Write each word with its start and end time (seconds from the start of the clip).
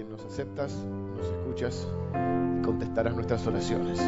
quien 0.00 0.12
nos 0.12 0.24
aceptas, 0.24 0.72
nos 1.14 1.26
escuchas 1.26 1.86
y 2.58 2.62
contestarás 2.64 3.14
nuestras 3.14 3.46
oraciones. 3.46 4.00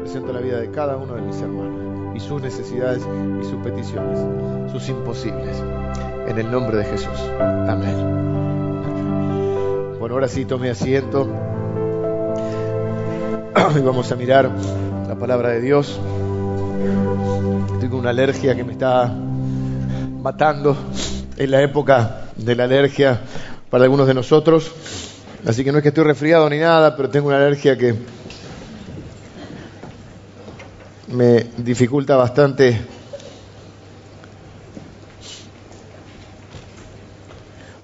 Presento 0.00 0.32
la 0.32 0.40
vida 0.40 0.58
de 0.58 0.70
cada 0.70 0.96
uno 0.96 1.16
de 1.16 1.20
mis 1.20 1.38
hermanos 1.42 2.16
y 2.16 2.20
sus 2.20 2.40
necesidades 2.40 3.02
y 3.02 3.44
sus 3.44 3.62
peticiones, 3.62 4.18
sus 4.72 4.88
imposibles. 4.88 5.62
En 6.28 6.38
el 6.38 6.50
nombre 6.50 6.78
de 6.78 6.84
Jesús. 6.86 7.20
Amén. 7.38 7.94
Bueno, 9.98 10.14
ahora 10.14 10.28
sí 10.28 10.46
tome 10.46 10.70
asiento 10.70 11.28
y 13.76 13.80
vamos 13.84 14.10
a 14.10 14.16
mirar 14.16 14.50
la 15.06 15.18
palabra 15.18 15.50
de 15.50 15.60
Dios. 15.60 16.00
Estoy 17.74 17.90
con 17.90 17.98
una 17.98 18.08
alergia 18.10 18.56
que 18.56 18.64
me 18.64 18.72
está 18.72 19.12
matando. 20.22 20.74
Es 21.36 21.50
la 21.50 21.60
época 21.60 22.30
de 22.34 22.56
la 22.56 22.64
alergia 22.64 23.20
para 23.68 23.84
algunos 23.84 24.06
de 24.06 24.14
nosotros. 24.14 24.72
Así 25.46 25.62
que 25.62 25.70
no 25.70 25.78
es 25.78 25.82
que 25.82 25.88
estoy 25.90 26.04
resfriado 26.04 26.50
ni 26.50 26.58
nada, 26.58 26.96
pero 26.96 27.08
tengo 27.10 27.28
una 27.28 27.36
alergia 27.36 27.78
que 27.78 27.94
me 31.06 31.46
dificulta 31.56 32.16
bastante 32.16 32.80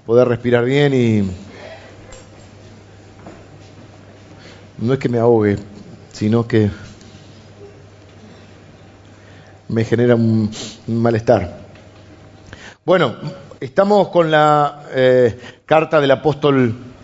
poder 0.05 0.27
respirar 0.27 0.65
bien 0.65 0.93
y 0.93 1.31
no 4.77 4.93
es 4.93 4.99
que 4.99 5.09
me 5.09 5.17
ahogue, 5.17 5.57
sino 6.11 6.45
que 6.47 6.69
me 9.69 9.85
genera 9.85 10.15
un, 10.15 10.51
malestar. 10.87 11.57
Bueno, 12.85 13.15
estamos 13.61 14.09
con 14.09 14.29
la 14.29 14.83
eh, 14.91 15.39
carta 15.65 15.99
del 16.01 16.11
apóstol 16.11 16.94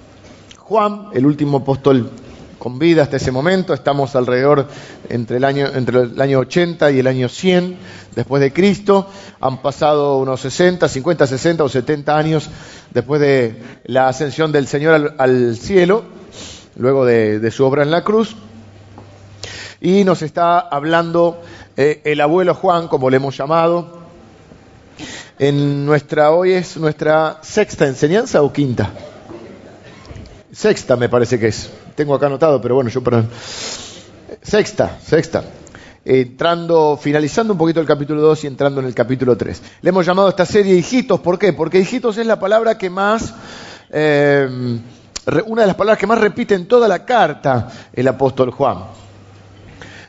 Juan, 0.72 1.08
el 1.12 1.26
último 1.26 1.58
apóstol 1.58 2.10
con 2.58 2.80
vida 2.80 3.02
hasta 3.02 3.18
ese 3.18 3.34
momento. 3.34 3.74
Estamos 3.74 4.16
alrededor 4.16 4.68
entre 5.10 5.36
el 5.36 5.44
año, 5.44 5.68
entre 5.68 6.04
el 6.04 6.22
año 6.22 6.40
80 6.40 6.92
y 6.92 7.00
el 7.00 7.08
año 7.08 7.28
100 7.28 7.76
después 8.16 8.42
de 8.42 8.54
Cristo. 8.54 9.06
Han 9.42 9.62
pasado 9.62 10.18
unos 10.20 10.40
60, 10.40 10.88
50, 10.88 11.28
60 11.28 11.66
o 11.66 11.68
70 11.68 12.18
años 12.18 12.50
después 12.94 13.20
de 13.20 13.62
la 13.84 14.08
ascensión 14.08 14.54
del 14.54 14.66
Señor 14.66 15.14
al, 15.18 15.58
cielo, 15.58 16.06
luego 16.78 17.04
de, 17.06 17.52
su 17.52 17.66
obra 17.66 17.84
en 17.84 17.92
la 17.92 18.06
cruz. 18.06 18.38
Y 19.82 20.06
nos 20.06 20.22
está 20.22 20.58
hablando 20.58 21.42
eh, 21.76 22.00
el 22.06 22.22
abuelo 22.22 22.56
Juan, 22.56 22.88
como 22.88 23.10
le 23.10 23.18
hemos 23.18 23.36
llamado, 23.36 24.00
en 25.38 25.86
nuestra, 25.86 26.32
hoy 26.32 26.54
es 26.54 26.78
nuestra 26.78 27.40
sexta 27.42 27.88
enseñanza 27.88 28.42
o 28.42 28.54
quinta. 28.54 28.90
Sexta 30.52 30.98
me 30.98 31.08
parece 31.08 31.40
que 31.40 31.48
es. 31.48 31.70
Tengo 31.96 32.14
acá 32.14 32.26
anotado, 32.26 32.62
pero 32.62 32.76
bueno, 32.76 32.90
yo 32.90 33.02
perdón. 33.02 33.30
Sexta, 34.42 35.00
sexta. 35.02 35.44
Entrando, 36.04 37.00
finalizando 37.02 37.54
un 37.54 37.60
poquito 37.60 37.80
el 37.80 37.86
capítulo 37.86 38.22
2 38.22 38.44
y 38.44 38.48
entrando 38.48 38.82
en 38.82 38.88
el 38.88 38.94
capítulo 38.94 39.38
3. 39.38 39.62
Le 39.82 39.90
hemos 39.90 40.06
llamado 40.06 40.28
a 40.28 40.32
esta 40.32 40.46
serie 40.46 40.76
hijitos, 40.76 41.20
¿por 41.20 41.38
qué? 41.40 41.54
Porque 41.54 41.80
hijitos 41.80 42.18
es 42.18 42.26
la 42.26 42.40
palabra 42.40 42.78
que 42.78 42.90
más, 42.90 43.34
eh, 43.92 44.80
una 45.46 45.62
de 45.62 45.68
las 45.68 45.76
palabras 45.76 46.00
que 46.00 46.08
más 46.08 46.20
repite 46.20 46.56
en 46.56 46.68
toda 46.68 46.88
la 46.88 47.06
carta 47.06 47.70
el 47.94 48.08
apóstol 48.08 48.52
Juan. 48.52 48.80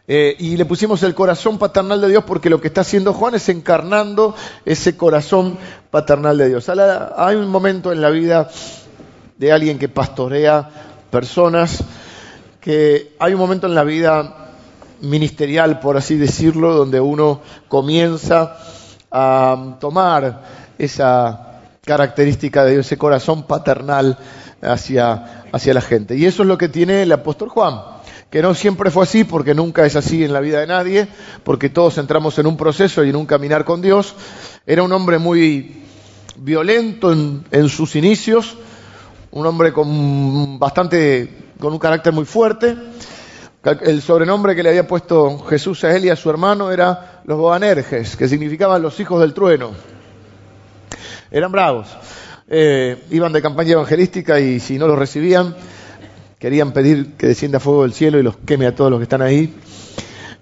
Eh, 0.09 0.35
y 0.41 0.57
le 0.57 0.65
pusimos 0.65 1.03
el 1.05 1.15
corazón 1.15 1.59
paternal 1.59 2.01
de 2.01 2.09
Dios 2.09 2.25
porque 2.25 2.51
lo 2.51 2.61
que 2.61 2.69
está 2.69 2.81
haciendo 2.81 3.13
Juan 3.13 3.37
es 3.37 3.49
encarnando 3.49 4.35
ese 4.65 4.97
corazón 4.97 5.57
paternal 5.91 6.37
de 6.39 6.49
Dios. 6.49 6.69
Hay 7.17 7.37
un 7.37 7.49
momento 7.49 7.93
en 7.93 8.01
la 8.01 8.11
vida 8.11 8.49
de 9.43 9.51
alguien 9.51 9.77
que 9.77 9.89
pastorea 9.89 10.71
personas, 11.11 11.83
que 12.61 13.17
hay 13.19 13.35
un 13.35 13.41
momento 13.41 13.67
en 13.67 13.75
la 13.75 13.83
vida 13.83 14.53
ministerial, 15.01 15.81
por 15.81 15.97
así 15.97 16.17
decirlo, 16.17 16.73
donde 16.73 17.01
uno 17.01 17.41
comienza 17.67 18.57
a 19.11 19.79
tomar 19.81 20.45
esa 20.79 21.61
característica 21.85 22.65
de 22.65 22.79
ese 22.79 22.97
corazón 22.97 23.43
paternal 23.43 24.17
hacia, 24.63 25.43
hacia 25.51 25.75
la 25.75 25.81
gente. 25.81 26.17
Y 26.17 26.27
eso 26.27 26.45
es 26.45 26.49
lo 26.49 26.57
que 26.57 26.69
tiene 26.69 27.03
el 27.03 27.11
apóstol 27.11 27.49
Juan 27.49 27.81
que 28.31 28.43
no 28.43 28.55
siempre 28.55 28.91
fue 28.93 29.03
así, 29.03 29.25
porque 29.25 29.55
nunca 29.55 29.85
es 29.85 29.95
así 29.95 30.25
en 30.25 30.33
la 30.33 30.41
vida 30.41 30.61
de 30.61 30.67
nadie, 30.69 31.09
porque 31.43 31.69
todos 31.69 31.99
entramos 31.99 32.39
en 32.39 32.47
un 32.47 32.57
proceso 32.57 33.05
y 33.05 33.11
en 33.11 33.17
un 33.17 33.27
caminar 33.27 33.65
con 33.67 33.83
Dios. 33.83 34.15
Era 34.67 34.85
un 34.85 34.93
hombre 34.93 35.19
muy 35.19 35.83
violento 36.37 37.13
en, 37.13 37.69
sus 37.69 37.97
inicios, 37.97 38.57
un 39.33 39.47
hombre 39.47 39.73
con 39.73 40.59
bastante, 40.59 41.29
con 41.59 41.73
un 41.73 41.79
carácter 41.79 42.13
muy 42.13 42.25
fuerte. 42.25 42.77
El 43.83 44.03
sobrenombre 44.03 44.55
que 44.55 44.63
le 44.63 44.71
había 44.71 44.87
puesto 44.87 45.39
Jesús 45.41 45.85
a 45.85 45.95
él 45.97 46.05
y 46.05 46.11
a 46.11 46.17
su 46.17 46.29
hermano 46.29 46.71
era 46.71 47.23
los 47.25 47.39
Boanerges, 47.39 48.17
que 48.17 48.29
significaban 48.29 48.83
los 48.83 48.99
hijos 49.01 49.21
del 49.21 49.33
trueno. 49.33 49.71
Eran 51.31 51.53
bravos. 51.53 51.89
Eh, 52.49 53.05
iban 53.11 53.33
de 53.33 53.41
campaña 53.41 53.73
evangelística 53.73 54.39
y 54.41 54.61
si 54.61 54.79
no 54.79 54.87
los 54.87 54.99
recibían, 54.99 55.57
querían 56.39 56.73
pedir 56.73 57.13
que 57.15 57.29
descienda 57.29 57.61
fuego 57.61 57.83
del 57.83 57.95
cielo 57.95 58.19
y 58.19 58.23
los 58.23 58.37
queme 58.37 58.67
a 58.67 58.75
todos 58.75 58.91
los 58.91 58.99
que 58.99 59.05
están 59.05 59.23
ahí. 59.23 59.55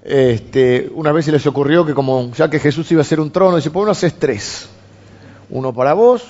Este, 0.03 0.91
una 0.95 1.13
vez 1.13 1.27
se 1.27 1.33
les 1.33 1.47
ocurrió 1.47 1.85
que 1.85 1.95
como 1.95 2.33
ya 2.33 2.49
que 2.49 2.59
Jesús 2.59 2.91
iba 2.91 3.03
a 3.03 3.05
ser 3.05 3.21
un 3.21 3.31
trono, 3.31 3.57
dice, 3.57 3.71
pues 3.71 3.83
uno 3.83 3.93
haces 3.93 4.15
tres. 4.19 4.69
Uno 5.51 5.73
para 5.75 5.93
vos, 5.93 6.25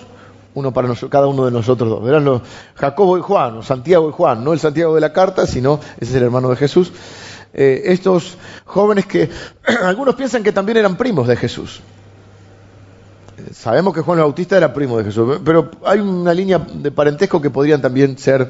uno 0.60 0.72
para 0.72 0.88
cada 1.10 1.26
uno 1.26 1.44
de 1.44 1.50
nosotros 1.50 1.90
dos. 1.90 2.04
Verán 2.04 2.24
los 2.24 2.42
Jacobo 2.74 3.18
y 3.18 3.20
Juan, 3.20 3.58
o 3.58 3.62
Santiago 3.62 4.08
y 4.08 4.12
Juan, 4.12 4.44
no 4.44 4.52
el 4.52 4.60
Santiago 4.60 4.94
de 4.94 5.00
la 5.00 5.12
carta, 5.12 5.46
sino 5.46 5.80
ese 5.98 6.12
es 6.12 6.14
el 6.14 6.22
hermano 6.22 6.50
de 6.50 6.56
Jesús. 6.56 6.92
Eh, 7.52 7.82
estos 7.86 8.38
jóvenes 8.64 9.06
que 9.06 9.28
algunos 9.82 10.14
piensan 10.14 10.42
que 10.42 10.52
también 10.52 10.78
eran 10.78 10.96
primos 10.96 11.26
de 11.26 11.36
Jesús. 11.36 11.80
Sabemos 13.52 13.94
que 13.94 14.02
Juan 14.02 14.18
el 14.18 14.24
Bautista 14.24 14.56
era 14.56 14.72
primo 14.72 14.98
de 14.98 15.04
Jesús, 15.04 15.40
pero 15.44 15.70
hay 15.84 15.98
una 15.98 16.34
línea 16.34 16.58
de 16.58 16.90
parentesco 16.90 17.40
que 17.40 17.50
podrían 17.50 17.80
también 17.80 18.18
ser 18.18 18.48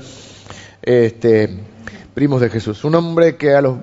este, 0.82 1.64
primos 2.12 2.40
de 2.40 2.50
Jesús. 2.50 2.84
Un 2.84 2.96
hombre 2.96 3.36
que 3.36 3.54
a 3.54 3.62
los, 3.62 3.76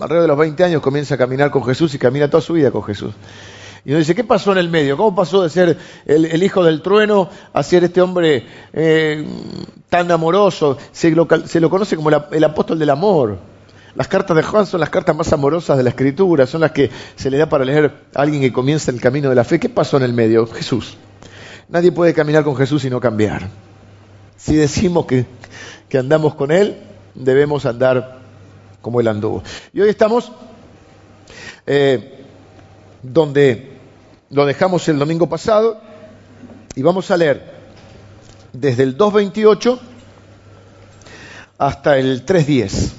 alrededor 0.00 0.22
de 0.22 0.28
los 0.28 0.38
20 0.38 0.64
años 0.64 0.82
comienza 0.82 1.14
a 1.14 1.18
caminar 1.18 1.50
con 1.50 1.64
Jesús 1.64 1.94
y 1.94 1.98
camina 1.98 2.28
toda 2.28 2.40
su 2.40 2.54
vida 2.54 2.70
con 2.70 2.82
Jesús. 2.82 3.14
Y 3.88 3.92
uno 3.92 4.00
dice, 4.00 4.14
¿qué 4.14 4.22
pasó 4.22 4.52
en 4.52 4.58
el 4.58 4.68
medio? 4.68 4.98
¿Cómo 4.98 5.16
pasó 5.16 5.42
de 5.42 5.48
ser 5.48 5.78
el, 6.04 6.42
hijo 6.42 6.62
del 6.62 6.82
trueno 6.82 7.30
a 7.54 7.62
ser 7.62 7.84
este 7.84 8.02
hombre 8.02 8.44
eh, 8.74 9.26
tan 9.88 10.10
amoroso? 10.10 10.76
Se 10.92 11.10
lo, 11.10 11.26
se 11.46 11.58
lo 11.58 11.70
conoce 11.70 11.96
como 11.96 12.10
el 12.10 12.44
apóstol 12.44 12.78
del 12.78 12.90
amor. 12.90 13.38
Las 13.94 14.06
cartas 14.06 14.36
de 14.36 14.42
Juan 14.42 14.66
son 14.66 14.80
las 14.80 14.90
cartas 14.90 15.16
más 15.16 15.32
amorosas 15.32 15.78
de 15.78 15.84
la 15.84 15.88
escritura, 15.88 16.46
son 16.46 16.60
las 16.60 16.72
que 16.72 16.90
se 17.16 17.30
le 17.30 17.38
da 17.38 17.48
para 17.48 17.64
leer 17.64 17.90
a 18.14 18.20
alguien 18.20 18.42
que 18.42 18.52
comienza 18.52 18.90
el 18.90 19.00
camino 19.00 19.30
de 19.30 19.34
la 19.34 19.44
fe. 19.44 19.58
¿Qué 19.58 19.70
pasó 19.70 19.96
en 19.96 20.02
el 20.02 20.12
medio? 20.12 20.46
Jesús. 20.46 20.98
Nadie 21.70 21.90
puede 21.90 22.12
caminar 22.12 22.44
con 22.44 22.56
Jesús 22.56 22.84
y 22.84 22.90
no 22.90 23.00
cambiar. 23.00 23.48
Si 24.36 24.54
decimos 24.54 25.06
que 25.06 25.24
que 25.88 25.98
andamos 25.98 26.34
con 26.34 26.50
Él, 26.50 26.76
debemos 27.14 27.66
andar 27.66 28.18
como 28.82 29.00
Él 29.00 29.08
anduvo. 29.08 29.42
Y 29.72 29.80
hoy 29.80 29.88
estamos 29.88 30.30
eh, 31.66 32.24
donde 33.02 33.77
lo 34.30 34.46
dejamos 34.46 34.88
el 34.88 34.98
domingo 34.98 35.28
pasado 35.28 35.80
y 36.74 36.82
vamos 36.82 37.10
a 37.10 37.16
leer 37.16 37.42
desde 38.52 38.82
el 38.82 38.96
2.28 38.96 39.78
hasta 41.58 41.98
el 41.98 42.24
3.10. 42.24 42.92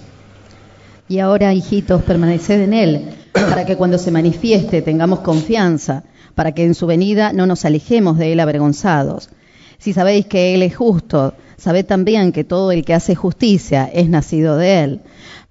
Y 1.07 1.19
ahora, 1.19 1.53
hijitos, 1.53 2.03
permaneced 2.03 2.62
en 2.62 2.73
Él, 2.73 3.09
para 3.34 3.66
que 3.66 3.78
cuando 3.78 3.97
se 3.97 4.12
manifieste 4.12 4.81
tengamos 4.81 5.19
confianza, 5.19 6.03
para 6.35 6.53
que 6.53 6.63
en 6.63 6.75
su 6.75 6.85
venida 6.88 7.34
no 7.34 7.45
nos 7.45 7.66
alejemos 7.66 8.18
de 8.18 8.34
Él 8.34 8.39
avergonzados. 8.39 9.29
Si 9.78 9.94
sabéis 9.94 10.25
que 10.25 10.53
Él 10.53 10.62
es 10.62 10.75
justo, 10.75 11.34
Sabed 11.59 11.85
también 11.85 12.31
que 12.31 12.45
todo 12.45 12.71
el 12.71 12.86
que 12.86 12.94
hace 12.94 13.15
justicia 13.15 13.89
es 13.92 14.07
nacido 14.07 14.56
de 14.56 14.81
él. 14.81 15.01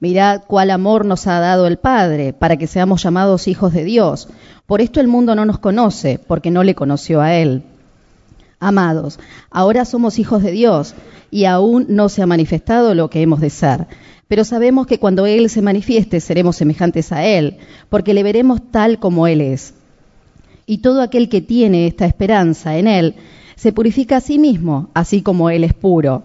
Mirad 0.01 0.41
cuál 0.47 0.71
amor 0.71 1.05
nos 1.05 1.27
ha 1.27 1.39
dado 1.39 1.67
el 1.67 1.77
Padre 1.77 2.33
para 2.33 2.57
que 2.57 2.67
seamos 2.67 3.03
llamados 3.03 3.47
hijos 3.47 3.75
de 3.75 3.85
Dios. 3.85 4.29
Por 4.69 4.83
esto 4.83 5.01
el 5.01 5.09
mundo 5.09 5.35
no 5.35 5.47
nos 5.47 5.59
conoce, 5.61 6.19
porque 6.19 6.51
no 6.51 6.63
le 6.63 6.75
conoció 6.75 7.23
a 7.23 7.35
él. 7.35 7.63
Amados, 8.61 9.19
ahora 9.51 9.87
somos 9.87 10.19
hijos 10.19 10.43
de 10.43 10.51
Dios 10.51 10.95
y 11.31 11.47
aún 11.47 11.87
no 11.89 12.11
se 12.11 12.21
ha 12.21 12.27
manifestado 12.27 12.95
lo 12.95 13.09
que 13.09 13.23
hemos 13.23 13.41
de 13.41 13.49
ser. 13.49 13.87
Pero 14.29 14.45
sabemos 14.45 14.87
que 14.87 14.99
cuando 14.99 15.25
Él 15.25 15.49
se 15.49 15.63
manifieste 15.63 16.21
seremos 16.21 16.57
semejantes 16.57 17.13
a 17.13 17.25
Él, 17.25 17.57
porque 17.89 18.13
le 18.13 18.23
veremos 18.23 18.61
tal 18.71 18.99
como 18.99 19.27
Él 19.27 19.41
es. 19.41 19.73
Y 20.67 20.79
todo 20.79 21.01
aquel 21.01 21.31
que 21.31 21.41
tiene 21.41 21.87
esta 21.87 22.05
esperanza 22.05 22.77
en 22.77 22.89
Él 22.89 23.15
se 23.57 23.73
purifica 23.73 24.19
a 24.19 24.21
sí 24.21 24.39
mismo, 24.39 24.91
así 24.93 25.23
como 25.23 25.49
Él 25.49 25.65
es 25.65 25.73
puro. 25.73 26.25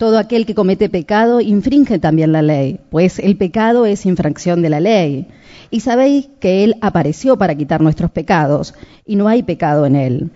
Todo 0.00 0.16
aquel 0.16 0.46
que 0.46 0.54
comete 0.54 0.88
pecado 0.88 1.42
infringe 1.42 1.98
también 1.98 2.32
la 2.32 2.40
ley, 2.40 2.80
pues 2.88 3.18
el 3.18 3.36
pecado 3.36 3.84
es 3.84 4.06
infracción 4.06 4.62
de 4.62 4.70
la 4.70 4.80
ley. 4.80 5.26
Y 5.70 5.80
sabéis 5.80 6.30
que 6.40 6.64
Él 6.64 6.76
apareció 6.80 7.36
para 7.36 7.54
quitar 7.54 7.82
nuestros 7.82 8.10
pecados, 8.10 8.72
y 9.04 9.16
no 9.16 9.28
hay 9.28 9.42
pecado 9.42 9.84
en 9.84 9.96
Él. 9.96 10.30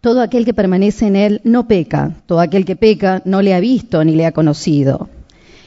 Todo 0.00 0.20
aquel 0.20 0.44
que 0.44 0.52
permanece 0.52 1.06
en 1.06 1.14
él 1.14 1.40
no 1.44 1.68
peca, 1.68 2.16
todo 2.26 2.40
aquel 2.40 2.64
que 2.64 2.74
peca 2.74 3.22
no 3.24 3.40
le 3.40 3.54
ha 3.54 3.60
visto 3.60 4.02
ni 4.02 4.16
le 4.16 4.26
ha 4.26 4.32
conocido. 4.32 5.08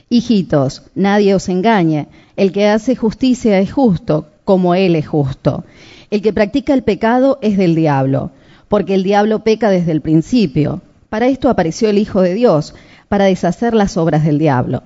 Hijitos, 0.10 0.84
nadie 0.94 1.36
os 1.36 1.48
engañe, 1.48 2.08
el 2.36 2.52
que 2.52 2.68
hace 2.68 2.98
justicia 2.98 3.60
es 3.60 3.72
justo, 3.72 4.28
como 4.44 4.76
él 4.76 4.98
es 4.98 5.08
justo. 5.08 5.64
El 6.12 6.22
que 6.22 6.34
practica 6.34 6.74
el 6.74 6.84
pecado 6.84 7.40
es 7.42 7.58
del 7.58 7.76
diablo, 7.76 8.32
porque 8.68 8.94
el 8.94 9.04
diablo 9.04 9.40
peca 9.46 9.70
desde 9.70 9.94
el 9.94 10.02
principio. 10.02 10.82
Para 11.14 11.28
esto 11.28 11.48
apareció 11.48 11.92
el 11.92 12.00
Hijo 12.00 12.24
de 12.24 12.34
Dios, 12.34 12.74
para 13.08 13.26
deshacer 13.26 13.76
las 13.76 13.98
obras 13.98 14.26
del 14.26 14.40
diablo. 14.40 14.82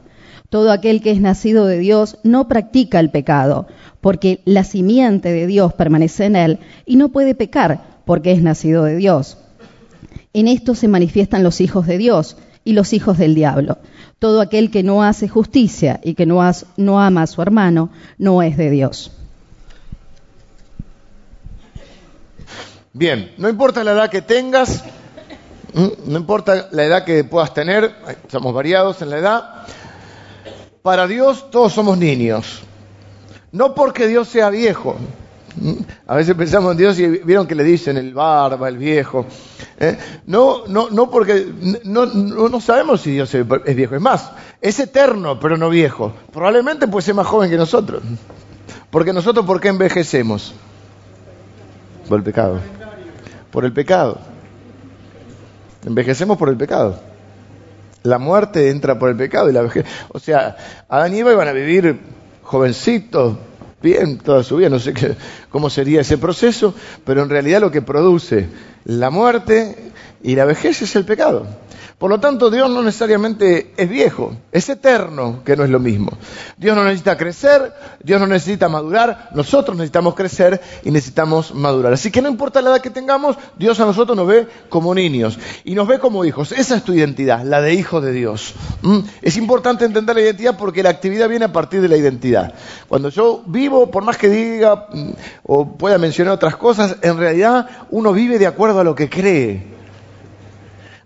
Todo 0.49 0.73
aquel 0.73 1.01
que 1.01 1.11
es 1.11 1.21
nacido 1.21 1.65
de 1.67 1.79
Dios 1.79 2.17
no 2.23 2.49
practica 2.49 2.99
el 2.99 3.11
pecado, 3.11 3.65
porque 4.01 4.41
la 4.43 4.65
simiente 4.65 5.31
de 5.31 5.47
Dios 5.47 5.71
permanece 5.71 6.25
en 6.25 6.35
él 6.35 6.59
y 6.85 6.97
no 6.97 7.13
puede 7.13 7.33
pecar, 7.33 8.01
porque 8.03 8.33
es 8.33 8.41
nacido 8.41 8.83
de 8.83 8.97
Dios. 8.97 9.37
En 10.33 10.49
esto 10.49 10.75
se 10.75 10.89
manifiestan 10.89 11.43
los 11.45 11.61
hijos 11.61 11.87
de 11.87 11.97
Dios 11.97 12.35
y 12.65 12.73
los 12.73 12.91
hijos 12.91 13.17
del 13.17 13.33
diablo. 13.33 13.77
Todo 14.19 14.41
aquel 14.41 14.69
que 14.69 14.83
no 14.83 15.03
hace 15.03 15.29
justicia 15.29 16.01
y 16.03 16.13
que 16.13 16.25
no, 16.25 16.41
ama 16.41 17.21
a 17.21 17.27
su 17.27 17.41
hermano 17.41 17.89
no 18.17 18.43
es 18.43 18.57
de 18.57 18.69
Dios. 18.69 19.13
Bien, 22.91 23.31
no 23.37 23.47
importa 23.47 23.85
la 23.85 23.93
edad 23.93 24.09
que 24.09 24.21
tengas, 24.21 24.83
no 25.73 26.17
importa 26.17 26.69
la 26.71 26.83
edad 26.83 27.03
que 27.03 27.23
puedas 27.23 27.53
tener, 27.53 27.95
estamos 28.23 28.53
variados 28.53 29.01
en 29.01 29.09
la 29.09 29.17
edad, 29.17 29.67
para 30.81 31.07
Dios 31.07 31.51
todos 31.51 31.73
somos 31.73 31.97
niños. 31.97 32.61
No 33.51 33.73
porque 33.73 34.07
Dios 34.07 34.27
sea 34.27 34.49
viejo. 34.49 34.95
A 36.05 36.15
veces 36.15 36.35
pensamos 36.35 36.71
en 36.71 36.77
Dios 36.77 36.99
y 36.99 37.07
vieron 37.07 37.47
que 37.47 37.55
le 37.55 37.63
dicen 37.63 37.97
el 37.97 38.13
barba, 38.13 38.69
el 38.69 38.77
viejo. 38.77 39.25
¿eh? 39.79 39.97
No, 40.27 40.67
no, 40.67 40.89
no 40.89 41.09
porque 41.09 41.47
no, 41.83 42.05
no, 42.05 42.61
sabemos 42.61 43.01
si 43.01 43.11
Dios 43.11 43.33
es 43.33 43.75
viejo. 43.75 43.95
Es 43.95 44.01
más, 44.01 44.31
es 44.61 44.79
eterno, 44.79 45.39
pero 45.39 45.57
no 45.57 45.69
viejo. 45.69 46.13
Probablemente 46.31 46.87
puede 46.87 47.05
ser 47.05 47.15
más 47.15 47.27
joven 47.27 47.49
que 47.49 47.57
nosotros. 47.57 48.03
Porque 48.91 49.13
nosotros, 49.13 49.45
¿por 49.45 49.59
qué 49.59 49.69
envejecemos? 49.69 50.53
Por 52.07 52.19
el 52.19 52.23
pecado. 52.23 52.59
Por 53.51 53.65
el 53.65 53.73
pecado. 53.73 54.19
Envejecemos 55.87 56.37
por 56.37 56.49
el 56.49 56.57
pecado. 56.57 56.99
La 58.03 58.19
muerte 58.19 58.69
entra 58.69 58.99
por 58.99 59.09
el 59.09 59.15
pecado 59.15 59.49
y 59.49 59.53
la 59.53 59.61
vejez. 59.61 59.85
O 60.09 60.19
sea, 60.19 60.57
Adán 60.89 61.15
y 61.15 61.19
Eva 61.19 61.31
iban 61.31 61.47
a 61.47 61.53
vivir 61.53 61.97
jovencitos, 62.43 63.37
bien, 63.81 64.17
toda 64.17 64.43
su 64.43 64.57
vida. 64.57 64.67
No 64.67 64.79
sé 64.79 64.93
qué, 64.93 65.15
cómo 65.49 65.69
sería 65.69 66.01
ese 66.01 66.17
proceso, 66.17 66.73
pero 67.05 67.23
en 67.23 67.29
realidad 67.29 67.61
lo 67.61 67.71
que 67.71 67.81
produce 67.81 68.47
la 68.85 69.09
muerte 69.09 69.91
y 70.23 70.35
la 70.35 70.45
vejez 70.45 70.81
es 70.81 70.95
el 70.95 71.05
pecado. 71.05 71.45
Por 71.97 72.11
lo 72.11 72.19
tanto, 72.19 72.51
Dios 72.51 72.69
no 72.69 72.83
necesariamente 72.83 73.73
es 73.75 73.89
viejo, 73.89 74.31
es 74.51 74.69
eterno, 74.69 75.41
que 75.43 75.55
no 75.55 75.63
es 75.63 75.71
lo 75.71 75.79
mismo. 75.79 76.11
Dios 76.55 76.75
no 76.75 76.83
necesita 76.83 77.17
crecer, 77.17 77.73
Dios 78.03 78.21
no 78.21 78.27
necesita 78.27 78.69
madurar, 78.69 79.31
nosotros 79.33 79.75
necesitamos 79.75 80.13
crecer 80.13 80.61
y 80.83 80.91
necesitamos 80.91 81.55
madurar. 81.55 81.93
Así 81.93 82.11
que 82.11 82.21
no 82.21 82.29
importa 82.29 82.61
la 82.61 82.69
edad 82.69 82.81
que 82.81 82.91
tengamos, 82.91 83.35
Dios 83.57 83.79
a 83.79 83.85
nosotros 83.85 84.15
nos 84.15 84.27
ve 84.27 84.47
como 84.69 84.93
niños 84.93 85.39
y 85.63 85.73
nos 85.73 85.87
ve 85.87 85.97
como 85.97 86.23
hijos. 86.23 86.51
Esa 86.51 86.75
es 86.75 86.83
tu 86.83 86.93
identidad, 86.93 87.43
la 87.43 87.61
de 87.61 87.73
hijo 87.73 87.99
de 87.99 88.11
Dios. 88.11 88.53
¿Mm? 88.83 88.99
Es 89.23 89.35
importante 89.35 89.83
entender 89.83 90.15
la 90.15 90.21
identidad 90.21 90.55
porque 90.55 90.83
la 90.83 90.91
actividad 90.91 91.27
viene 91.27 91.45
a 91.45 91.51
partir 91.51 91.81
de 91.81 91.87
la 91.87 91.97
identidad. 91.97 92.53
Cuando 92.87 93.09
yo 93.09 93.41
vivo, 93.47 93.89
por 93.89 94.03
más 94.03 94.19
que 94.19 94.29
diga 94.29 94.87
mm, 94.93 95.09
o 95.47 95.77
pueda 95.77 95.97
mencionar 95.97 96.33
otras 96.33 96.57
cosas, 96.57 96.97
en 97.01 97.17
realidad 97.17 97.67
uno 97.89 98.13
vive 98.13 98.37
de 98.37 98.47
acuerdo 98.47 98.79
a 98.79 98.83
lo 98.83 98.93
que 98.93 99.09
cree 99.09 99.77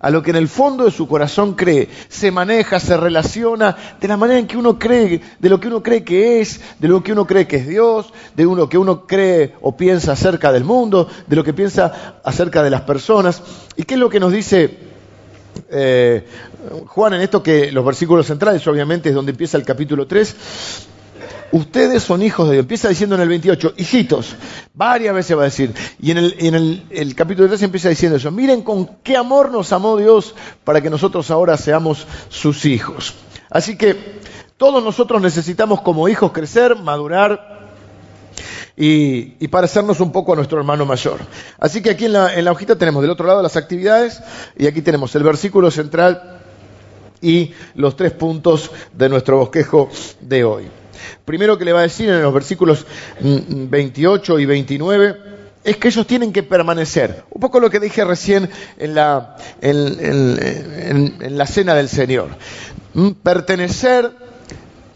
a 0.01 0.09
lo 0.09 0.23
que 0.23 0.31
en 0.31 0.35
el 0.35 0.47
fondo 0.47 0.85
de 0.85 0.91
su 0.91 1.07
corazón 1.07 1.53
cree, 1.53 1.87
se 2.09 2.31
maneja, 2.31 2.79
se 2.79 2.97
relaciona 2.97 3.77
de 3.99 4.07
la 4.07 4.17
manera 4.17 4.39
en 4.39 4.47
que 4.47 4.57
uno 4.57 4.79
cree, 4.79 5.21
de 5.39 5.49
lo 5.49 5.59
que 5.59 5.67
uno 5.67 5.83
cree 5.83 6.03
que 6.03 6.41
es, 6.41 6.59
de 6.79 6.87
lo 6.87 7.03
que 7.03 7.11
uno 7.11 7.27
cree 7.27 7.47
que 7.47 7.57
es 7.57 7.67
Dios, 7.67 8.11
de 8.35 8.43
lo 8.43 8.67
que 8.67 8.79
uno 8.79 9.05
cree 9.05 9.53
o 9.61 9.77
piensa 9.77 10.13
acerca 10.13 10.51
del 10.51 10.63
mundo, 10.63 11.07
de 11.27 11.35
lo 11.35 11.43
que 11.43 11.53
piensa 11.53 12.19
acerca 12.23 12.63
de 12.63 12.71
las 12.71 12.81
personas. 12.81 13.43
¿Y 13.75 13.83
qué 13.83 13.93
es 13.93 13.99
lo 13.99 14.09
que 14.09 14.19
nos 14.19 14.31
dice 14.31 14.75
eh, 15.69 16.25
Juan 16.87 17.13
en 17.13 17.21
esto 17.21 17.43
que 17.43 17.71
los 17.71 17.85
versículos 17.85 18.25
centrales, 18.25 18.65
obviamente, 18.67 19.09
es 19.09 19.15
donde 19.15 19.31
empieza 19.31 19.57
el 19.57 19.63
capítulo 19.63 20.07
3? 20.07 20.35
Ustedes 21.51 22.03
son 22.03 22.21
hijos 22.21 22.47
de 22.47 22.53
Dios. 22.53 22.63
Empieza 22.63 22.89
diciendo 22.89 23.15
en 23.15 23.21
el 23.21 23.29
28, 23.29 23.73
hijitos, 23.77 24.35
varias 24.73 25.13
veces 25.13 25.37
va 25.37 25.41
a 25.41 25.45
decir. 25.45 25.73
Y 26.01 26.11
en 26.11 26.17
el, 26.17 27.15
capítulo 27.15 27.47
3 27.47 27.61
empieza 27.63 27.89
diciendo 27.89 28.17
eso. 28.17 28.31
Miren 28.31 28.61
con 28.61 28.87
qué 29.03 29.17
amor 29.17 29.51
nos 29.51 29.71
amó 29.73 29.97
Dios 29.97 30.35
para 30.63 30.81
que 30.81 30.89
nosotros 30.89 31.29
ahora 31.31 31.57
seamos 31.57 32.07
sus 32.29 32.65
hijos. 32.65 33.15
Así 33.49 33.77
que 33.77 34.21
todos 34.57 34.83
nosotros 34.83 35.21
necesitamos 35.21 35.81
como 35.81 36.07
hijos 36.07 36.31
crecer, 36.31 36.75
madurar. 36.75 37.59
Y, 38.77 39.47
parecernos 39.49 39.99
un 39.99 40.11
poco 40.11 40.33
a 40.33 40.35
nuestro 40.35 40.57
hermano 40.57 40.85
mayor. 40.85 41.19
Así 41.59 41.81
que 41.83 41.91
aquí 41.91 42.05
en 42.05 42.13
la, 42.13 42.33
en 42.33 42.45
la 42.45 42.51
hojita 42.51 42.77
tenemos 42.77 43.01
del 43.01 43.11
otro 43.11 43.27
lado 43.27 43.43
las 43.43 43.57
actividades 43.57 44.23
y 44.57 44.65
aquí 44.65 44.81
tenemos 44.81 45.13
el 45.13 45.23
versículo 45.23 45.69
central 45.69 46.39
y 47.21 47.51
los 47.75 47.95
tres 47.95 48.13
puntos 48.13 48.71
de 48.93 49.09
nuestro 49.09 49.37
bosquejo 49.37 49.89
de 50.21 50.43
hoy. 50.43 50.80
Primero 51.25 51.57
que 51.57 51.65
le 51.65 51.73
va 51.73 51.79
a 51.79 51.83
decir 51.83 52.09
en 52.09 52.21
los 52.21 52.33
versículos 52.33 52.85
28 53.19 54.35
mm, 54.35 54.39
y 54.39 54.45
29 54.45 55.17
es 55.63 55.77
que 55.77 55.87
ellos 55.89 56.07
tienen 56.07 56.33
que 56.33 56.43
permanecer. 56.43 57.23
Un 57.29 57.39
poco 57.39 57.59
lo 57.59 57.69
que 57.69 57.79
dije 57.79 58.03
recién 58.03 58.49
en 58.77 58.95
la, 58.95 59.37
en, 59.61 61.37
la 61.37 61.45
cena 61.45 61.75
del 61.75 61.89
Señor. 61.89 62.29
Mm, 62.93 63.11
pertenecer 63.23 64.11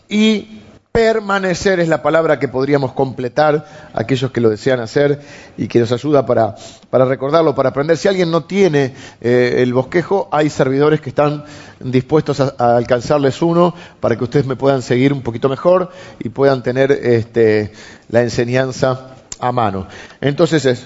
y 0.09 0.54
permanecer 0.95 1.81
es 1.81 1.89
la 1.89 2.01
palabra 2.01 2.39
que 2.39 2.47
podríamos 2.47 2.93
completar 2.93 3.67
aquellos 3.93 4.31
que 4.31 4.39
lo 4.39 4.49
desean 4.49 4.79
hacer 4.79 5.19
y 5.57 5.67
que 5.67 5.81
nos 5.81 5.91
ayuda 5.91 6.25
para, 6.25 6.55
recordarlo, 6.89 7.53
para 7.53 7.67
aprender. 7.67 7.97
Si 7.97 8.07
alguien 8.07 8.31
no 8.31 8.45
tiene 8.45 8.93
eh, 9.19 9.55
el 9.57 9.73
bosquejo, 9.73 10.29
hay 10.31 10.49
servidores 10.49 11.01
que 11.01 11.09
están 11.09 11.43
dispuestos 11.81 12.39
a, 12.39 12.77
alcanzarles 12.77 13.41
uno 13.41 13.75
para 13.99 14.15
que 14.15 14.23
ustedes 14.23 14.45
me 14.45 14.55
puedan 14.55 14.81
seguir 14.81 15.11
un 15.11 15.21
poquito 15.21 15.49
mejor 15.49 15.91
y 16.17 16.29
puedan 16.29 16.63
tener 16.63 16.93
este, 16.93 17.73
la 18.07 18.21
enseñanza 18.21 19.17
a 19.37 19.51
mano. 19.51 19.87
Entonces 20.21 20.63
es... 20.63 20.85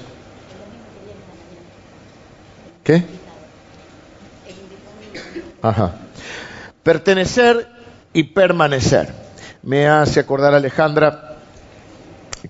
¿Qué? 2.83 3.03
Ajá. 5.61 5.93
Pertenecer 6.81 7.69
y 8.11 8.23
permanecer 8.23 9.28
me 9.63 9.87
hace 9.87 10.19
acordar 10.19 10.53
Alejandra 10.53 11.37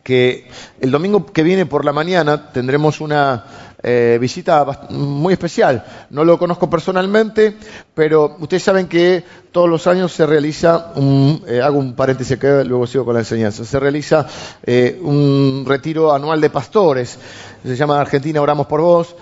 que 0.03 0.47
el 0.79 0.91
domingo 0.91 1.25
que 1.25 1.43
viene 1.43 1.65
por 1.65 1.83
la 1.83 1.91
mañana 1.91 2.51
tendremos 2.51 3.01
una 3.01 3.45
eh, 3.81 4.17
visita 4.19 4.87
muy 4.89 5.33
especial. 5.33 5.83
No 6.09 6.23
lo 6.23 6.37
conozco 6.37 6.69
personalmente, 6.69 7.55
pero 7.93 8.35
ustedes 8.39 8.63
saben 8.63 8.87
que 8.87 9.23
todos 9.51 9.69
los 9.69 9.87
años 9.87 10.11
se 10.11 10.25
realiza, 10.25 10.91
un, 10.95 11.43
eh, 11.47 11.61
hago 11.61 11.79
un 11.79 11.95
paréntesis 11.95 12.37
que 12.37 12.63
luego 12.65 12.85
sigo 12.85 13.05
con 13.05 13.13
la 13.13 13.21
enseñanza, 13.21 13.63
se 13.65 13.79
realiza 13.79 14.27
eh, 14.63 14.99
un 15.01 15.63
retiro 15.65 16.13
anual 16.13 16.41
de 16.41 16.49
pastores, 16.49 17.17
se 17.63 17.75
llama 17.75 17.99
Argentina 17.99 18.41
Oramos 18.41 18.67
por 18.67 18.81
Vos, 18.81 19.15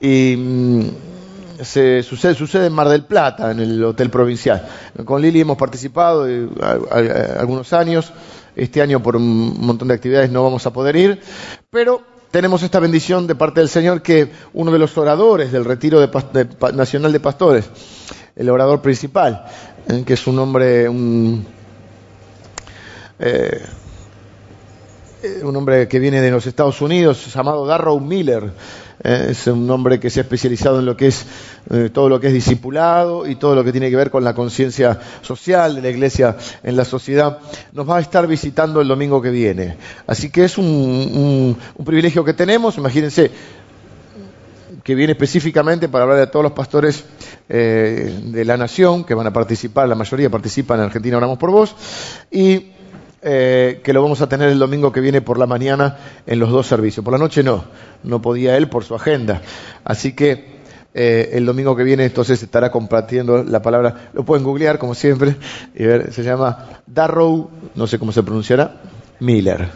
y 0.00 0.36
mm, 0.36 1.13
se 1.64 2.02
sucede, 2.02 2.66
en 2.66 2.72
Mar 2.72 2.88
del 2.88 3.04
Plata, 3.04 3.50
en 3.50 3.60
el 3.60 3.84
Hotel 3.84 4.10
Provincial. 4.10 4.66
Con 5.04 5.22
Lili 5.22 5.40
hemos 5.40 5.56
participado 5.56 6.26
algunos 7.38 7.72
años. 7.72 8.12
Este 8.56 8.80
año 8.80 9.02
por 9.02 9.16
un 9.16 9.56
montón 9.66 9.88
de 9.88 9.94
actividades 9.94 10.30
no 10.30 10.44
vamos 10.44 10.64
a 10.64 10.72
poder 10.72 10.94
ir, 10.94 11.20
pero 11.70 12.02
tenemos 12.30 12.62
esta 12.62 12.80
bendición 12.80 13.26
de 13.26 13.36
parte 13.36 13.60
del 13.60 13.68
Señor 13.68 14.02
que 14.02 14.30
uno 14.52 14.72
de 14.72 14.78
los 14.80 14.98
oradores 14.98 15.52
del 15.52 15.64
Retiro 15.64 15.98
Nacional 16.72 17.12
de 17.12 17.20
Pastores, 17.20 17.64
el 18.34 18.50
orador 18.50 18.80
principal, 18.80 19.44
eh, 19.88 20.02
que 20.04 20.14
es 20.14 20.26
un 20.26 20.40
hombre, 20.40 20.88
un, 20.88 21.46
eh, 23.20 23.62
un 25.42 25.54
hombre 25.54 25.86
que 25.86 25.98
viene 25.98 26.20
de 26.20 26.30
los 26.30 26.46
Estados 26.46 26.80
Unidos, 26.80 27.32
llamado 27.32 27.66
Darrow 27.66 28.00
Miller, 28.00 28.52
eh, 29.04 29.26
es 29.30 29.46
un 29.46 29.70
hombre 29.70 30.00
que 30.00 30.08
se 30.08 30.20
ha 30.20 30.22
especializado 30.22 30.78
en 30.78 30.86
lo 30.86 30.96
que 30.96 31.08
es 31.08 31.26
eh, 31.70 31.90
todo 31.92 32.08
lo 32.08 32.18
que 32.18 32.28
es 32.28 32.32
discipulado 32.32 33.26
y 33.26 33.36
todo 33.36 33.54
lo 33.54 33.62
que 33.62 33.70
tiene 33.70 33.90
que 33.90 33.96
ver 33.96 34.10
con 34.10 34.24
la 34.24 34.34
conciencia 34.34 34.98
social 35.20 35.74
de 35.74 35.82
la 35.82 35.90
iglesia 35.90 36.36
en 36.62 36.74
la 36.74 36.86
sociedad. 36.86 37.38
Nos 37.72 37.88
va 37.88 37.98
a 37.98 38.00
estar 38.00 38.26
visitando 38.26 38.80
el 38.80 38.88
domingo 38.88 39.20
que 39.20 39.28
viene. 39.28 39.76
Así 40.06 40.30
que 40.30 40.44
es 40.44 40.56
un, 40.56 41.54
privilegio 41.84 42.24
que 42.24 42.32
tenemos. 42.32 42.78
Imagínense 42.78 43.30
que 44.82 44.94
viene 44.94 45.12
específicamente 45.12 45.88
para 45.90 46.04
hablar 46.04 46.18
de 46.18 46.26
todos 46.26 46.42
los 46.42 46.52
pastores 46.52 47.04
eh, 47.50 48.20
de 48.24 48.44
la 48.46 48.56
nación 48.56 49.04
que 49.04 49.14
van 49.14 49.26
a 49.26 49.32
participar, 49.32 49.88
la 49.88 49.94
mayoría 49.94 50.28
participan 50.30 50.78
en 50.78 50.86
Argentina 50.86 51.16
Oramos 51.16 51.38
por 51.38 51.50
Vos, 51.50 51.74
y 52.30 52.72
eh, 53.24 53.80
que 53.82 53.92
lo 53.94 54.02
vamos 54.02 54.20
a 54.20 54.28
tener 54.28 54.50
el 54.50 54.58
domingo 54.58 54.92
que 54.92 55.00
viene 55.00 55.22
por 55.22 55.38
la 55.38 55.46
mañana 55.46 55.96
en 56.26 56.38
los 56.38 56.50
dos 56.50 56.66
servicios. 56.66 57.02
Por 57.02 57.12
la 57.12 57.18
noche 57.18 57.42
no, 57.42 57.64
no 58.02 58.20
podía 58.20 58.56
él 58.56 58.68
por 58.68 58.84
su 58.84 58.94
agenda. 58.94 59.40
Así 59.82 60.14
que 60.14 60.54
eh, 60.92 61.30
el 61.32 61.46
domingo 61.46 61.74
que 61.74 61.82
viene 61.84 62.04
entonces 62.04 62.42
estará 62.42 62.70
compartiendo 62.70 63.42
la 63.42 63.62
palabra, 63.62 64.10
lo 64.12 64.24
pueden 64.24 64.44
googlear 64.44 64.78
como 64.78 64.94
siempre, 64.94 65.36
y 65.74 65.84
ver, 65.84 66.12
se 66.12 66.22
llama 66.22 66.82
Darrow, 66.86 67.50
no 67.74 67.86
sé 67.86 67.98
cómo 67.98 68.12
se 68.12 68.22
pronunciará, 68.22 68.82
Miller. 69.18 69.70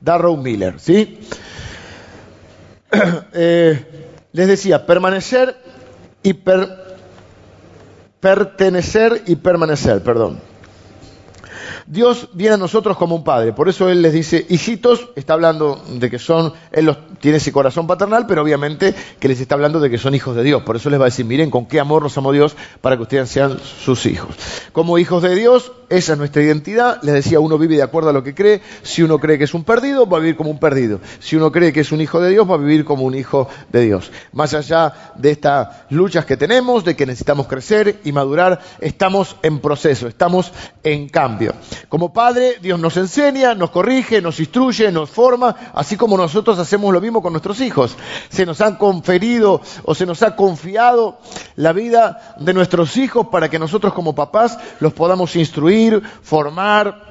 Darrow 0.00 0.36
Miller, 0.36 0.78
¿sí? 0.78 1.18
Eh, 3.34 3.84
les 4.32 4.48
decía, 4.48 4.86
permanecer 4.86 5.56
y 6.22 6.34
pertenecer 8.20 9.24
y 9.26 9.36
permanecer, 9.36 10.02
perdón. 10.02 10.40
Dios 11.86 12.28
viene 12.32 12.54
a 12.54 12.58
nosotros 12.58 12.96
como 12.96 13.14
un 13.14 13.22
padre, 13.22 13.52
por 13.52 13.68
eso 13.68 13.88
Él 13.88 14.02
les 14.02 14.12
dice, 14.12 14.44
hijitos, 14.48 15.10
está 15.14 15.34
hablando 15.34 15.80
de 15.88 16.10
que 16.10 16.18
son, 16.18 16.52
Él 16.72 16.86
los, 16.86 16.98
tiene 17.20 17.36
ese 17.36 17.52
corazón 17.52 17.86
paternal, 17.86 18.26
pero 18.26 18.42
obviamente 18.42 18.92
que 19.20 19.28
les 19.28 19.40
está 19.40 19.54
hablando 19.54 19.78
de 19.78 19.88
que 19.88 19.96
son 19.96 20.14
hijos 20.14 20.34
de 20.34 20.42
Dios, 20.42 20.62
por 20.62 20.74
eso 20.74 20.90
les 20.90 20.98
va 20.98 21.04
a 21.04 21.06
decir, 21.06 21.24
miren 21.24 21.50
con 21.50 21.66
qué 21.66 21.78
amor 21.78 22.02
nos 22.02 22.18
amó 22.18 22.32
Dios 22.32 22.56
para 22.80 22.96
que 22.96 23.02
ustedes 23.02 23.30
sean 23.30 23.58
sus 23.60 24.04
hijos. 24.06 24.34
Como 24.72 24.98
hijos 24.98 25.22
de 25.22 25.36
Dios, 25.36 25.72
esa 25.88 26.14
es 26.14 26.18
nuestra 26.18 26.42
identidad, 26.42 27.00
les 27.02 27.14
decía, 27.14 27.38
uno 27.38 27.56
vive 27.56 27.76
de 27.76 27.82
acuerdo 27.82 28.10
a 28.10 28.12
lo 28.12 28.24
que 28.24 28.34
cree, 28.34 28.62
si 28.82 29.04
uno 29.04 29.20
cree 29.20 29.38
que 29.38 29.44
es 29.44 29.54
un 29.54 29.62
perdido, 29.62 30.08
va 30.08 30.18
a 30.18 30.20
vivir 30.20 30.36
como 30.36 30.50
un 30.50 30.58
perdido, 30.58 31.00
si 31.20 31.36
uno 31.36 31.52
cree 31.52 31.72
que 31.72 31.80
es 31.80 31.92
un 31.92 32.00
hijo 32.00 32.20
de 32.20 32.30
Dios, 32.30 32.50
va 32.50 32.54
a 32.54 32.58
vivir 32.58 32.84
como 32.84 33.04
un 33.04 33.14
hijo 33.14 33.48
de 33.70 33.82
Dios. 33.82 34.10
Más 34.32 34.54
allá 34.54 35.12
de 35.14 35.30
estas 35.30 35.68
luchas 35.90 36.24
que 36.24 36.36
tenemos, 36.36 36.84
de 36.84 36.96
que 36.96 37.06
necesitamos 37.06 37.46
crecer 37.46 38.00
y 38.02 38.10
madurar, 38.10 38.60
estamos 38.80 39.36
en 39.42 39.60
proceso, 39.60 40.08
estamos 40.08 40.52
en 40.82 41.08
cambio. 41.08 41.54
Como 41.88 42.12
padre, 42.12 42.56
Dios 42.60 42.78
nos 42.78 42.96
enseña, 42.96 43.54
nos 43.54 43.70
corrige, 43.70 44.20
nos 44.20 44.40
instruye, 44.40 44.90
nos 44.92 45.10
forma, 45.10 45.54
así 45.74 45.96
como 45.96 46.16
nosotros 46.16 46.58
hacemos 46.58 46.92
lo 46.92 47.00
mismo 47.00 47.22
con 47.22 47.32
nuestros 47.32 47.60
hijos. 47.60 47.96
Se 48.28 48.46
nos 48.46 48.60
han 48.60 48.76
conferido 48.76 49.60
o 49.84 49.94
se 49.94 50.06
nos 50.06 50.22
ha 50.22 50.36
confiado 50.36 51.18
la 51.56 51.72
vida 51.72 52.36
de 52.38 52.54
nuestros 52.54 52.96
hijos 52.96 53.28
para 53.28 53.48
que 53.48 53.58
nosotros 53.58 53.92
como 53.92 54.14
papás 54.14 54.58
los 54.80 54.92
podamos 54.92 55.36
instruir, 55.36 56.02
formar, 56.22 57.06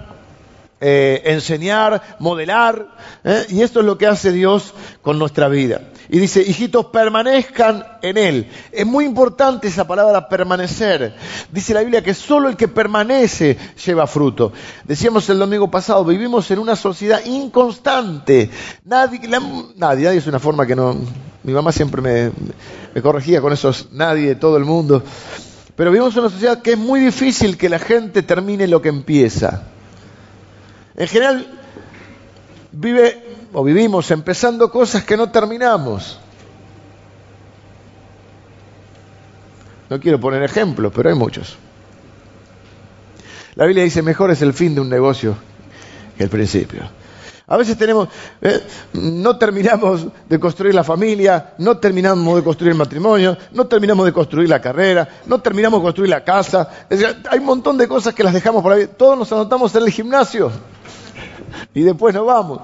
eh, 0.81 1.21
enseñar, 1.25 2.01
modelar. 2.19 2.87
¿eh? 3.23 3.45
Y 3.49 3.61
esto 3.61 3.79
es 3.79 3.85
lo 3.85 3.97
que 3.97 4.07
hace 4.07 4.31
Dios 4.31 4.73
con 5.01 5.17
nuestra 5.17 5.47
vida. 5.47 5.81
Y 6.09 6.19
dice, 6.19 6.41
hijitos, 6.41 6.87
permanezcan 6.87 7.83
en 8.01 8.17
Él. 8.17 8.47
Es 8.71 8.85
muy 8.85 9.05
importante 9.05 9.67
esa 9.67 9.87
palabra 9.87 10.29
permanecer. 10.29 11.15
Dice 11.51 11.73
la 11.73 11.81
Biblia 11.81 12.03
que 12.03 12.13
solo 12.13 12.49
el 12.49 12.55
que 12.55 12.67
permanece 12.67 13.57
lleva 13.85 14.07
fruto. 14.07 14.51
Decíamos 14.83 15.29
el 15.29 15.39
domingo 15.39 15.69
pasado, 15.69 16.05
vivimos 16.05 16.49
en 16.51 16.59
una 16.59 16.75
sociedad 16.75 17.23
inconstante. 17.25 18.49
Nadie, 18.83 19.19
nadie, 19.27 19.73
nadie 19.75 20.17
es 20.17 20.27
una 20.27 20.39
forma 20.39 20.65
que 20.65 20.75
no... 20.75 20.95
Mi 21.43 21.53
mamá 21.53 21.71
siempre 21.71 22.01
me, 22.01 22.31
me 22.93 23.01
corregía 23.03 23.39
con 23.39 23.53
esos 23.53 23.89
nadie, 23.91 24.35
todo 24.35 24.57
el 24.57 24.65
mundo. 24.65 25.03
Pero 25.75 25.91
vivimos 25.91 26.13
en 26.15 26.21
una 26.21 26.29
sociedad 26.29 26.61
que 26.61 26.71
es 26.71 26.77
muy 26.77 26.99
difícil 26.99 27.57
que 27.57 27.69
la 27.69 27.79
gente 27.79 28.23
termine 28.23 28.67
lo 28.67 28.81
que 28.81 28.89
empieza. 28.89 29.63
En 30.95 31.07
general, 31.07 31.64
vive 32.75 33.23
o 33.53 33.63
vivimos 33.63 34.11
empezando 34.11 34.69
cosas 34.69 35.03
que 35.03 35.17
no 35.17 35.31
terminamos. 35.31 36.19
No 39.89 39.99
quiero 39.99 40.19
poner 40.19 40.43
ejemplos, 40.43 40.91
pero 40.93 41.09
hay 41.09 41.15
muchos. 41.15 41.57
La 43.55 43.65
Biblia 43.65 43.83
dice, 43.83 44.01
mejor 44.01 44.31
es 44.31 44.41
el 44.41 44.53
fin 44.53 44.75
de 44.75 44.81
un 44.81 44.89
negocio 44.89 45.35
que 46.17 46.23
el 46.23 46.29
principio. 46.29 46.81
A 47.47 47.57
veces 47.57 47.77
tenemos, 47.77 48.09
eh, 48.41 48.59
no 48.93 49.37
terminamos 49.37 50.07
de 50.27 50.39
construir 50.39 50.73
la 50.73 50.83
familia, 50.83 51.53
no 51.59 51.77
terminamos 51.77 52.37
de 52.37 52.43
construir 52.43 52.71
el 52.71 52.77
matrimonio, 52.77 53.37
no 53.51 53.67
terminamos 53.67 54.05
de 54.07 54.11
construir 54.11 54.49
la 54.49 54.59
carrera, 54.59 55.07
no 55.27 55.39
terminamos 55.39 55.79
de 55.79 55.83
construir 55.83 56.09
la 56.09 56.23
casa. 56.23 56.67
hay 57.29 57.39
un 57.39 57.45
montón 57.45 57.77
de 57.77 57.87
cosas 57.87 58.15
que 58.15 58.23
las 58.23 58.33
dejamos 58.33 58.63
por 58.63 58.73
ahí. 58.73 58.89
Todos 58.97 59.17
nos 59.17 59.31
anotamos 59.31 59.73
en 59.75 59.83
el 59.83 59.91
gimnasio 59.91 60.51
y 61.73 61.81
después 61.81 62.13
nos 62.13 62.25
vamos. 62.25 62.61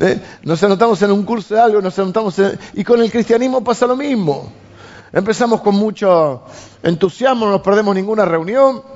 ¿eh? 0.00 0.20
Nos 0.42 0.62
anotamos 0.62 1.00
en 1.02 1.10
un 1.10 1.24
curso 1.24 1.54
de 1.54 1.60
algo, 1.60 1.80
nos 1.80 1.98
anotamos 1.98 2.38
en... 2.38 2.58
Y 2.74 2.84
con 2.84 3.00
el 3.00 3.10
cristianismo 3.10 3.62
pasa 3.62 3.86
lo 3.86 3.96
mismo. 3.96 4.52
Empezamos 5.12 5.60
con 5.60 5.74
mucho 5.74 6.42
entusiasmo, 6.82 7.46
no 7.46 7.52
nos 7.52 7.62
perdemos 7.62 7.94
ninguna 7.94 8.24
reunión 8.24 8.95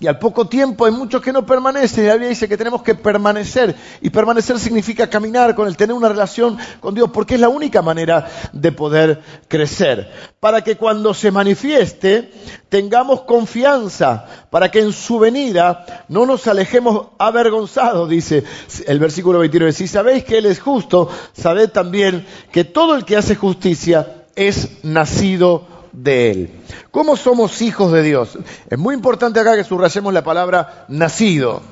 y 0.00 0.06
al 0.06 0.18
poco 0.20 0.46
tiempo 0.46 0.86
hay 0.86 0.92
muchos 0.92 1.20
que 1.20 1.32
no 1.32 1.44
permanecen. 1.44 2.04
Y 2.04 2.06
la 2.06 2.12
Biblia 2.12 2.28
dice 2.28 2.48
que 2.48 2.56
tenemos 2.56 2.82
que 2.82 2.94
permanecer. 2.94 3.74
Y 4.00 4.10
permanecer 4.10 4.60
significa 4.60 5.10
caminar 5.10 5.56
con 5.56 5.66
Él, 5.66 5.76
tener 5.76 5.94
una 5.94 6.08
relación 6.08 6.56
con 6.78 6.94
Dios, 6.94 7.10
porque 7.12 7.34
es 7.34 7.40
la 7.40 7.48
única 7.48 7.82
manera 7.82 8.28
de 8.52 8.70
poder 8.70 9.20
crecer. 9.48 10.08
Para 10.38 10.62
que 10.62 10.76
cuando 10.76 11.14
se 11.14 11.32
manifieste 11.32 12.30
tengamos 12.68 13.22
confianza, 13.22 14.26
para 14.50 14.70
que 14.70 14.80
en 14.80 14.92
su 14.92 15.18
venida 15.18 16.04
no 16.08 16.26
nos 16.26 16.46
alejemos 16.46 17.08
avergonzados, 17.18 18.08
dice 18.08 18.44
el 18.86 19.00
versículo 19.00 19.40
29. 19.40 19.72
Si 19.72 19.88
sabéis 19.88 20.22
que 20.22 20.38
Él 20.38 20.46
es 20.46 20.60
justo, 20.60 21.08
sabed 21.32 21.70
también 21.70 22.24
que 22.52 22.62
todo 22.62 22.94
el 22.94 23.04
que 23.04 23.16
hace 23.16 23.34
justicia 23.34 24.24
es 24.36 24.84
nacido 24.84 25.77
de 25.92 26.30
Él. 26.30 26.50
¿Cómo 26.90 27.16
somos 27.16 27.62
hijos 27.62 27.92
de 27.92 28.02
Dios? 28.02 28.38
Es 28.68 28.78
muy 28.78 28.94
importante 28.94 29.40
acá 29.40 29.56
que 29.56 29.64
subrayemos 29.64 30.12
la 30.12 30.24
palabra 30.24 30.84
nacido. 30.88 31.62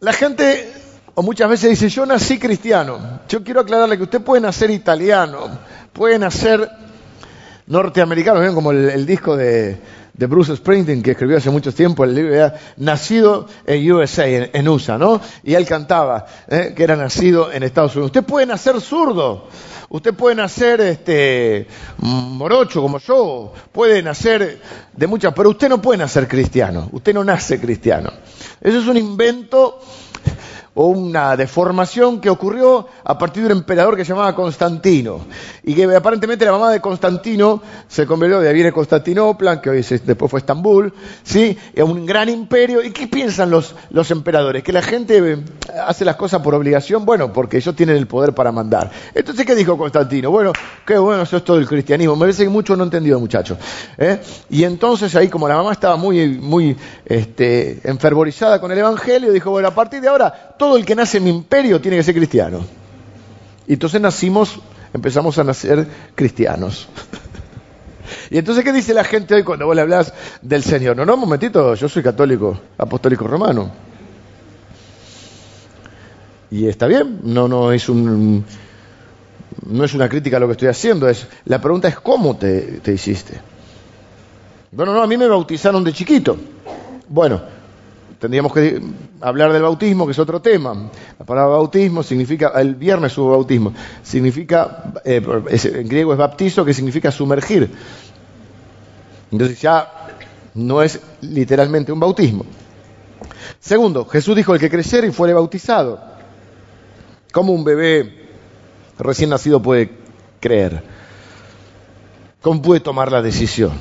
La 0.00 0.12
gente, 0.12 0.72
o 1.14 1.22
muchas 1.22 1.48
veces 1.48 1.70
dice, 1.70 1.88
yo 1.88 2.06
nací 2.06 2.38
cristiano. 2.38 3.20
Yo 3.28 3.42
quiero 3.42 3.60
aclararle 3.60 3.96
que 3.96 4.04
usted 4.04 4.20
puede 4.20 4.40
nacer 4.40 4.70
italiano, 4.70 5.58
puede 5.92 6.18
nacer 6.18 6.70
norteamericano, 7.68 8.40
¿ven? 8.40 8.54
como 8.54 8.72
el, 8.72 9.06
disco 9.06 9.36
de, 9.36 9.78
Bruce 10.14 10.56
Springsteen 10.56 11.02
que 11.02 11.12
escribió 11.12 11.36
hace 11.36 11.50
mucho 11.50 11.72
tiempo, 11.72 12.04
el 12.04 12.14
libro 12.14 12.34
era 12.34 12.54
Nacido 12.76 13.46
en 13.66 13.92
USA, 13.92 14.26
en, 14.26 14.68
USA, 14.68 14.98
¿no? 14.98 15.20
Y 15.44 15.54
él 15.54 15.66
cantaba 15.66 16.26
¿eh? 16.48 16.72
que 16.76 16.82
era 16.82 16.96
nacido 16.96 17.52
en 17.52 17.62
Estados 17.62 17.94
Unidos. 17.94 18.10
Usted 18.10 18.24
puede 18.24 18.46
nacer 18.46 18.80
zurdo, 18.80 19.48
Usted 19.90 20.12
puede 20.12 20.34
nacer 20.34 20.82
este, 20.82 21.66
morocho 21.96 22.82
como 22.82 22.98
yo, 22.98 23.54
puede 23.72 24.02
nacer 24.02 24.60
de 24.92 25.06
muchas, 25.06 25.32
pero 25.32 25.48
usted 25.48 25.70
no 25.70 25.80
puede 25.80 25.96
nacer 25.96 26.28
cristiano, 26.28 26.90
usted 26.92 27.14
no 27.14 27.24
nace 27.24 27.58
cristiano. 27.58 28.12
Eso 28.60 28.80
es 28.80 28.86
un 28.86 28.98
invento 28.98 29.80
o 30.80 30.86
una 30.86 31.36
deformación 31.36 32.20
que 32.20 32.30
ocurrió 32.30 32.86
a 33.02 33.18
partir 33.18 33.42
de 33.42 33.46
un 33.52 33.58
emperador 33.58 33.96
que 33.96 34.04
se 34.04 34.10
llamaba 34.10 34.32
Constantino 34.36 35.22
y 35.64 35.74
que 35.74 35.92
aparentemente 35.92 36.44
la 36.44 36.52
mamá 36.52 36.70
de 36.70 36.80
Constantino 36.80 37.60
se 37.88 38.06
convirtió 38.06 38.38
de 38.38 38.48
ahí 38.48 38.54
viene 38.54 38.70
Constantinopla, 38.70 39.60
que 39.60 39.70
hoy 39.70 39.82
después 39.82 40.30
fue 40.30 40.38
Estambul, 40.38 40.94
¿sí? 41.24 41.58
Es 41.74 41.82
un 41.82 42.06
gran 42.06 42.28
imperio. 42.28 42.80
¿Y 42.80 42.92
qué 42.92 43.08
piensan 43.08 43.50
los, 43.50 43.74
los 43.90 44.08
emperadores? 44.12 44.62
Que 44.62 44.72
la 44.72 44.82
gente 44.82 45.18
eh, 45.32 45.38
hace 45.84 46.04
las 46.04 46.14
cosas 46.14 46.42
por 46.42 46.54
obligación, 46.54 47.04
bueno, 47.04 47.32
porque 47.32 47.56
ellos 47.56 47.74
tienen 47.74 47.96
el 47.96 48.06
poder 48.06 48.32
para 48.32 48.52
mandar. 48.52 48.88
Entonces, 49.14 49.44
¿qué 49.44 49.56
dijo 49.56 49.76
Constantino? 49.76 50.30
Bueno, 50.30 50.52
qué 50.86 50.96
bueno, 50.96 51.24
eso 51.24 51.38
es 51.38 51.44
todo 51.44 51.58
el 51.58 51.66
cristianismo. 51.66 52.14
Me 52.14 52.20
parece 52.20 52.44
que 52.44 52.50
mucho 52.50 52.76
no 52.76 52.84
entendido, 52.84 53.18
muchachos. 53.18 53.58
¿eh? 53.96 54.20
Y 54.50 54.62
entonces 54.62 55.14
ahí, 55.16 55.28
como 55.28 55.48
la 55.48 55.56
mamá 55.56 55.72
estaba 55.72 55.96
muy, 55.96 56.38
muy 56.38 56.76
este, 57.04 57.80
enfervorizada 57.82 58.60
con 58.60 58.70
el 58.70 58.78
Evangelio, 58.78 59.32
dijo, 59.32 59.50
bueno, 59.50 59.66
a 59.66 59.74
partir 59.74 60.00
de 60.00 60.08
ahora, 60.08 60.54
todo 60.56 60.67
el 60.76 60.84
que 60.84 60.94
nace 60.94 61.18
en 61.18 61.24
mi 61.24 61.30
imperio 61.30 61.80
tiene 61.80 61.96
que 61.96 62.02
ser 62.02 62.14
cristiano. 62.14 62.64
Y 63.66 63.74
entonces 63.74 64.00
nacimos, 64.00 64.60
empezamos 64.92 65.38
a 65.38 65.44
nacer 65.44 65.86
cristianos. 66.14 66.88
y 68.30 68.38
entonces, 68.38 68.64
¿qué 68.64 68.72
dice 68.72 68.94
la 68.94 69.04
gente 69.04 69.34
hoy 69.34 69.42
cuando 69.42 69.66
vos 69.66 69.76
le 69.76 69.82
hablas 69.82 70.12
del 70.42 70.62
Señor? 70.62 70.96
No, 70.96 71.04
no, 71.04 71.14
un 71.14 71.20
momentito, 71.20 71.74
yo 71.74 71.88
soy 71.88 72.02
católico, 72.02 72.58
apostólico 72.78 73.26
romano. 73.26 73.70
Y 76.50 76.66
está 76.66 76.86
bien, 76.86 77.20
no, 77.24 77.46
no 77.46 77.72
es 77.72 77.88
un 77.88 78.44
no 79.66 79.84
es 79.84 79.92
una 79.92 80.08
crítica 80.08 80.36
a 80.38 80.40
lo 80.40 80.46
que 80.46 80.52
estoy 80.52 80.68
haciendo, 80.68 81.08
es 81.08 81.26
la 81.44 81.60
pregunta 81.60 81.88
es 81.88 81.98
cómo 82.00 82.36
te, 82.36 82.80
te 82.80 82.92
hiciste. 82.92 83.40
Bueno, 84.70 84.92
no, 84.92 85.02
a 85.02 85.06
mí 85.06 85.16
me 85.16 85.26
bautizaron 85.26 85.84
de 85.84 85.92
chiquito. 85.92 86.36
Bueno, 87.08 87.40
tendríamos 88.18 88.52
que 88.52 88.80
hablar 89.20 89.52
del 89.52 89.62
bautismo, 89.62 90.06
que 90.06 90.12
es 90.12 90.18
otro 90.18 90.40
tema. 90.40 90.90
La 91.18 91.24
palabra 91.24 91.56
bautismo 91.56 92.02
significa, 92.02 92.52
el 92.56 92.74
viernes 92.74 93.16
hubo 93.18 93.30
bautismo, 93.30 93.72
significa, 94.02 94.92
eh, 95.04 95.22
en 95.50 95.88
griego 95.88 96.12
es 96.12 96.18
baptizo, 96.18 96.64
que 96.64 96.74
significa 96.74 97.10
sumergir. 97.10 97.70
Entonces 99.30 99.60
ya 99.60 99.92
no 100.54 100.82
es 100.82 101.00
literalmente 101.20 101.92
un 101.92 102.00
bautismo. 102.00 102.44
Segundo, 103.60 104.04
Jesús 104.06 104.36
dijo, 104.36 104.54
el 104.54 104.60
que 104.60 104.70
creciera 104.70 105.06
y 105.06 105.12
fuere 105.12 105.34
bautizado. 105.34 106.00
¿Cómo 107.32 107.52
un 107.52 107.64
bebé 107.64 108.28
recién 108.98 109.30
nacido 109.30 109.60
puede 109.60 109.90
creer? 110.40 110.82
¿Cómo 112.40 112.62
puede 112.62 112.80
tomar 112.80 113.12
la 113.12 113.20
decisión? 113.20 113.72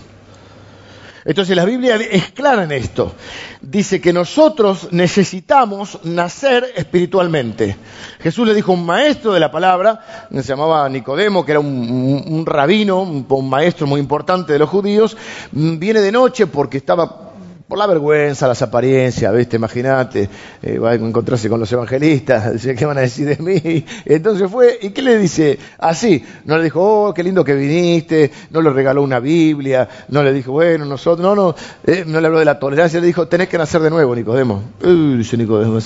Entonces 1.28 1.58
la 1.58 1.66
Biblia 1.66 1.98
es 1.98 2.32
clara 2.32 2.64
en 2.64 2.72
esto. 2.72 3.14
Dice 3.62 4.00
que 4.00 4.14
nosotros 4.14 4.88
necesitamos 4.92 6.00
nacer 6.06 6.72
espiritualmente. 6.74 7.76
Jesús 8.22 8.48
le 8.48 8.54
dijo 8.54 8.72
a 8.72 8.76
un 8.76 8.86
maestro 8.86 9.34
de 9.34 9.42
la 9.42 9.52
palabra, 9.52 10.28
se 10.32 10.42
llamaba 10.42 10.88
Nicodemo, 10.88 11.46
que 11.46 11.52
era 11.52 11.60
un, 11.60 12.46
rabino, 12.46 13.02
un 13.02 13.50
maestro 13.50 13.88
muy 13.88 14.00
importante 14.00 14.54
de 14.54 14.60
los 14.60 14.70
judíos, 14.70 15.18
viene 15.52 16.00
de 16.00 16.14
noche 16.14 16.48
porque 16.48 16.78
estaba 16.78 17.27
por 17.68 17.78
la 17.78 17.86
vergüenza, 17.86 18.48
las 18.48 18.62
apariencias, 18.62 19.36
¿viste? 19.36 19.58
Imagínate, 19.58 20.30
eh, 20.62 20.80
va 20.80 20.92
a 20.92 20.96
encontrarse 20.96 21.50
con 21.50 21.60
los 21.60 21.72
evangelistas, 21.72 22.66
¿qué 22.78 22.86
van 22.86 22.98
a 22.98 23.02
decir 23.02 23.28
de 23.28 23.44
mí? 23.44 23.86
Entonces 24.06 24.50
fue, 24.50 24.80
¿y 24.82 24.92
qué 24.92 25.02
le 25.02 25.18
dice? 25.18 25.60
Así, 25.78 26.24
no 26.46 26.58
le 26.58 26.64
dijo, 26.64 26.82
oh, 26.82 27.14
qué 27.14 27.24
lindo 27.24 27.44
que 27.44 27.56
viniste, 27.56 28.32
no 28.52 28.62
le 28.62 28.70
regaló 28.70 29.04
una 29.04 29.20
Biblia, 29.20 29.88
no 30.08 30.24
le 30.24 30.32
dijo, 30.32 30.54
bueno, 30.54 30.86
nosotros, 30.86 31.20
no, 31.20 31.36
no, 31.36 31.56
eh, 31.86 32.06
no 32.08 32.22
le 32.22 32.28
habló 32.28 32.40
de 32.40 32.46
la 32.46 32.58
tolerancia, 32.58 33.02
le 33.02 33.08
dijo, 33.08 33.28
tenés 33.28 33.50
que 33.50 33.58
nacer 33.58 33.82
de 33.82 33.90
nuevo, 33.90 34.16
Nicodemo. 34.16 34.64
Uy, 34.82 35.18
dice 35.18 35.36
Nicodemo, 35.36 35.80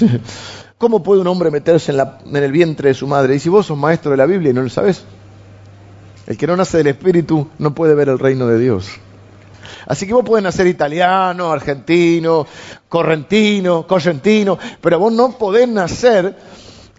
¿cómo 0.78 1.02
puede 1.02 1.22
un 1.22 1.28
hombre 1.28 1.50
meterse 1.50 1.92
en, 1.92 1.98
la, 1.98 2.20
en 2.24 2.36
el 2.36 2.52
vientre 2.52 2.90
de 2.90 2.94
su 2.94 3.08
madre? 3.08 3.36
Y 3.36 3.40
si 3.40 3.50
vos 3.50 3.66
sos 3.66 3.78
maestro 3.78 4.12
de 4.12 4.18
la 4.18 4.28
Biblia 4.28 4.52
y 4.52 4.54
no 4.54 4.62
lo 4.62 4.70
sabés, 4.70 5.04
el 6.28 6.38
que 6.38 6.46
no 6.46 6.56
nace 6.56 6.78
del 6.78 6.88
Espíritu 6.88 7.48
no 7.58 7.74
puede 7.74 7.96
ver 7.96 8.10
el 8.10 8.20
reino 8.20 8.46
de 8.46 8.60
Dios. 8.60 9.00
Así 9.88 10.08
que 10.08 10.14
vos 10.14 10.26
pueden 10.26 10.44
nacer 10.44 10.68
italiano, 10.68 11.52
argentino, 11.52 12.46
correntino, 12.88 13.86
correntino, 13.88 14.58
pero 14.80 15.00
vos 15.00 15.14
no 15.14 15.38
podés 15.38 15.68
nacer 15.68 16.36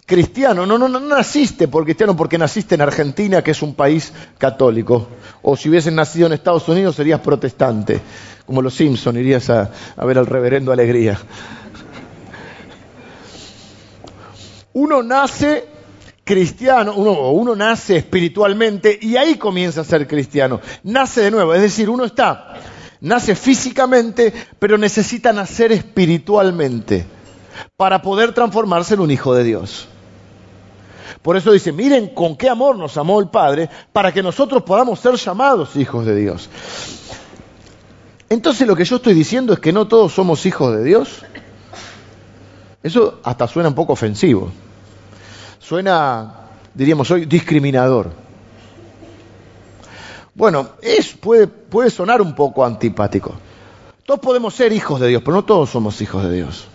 cristiano. 0.05 0.65
No, 0.65 0.77
no, 0.77 0.87
no 0.87 0.99
naciste 0.99 1.67
por 1.67 1.83
cristiano 1.83 2.15
porque 2.15 2.37
naciste 2.37 2.75
en 2.75 2.81
Argentina, 2.81 3.41
que 3.41 3.51
es 3.51 3.61
un 3.61 3.75
país 3.75 4.13
católico. 4.37 5.07
O 5.41 5.55
si 5.55 5.69
hubieses 5.69 5.93
nacido 5.93 6.27
en 6.27 6.33
Estados 6.33 6.67
Unidos 6.67 6.95
serías 6.95 7.19
protestante. 7.19 7.99
Como 8.45 8.61
los 8.61 8.73
Simpson 8.73 9.17
irías 9.17 9.49
a, 9.49 9.71
ver 10.05 10.17
al 10.17 10.25
reverendo 10.25 10.71
Alegría. 10.71 11.17
Uno 14.73 15.03
nace 15.03 15.67
cristiano, 16.23 16.93
uno, 16.95 17.31
uno 17.31 17.55
nace 17.55 17.97
espiritualmente 17.97 18.97
y 19.01 19.17
ahí 19.17 19.35
comienza 19.35 19.81
a 19.81 19.83
ser 19.83 20.07
cristiano. 20.07 20.61
Nace 20.83 21.21
de 21.21 21.31
nuevo, 21.31 21.53
es 21.53 21.61
decir, 21.61 21.89
uno 21.89 22.05
está 22.05 22.55
nace 23.03 23.35
físicamente, 23.35 24.33
pero 24.57 24.77
necesita 24.77 25.33
nacer 25.33 25.71
espiritualmente 25.71 27.05
para 27.77 28.01
poder 28.01 28.33
transformarse 28.33 28.95
en 28.95 29.01
un 29.01 29.11
hijo 29.11 29.35
de 29.35 29.43
Dios. 29.43 29.87
Por 31.21 31.37
eso 31.37 31.51
dice, 31.51 31.71
miren 31.71 32.13
con 32.13 32.35
qué 32.35 32.49
amor 32.49 32.77
nos 32.77 32.97
amó 32.97 33.19
el 33.19 33.27
Padre 33.27 33.69
para 33.91 34.11
que 34.11 34.23
nosotros 34.23 34.63
podamos 34.63 34.99
ser 34.99 35.15
llamados 35.15 35.75
hijos 35.75 36.05
de 36.05 36.15
Dios. 36.15 36.49
Entonces 38.29 38.67
lo 38.67 38.75
que 38.75 38.85
yo 38.85 38.95
estoy 38.95 39.13
diciendo 39.13 39.53
es 39.53 39.59
que 39.59 39.73
no 39.73 39.87
todos 39.87 40.13
somos 40.13 40.45
hijos 40.45 40.75
de 40.75 40.83
Dios. 40.83 41.23
Eso 42.81 43.19
hasta 43.23 43.47
suena 43.47 43.69
un 43.69 43.75
poco 43.75 43.93
ofensivo. 43.93 44.51
Suena, 45.63 46.33
diríamos 46.73 47.09
hoy, 47.09 47.25
discriminador. 47.25 48.11
Bueno, 50.35 50.71
es, 50.81 51.13
puede, 51.13 51.47
puede 51.47 51.89
sonar 51.89 52.21
un 52.21 52.35
poco 52.35 52.65
antipático. 52.65 53.33
Todos 54.05 54.19
podemos 54.19 54.53
ser 54.53 54.73
hijos 54.73 54.99
de 54.99 55.07
Dios, 55.07 55.21
pero 55.23 55.37
no 55.37 55.45
todos 55.45 55.69
somos 55.69 56.01
hijos 56.01 56.21
de 56.23 56.33
Dios. 56.33 56.67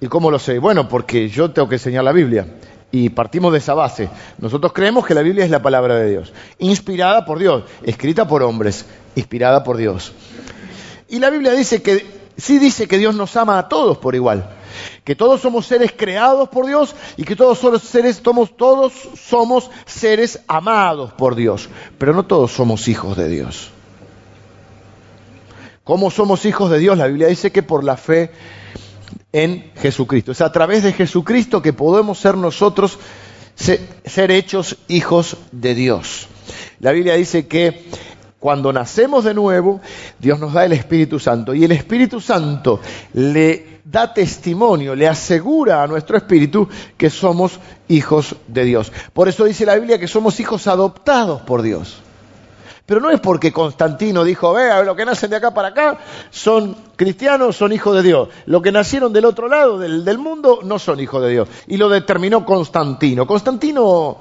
¿Y 0.00 0.06
cómo 0.06 0.30
lo 0.30 0.38
sé? 0.38 0.58
Bueno, 0.58 0.88
porque 0.88 1.28
yo 1.28 1.50
tengo 1.50 1.68
que 1.68 1.74
enseñar 1.74 2.04
la 2.04 2.12
Biblia. 2.12 2.46
Y 2.90 3.10
partimos 3.10 3.52
de 3.52 3.58
esa 3.58 3.74
base. 3.74 4.08
Nosotros 4.38 4.72
creemos 4.72 5.04
que 5.04 5.12
la 5.12 5.20
Biblia 5.20 5.44
es 5.44 5.50
la 5.50 5.60
palabra 5.60 5.96
de 5.96 6.08
Dios, 6.08 6.32
inspirada 6.58 7.26
por 7.26 7.38
Dios, 7.38 7.64
escrita 7.82 8.26
por 8.26 8.42
hombres, 8.42 8.86
inspirada 9.14 9.62
por 9.62 9.76
Dios. 9.76 10.12
Y 11.10 11.18
la 11.18 11.28
Biblia 11.28 11.52
dice 11.52 11.82
que, 11.82 12.06
sí 12.38 12.58
dice 12.58 12.88
que 12.88 12.96
Dios 12.96 13.14
nos 13.14 13.36
ama 13.36 13.58
a 13.58 13.68
todos 13.68 13.98
por 13.98 14.14
igual 14.14 14.61
que 15.04 15.16
todos 15.16 15.40
somos 15.40 15.66
seres 15.66 15.92
creados 15.96 16.48
por 16.48 16.66
Dios 16.66 16.94
y 17.16 17.24
que 17.24 17.36
todos 17.36 17.58
somos 17.58 17.82
seres, 17.82 18.22
todos 18.22 18.92
somos 19.16 19.70
seres 19.86 20.40
amados 20.46 21.12
por 21.12 21.34
Dios, 21.34 21.68
pero 21.98 22.12
no 22.12 22.24
todos 22.24 22.52
somos 22.52 22.88
hijos 22.88 23.16
de 23.16 23.28
Dios. 23.28 23.70
¿Cómo 25.84 26.10
somos 26.10 26.44
hijos 26.44 26.70
de 26.70 26.78
Dios? 26.78 26.96
La 26.96 27.08
Biblia 27.08 27.26
dice 27.26 27.50
que 27.50 27.62
por 27.62 27.82
la 27.82 27.96
fe 27.96 28.30
en 29.32 29.72
Jesucristo. 29.76 30.32
Es 30.32 30.40
a 30.40 30.52
través 30.52 30.82
de 30.82 30.92
Jesucristo 30.92 31.62
que 31.62 31.72
podemos 31.72 32.18
ser 32.18 32.36
nosotros 32.36 32.98
ser 33.54 34.30
hechos 34.30 34.76
hijos 34.88 35.36
de 35.52 35.74
Dios. 35.74 36.28
La 36.80 36.92
Biblia 36.92 37.14
dice 37.14 37.46
que 37.46 37.84
cuando 38.38 38.72
nacemos 38.72 39.24
de 39.24 39.34
nuevo, 39.34 39.80
Dios 40.18 40.40
nos 40.40 40.52
da 40.52 40.64
el 40.64 40.72
Espíritu 40.72 41.18
Santo 41.18 41.54
y 41.54 41.64
el 41.64 41.72
Espíritu 41.72 42.20
Santo 42.20 42.80
le 43.12 43.71
da 43.92 44.12
testimonio, 44.12 44.94
le 44.94 45.06
asegura 45.06 45.82
a 45.82 45.86
nuestro 45.86 46.16
espíritu 46.16 46.66
que 46.96 47.10
somos 47.10 47.60
hijos 47.88 48.34
de 48.48 48.64
Dios. 48.64 48.90
Por 49.12 49.28
eso 49.28 49.44
dice 49.44 49.66
la 49.66 49.74
Biblia 49.76 49.98
que 49.98 50.08
somos 50.08 50.40
hijos 50.40 50.66
adoptados 50.66 51.42
por 51.42 51.60
Dios. 51.60 51.98
Pero 52.86 53.00
no 53.00 53.10
es 53.10 53.20
porque 53.20 53.52
Constantino 53.52 54.24
dijo, 54.24 54.54
vea, 54.54 54.82
los 54.82 54.96
que 54.96 55.04
nacen 55.04 55.30
de 55.30 55.36
acá 55.36 55.54
para 55.54 55.68
acá 55.68 55.98
son 56.30 56.74
cristianos, 56.96 57.56
son 57.56 57.72
hijos 57.72 57.94
de 57.94 58.02
Dios. 58.02 58.28
Los 58.46 58.62
que 58.62 58.72
nacieron 58.72 59.12
del 59.12 59.26
otro 59.26 59.46
lado 59.46 59.78
del, 59.78 60.04
del 60.04 60.18
mundo 60.18 60.60
no 60.64 60.78
son 60.78 60.98
hijos 60.98 61.22
de 61.22 61.30
Dios. 61.30 61.48
Y 61.68 61.76
lo 61.76 61.88
determinó 61.88 62.44
Constantino. 62.44 63.26
Constantino, 63.26 64.16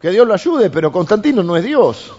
que 0.00 0.10
Dios 0.10 0.26
lo 0.26 0.34
ayude, 0.34 0.70
pero 0.70 0.92
Constantino 0.92 1.42
no 1.42 1.56
es 1.56 1.64
Dios. 1.64 2.12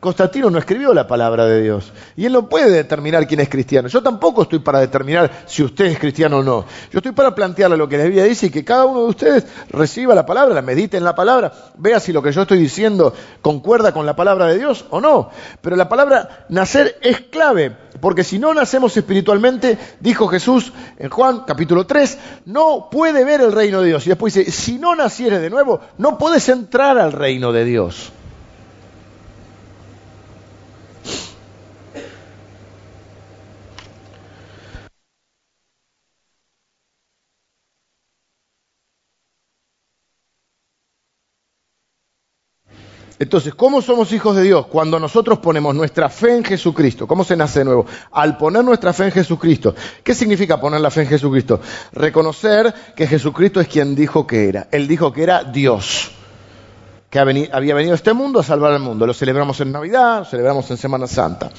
Constantino 0.00 0.48
no 0.48 0.58
escribió 0.58 0.94
la 0.94 1.06
palabra 1.06 1.44
de 1.44 1.62
Dios. 1.62 1.92
Y 2.16 2.24
él 2.24 2.32
no 2.32 2.48
puede 2.48 2.70
determinar 2.70 3.26
quién 3.26 3.40
es 3.40 3.50
cristiano. 3.50 3.86
Yo 3.86 4.02
tampoco 4.02 4.42
estoy 4.42 4.60
para 4.60 4.80
determinar 4.80 5.30
si 5.44 5.62
usted 5.62 5.84
es 5.84 5.98
cristiano 5.98 6.38
o 6.38 6.42
no. 6.42 6.64
Yo 6.90 7.00
estoy 7.00 7.12
para 7.12 7.34
plantearle 7.34 7.76
lo 7.76 7.86
que 7.86 7.98
la 7.98 8.04
Biblia 8.04 8.24
dice 8.24 8.46
y 8.46 8.50
que 8.50 8.64
cada 8.64 8.86
uno 8.86 9.02
de 9.02 9.08
ustedes 9.10 9.46
reciba 9.68 10.14
la 10.14 10.24
palabra, 10.24 10.54
la 10.54 10.62
medite 10.62 10.96
en 10.96 11.04
la 11.04 11.14
palabra, 11.14 11.52
vea 11.76 12.00
si 12.00 12.14
lo 12.14 12.22
que 12.22 12.32
yo 12.32 12.42
estoy 12.42 12.58
diciendo 12.58 13.12
concuerda 13.42 13.92
con 13.92 14.06
la 14.06 14.16
palabra 14.16 14.46
de 14.46 14.56
Dios 14.56 14.86
o 14.88 15.02
no. 15.02 15.28
Pero 15.60 15.76
la 15.76 15.90
palabra 15.90 16.46
nacer 16.48 16.96
es 17.02 17.20
clave, 17.20 17.76
porque 18.00 18.24
si 18.24 18.38
no 18.38 18.54
nacemos 18.54 18.96
espiritualmente, 18.96 19.76
dijo 20.00 20.28
Jesús 20.28 20.72
en 20.98 21.10
Juan 21.10 21.44
capítulo 21.46 21.84
3, 21.84 22.18
no 22.46 22.88
puede 22.90 23.22
ver 23.24 23.42
el 23.42 23.52
reino 23.52 23.82
de 23.82 23.88
Dios. 23.88 24.06
Y 24.06 24.08
después 24.08 24.32
dice, 24.32 24.50
si 24.50 24.78
no 24.78 24.96
nacieres 24.96 25.42
de 25.42 25.50
nuevo, 25.50 25.80
no 25.98 26.16
puedes 26.16 26.48
entrar 26.48 26.96
al 26.96 27.12
reino 27.12 27.52
de 27.52 27.66
Dios. 27.66 28.12
Entonces, 43.20 43.54
¿cómo 43.54 43.82
somos 43.82 44.14
hijos 44.14 44.34
de 44.34 44.44
Dios? 44.44 44.66
Cuando 44.68 44.98
nosotros 44.98 45.40
ponemos 45.40 45.74
nuestra 45.74 46.08
fe 46.08 46.38
en 46.38 46.42
Jesucristo. 46.42 47.06
¿Cómo 47.06 47.22
se 47.22 47.36
nace 47.36 47.58
de 47.58 47.66
nuevo? 47.66 47.84
Al 48.12 48.38
poner 48.38 48.64
nuestra 48.64 48.94
fe 48.94 49.04
en 49.04 49.12
Jesucristo. 49.12 49.74
¿Qué 50.02 50.14
significa 50.14 50.58
poner 50.58 50.80
la 50.80 50.90
fe 50.90 51.02
en 51.02 51.08
Jesucristo? 51.08 51.60
Reconocer 51.92 52.72
que 52.96 53.06
Jesucristo 53.06 53.60
es 53.60 53.68
quien 53.68 53.94
dijo 53.94 54.26
que 54.26 54.48
era. 54.48 54.68
Él 54.72 54.88
dijo 54.88 55.12
que 55.12 55.22
era 55.22 55.44
Dios 55.44 56.12
que 57.10 57.18
había 57.18 57.74
venido 57.74 57.92
a 57.92 57.96
este 57.96 58.12
mundo 58.12 58.38
a 58.38 58.44
salvar 58.44 58.72
al 58.72 58.78
mundo. 58.78 59.04
Lo 59.04 59.12
celebramos 59.12 59.60
en 59.60 59.72
Navidad, 59.72 60.20
lo 60.20 60.24
celebramos 60.24 60.70
en 60.70 60.76
Semana 60.76 61.08
Santa. 61.08 61.50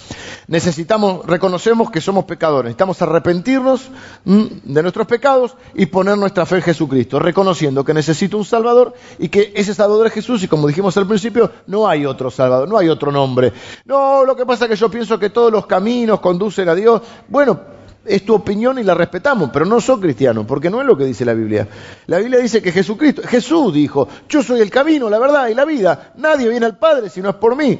Necesitamos, 0.47 1.25
reconocemos 1.25 1.91
que 1.91 1.99
somos 1.99 2.23
pecadores, 2.23 2.69
necesitamos 2.69 3.01
arrepentirnos 3.01 3.89
mm, 4.23 4.45
de 4.63 4.81
nuestros 4.81 5.05
pecados 5.07 5.57
y 5.75 5.87
poner 5.87 6.17
nuestra 6.17 6.45
fe 6.45 6.55
en 6.55 6.61
Jesucristo, 6.61 7.19
reconociendo 7.19 7.83
que 7.83 7.93
necesito 7.93 8.37
un 8.37 8.45
Salvador 8.45 8.93
y 9.19 9.27
que 9.27 9.51
ese 9.53 9.73
Salvador 9.73 10.07
es 10.07 10.13
Jesús 10.13 10.41
y 10.43 10.47
como 10.47 10.67
dijimos 10.67 10.95
al 10.95 11.05
principio, 11.05 11.51
no 11.67 11.85
hay 11.85 12.05
otro 12.05 12.31
Salvador, 12.31 12.69
no 12.69 12.77
hay 12.77 12.87
otro 12.87 13.11
nombre. 13.11 13.51
No, 13.83 14.23
lo 14.23 14.37
que 14.37 14.45
pasa 14.45 14.65
es 14.65 14.69
que 14.69 14.77
yo 14.77 14.89
pienso 14.89 15.19
que 15.19 15.29
todos 15.29 15.51
los 15.51 15.65
caminos 15.65 16.21
conducen 16.21 16.69
a 16.69 16.75
Dios. 16.75 17.01
Bueno, 17.27 17.59
es 18.05 18.25
tu 18.25 18.33
opinión 18.33 18.79
y 18.79 18.83
la 18.83 18.93
respetamos, 18.93 19.49
pero 19.51 19.65
no 19.65 19.79
soy 19.79 19.99
cristiano, 19.99 20.45
porque 20.45 20.69
no 20.69 20.81
es 20.81 20.87
lo 20.87 20.97
que 20.97 21.05
dice 21.05 21.25
la 21.25 21.33
Biblia. 21.33 21.67
La 22.07 22.17
Biblia 22.17 22.39
dice 22.39 22.61
que 22.61 22.71
Jesucristo, 22.71 23.21
Jesús 23.25 23.73
dijo, 23.73 24.07
yo 24.27 24.41
soy 24.41 24.61
el 24.61 24.69
camino, 24.69 25.09
la 25.09 25.19
verdad 25.19 25.47
y 25.47 25.53
la 25.53 25.65
vida, 25.65 26.13
nadie 26.17 26.49
viene 26.49 26.65
al 26.65 26.77
Padre 26.77 27.09
si 27.09 27.21
no 27.21 27.29
es 27.29 27.35
por 27.35 27.55
mí. 27.55 27.79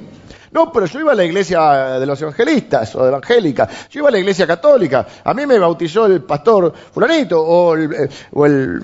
No, 0.52 0.72
pero 0.72 0.86
yo 0.86 1.00
iba 1.00 1.14
a 1.14 1.16
la 1.16 1.24
iglesia 1.24 1.98
de 1.98 2.06
los 2.06 2.22
evangelistas 2.22 2.94
o 2.96 3.08
evangélica, 3.08 3.70
yo 3.90 4.02
iba 4.02 4.10
a 4.10 4.12
la 4.12 4.20
iglesia 4.20 4.46
católica, 4.46 5.08
a 5.24 5.34
mí 5.34 5.46
me 5.46 5.58
bautizó 5.58 6.06
el 6.08 6.22
pastor 6.24 6.74
fulanito 6.92 7.42
o 7.42 7.74
el, 7.74 7.94
eh, 7.94 8.10
o 8.34 8.46
el 8.46 8.84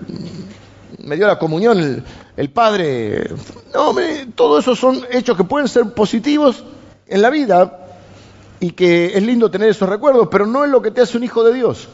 me 0.99 1.15
dio 1.15 1.27
la 1.27 1.37
comunión 1.37 1.77
el, 1.77 2.03
el 2.37 2.49
padre. 2.49 3.29
No, 3.73 3.89
hombre, 3.89 4.27
todo 4.33 4.59
eso 4.59 4.75
son 4.75 5.01
hechos 5.11 5.35
que 5.35 5.43
pueden 5.43 5.67
ser 5.67 5.93
positivos 5.93 6.63
en 7.07 7.21
la 7.21 7.29
vida, 7.29 7.86
y 8.59 8.71
que 8.71 9.17
es 9.17 9.23
lindo 9.23 9.51
tener 9.51 9.69
esos 9.69 9.87
recuerdos, 9.87 10.27
pero 10.31 10.45
no 10.45 10.65
es 10.65 10.71
lo 10.71 10.81
que 10.81 10.91
te 10.91 11.01
hace 11.01 11.17
un 11.17 11.23
hijo 11.23 11.43
de 11.43 11.53
Dios. 11.53 11.87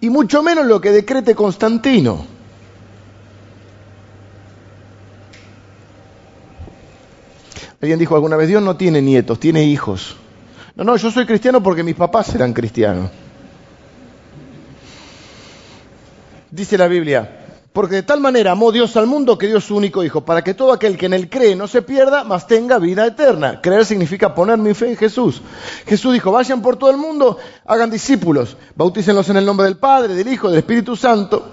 Y 0.00 0.10
mucho 0.10 0.42
menos 0.42 0.66
lo 0.66 0.80
que 0.80 0.92
decrete 0.92 1.34
Constantino. 1.34 2.24
Alguien 7.80 7.98
dijo 7.98 8.14
alguna 8.14 8.36
vez, 8.36 8.48
Dios 8.48 8.62
no 8.62 8.76
tiene 8.76 9.02
nietos, 9.02 9.38
tiene 9.38 9.64
hijos. 9.64 10.16
No, 10.74 10.84
no, 10.84 10.96
yo 10.96 11.10
soy 11.10 11.26
cristiano 11.26 11.62
porque 11.62 11.82
mis 11.82 11.94
papás 11.94 12.34
eran 12.34 12.52
cristianos. 12.52 13.10
Dice 16.50 16.78
la 16.78 16.88
Biblia, 16.88 17.47
porque 17.72 17.96
de 17.96 18.02
tal 18.02 18.20
manera 18.20 18.52
amó 18.52 18.72
Dios 18.72 18.96
al 18.96 19.06
mundo 19.06 19.36
que 19.36 19.46
dio 19.46 19.60
su 19.60 19.76
único 19.76 20.02
Hijo, 20.02 20.24
para 20.24 20.42
que 20.42 20.54
todo 20.54 20.72
aquel 20.72 20.96
que 20.96 21.06
en 21.06 21.12
él 21.12 21.28
cree 21.28 21.54
no 21.54 21.68
se 21.68 21.82
pierda, 21.82 22.24
mas 22.24 22.46
tenga 22.46 22.78
vida 22.78 23.06
eterna. 23.06 23.60
Creer 23.60 23.84
significa 23.84 24.34
poner 24.34 24.58
mi 24.58 24.74
fe 24.74 24.90
en 24.90 24.96
Jesús. 24.96 25.42
Jesús 25.86 26.12
dijo, 26.12 26.32
vayan 26.32 26.62
por 26.62 26.76
todo 26.76 26.90
el 26.90 26.96
mundo, 26.96 27.38
hagan 27.66 27.90
discípulos, 27.90 28.56
bautícenlos 28.74 29.28
en 29.28 29.36
el 29.36 29.46
nombre 29.46 29.66
del 29.66 29.76
Padre, 29.76 30.14
del 30.14 30.28
Hijo, 30.28 30.48
del 30.48 30.58
Espíritu 30.58 30.96
Santo. 30.96 31.52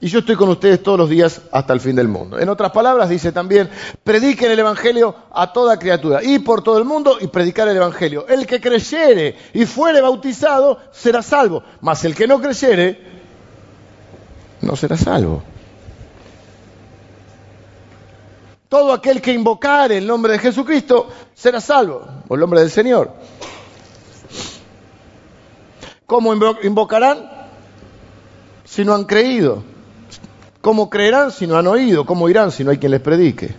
Y 0.00 0.08
yo 0.08 0.18
estoy 0.18 0.34
con 0.34 0.48
ustedes 0.48 0.82
todos 0.82 0.98
los 0.98 1.08
días 1.08 1.42
hasta 1.52 1.72
el 1.72 1.80
fin 1.80 1.94
del 1.94 2.08
mundo. 2.08 2.36
En 2.36 2.48
otras 2.48 2.72
palabras, 2.72 3.08
dice 3.08 3.30
también, 3.30 3.70
prediquen 4.02 4.50
el 4.50 4.58
Evangelio 4.58 5.14
a 5.32 5.52
toda 5.52 5.78
criatura, 5.78 6.24
y 6.24 6.40
por 6.40 6.60
todo 6.62 6.76
el 6.78 6.84
mundo 6.84 7.18
y 7.20 7.28
predicar 7.28 7.68
el 7.68 7.76
Evangelio. 7.76 8.26
El 8.28 8.44
que 8.44 8.60
creyere 8.60 9.36
y 9.54 9.64
fuere 9.64 10.00
bautizado 10.00 10.78
será 10.90 11.22
salvo, 11.22 11.62
mas 11.80 12.04
el 12.04 12.16
que 12.16 12.26
no 12.26 12.40
creyere 12.40 13.21
no 14.62 14.76
será 14.76 14.96
salvo. 14.96 15.42
Todo 18.68 18.92
aquel 18.92 19.20
que 19.20 19.32
invocare 19.32 19.98
el 19.98 20.06
nombre 20.06 20.32
de 20.32 20.38
Jesucristo 20.38 21.08
será 21.34 21.60
salvo, 21.60 22.06
o 22.26 22.34
el 22.34 22.40
nombre 22.40 22.60
del 22.60 22.70
Señor. 22.70 23.12
¿Cómo 26.06 26.32
invocarán? 26.62 27.30
Si 28.64 28.84
no 28.84 28.94
han 28.94 29.04
creído. 29.04 29.62
¿Cómo 30.62 30.88
creerán 30.88 31.32
si 31.32 31.46
no 31.46 31.56
han 31.56 31.66
oído? 31.66 32.06
¿Cómo 32.06 32.28
irán 32.28 32.52
si 32.52 32.64
no 32.64 32.70
hay 32.70 32.78
quien 32.78 32.92
les 32.92 33.00
predique? 33.00 33.54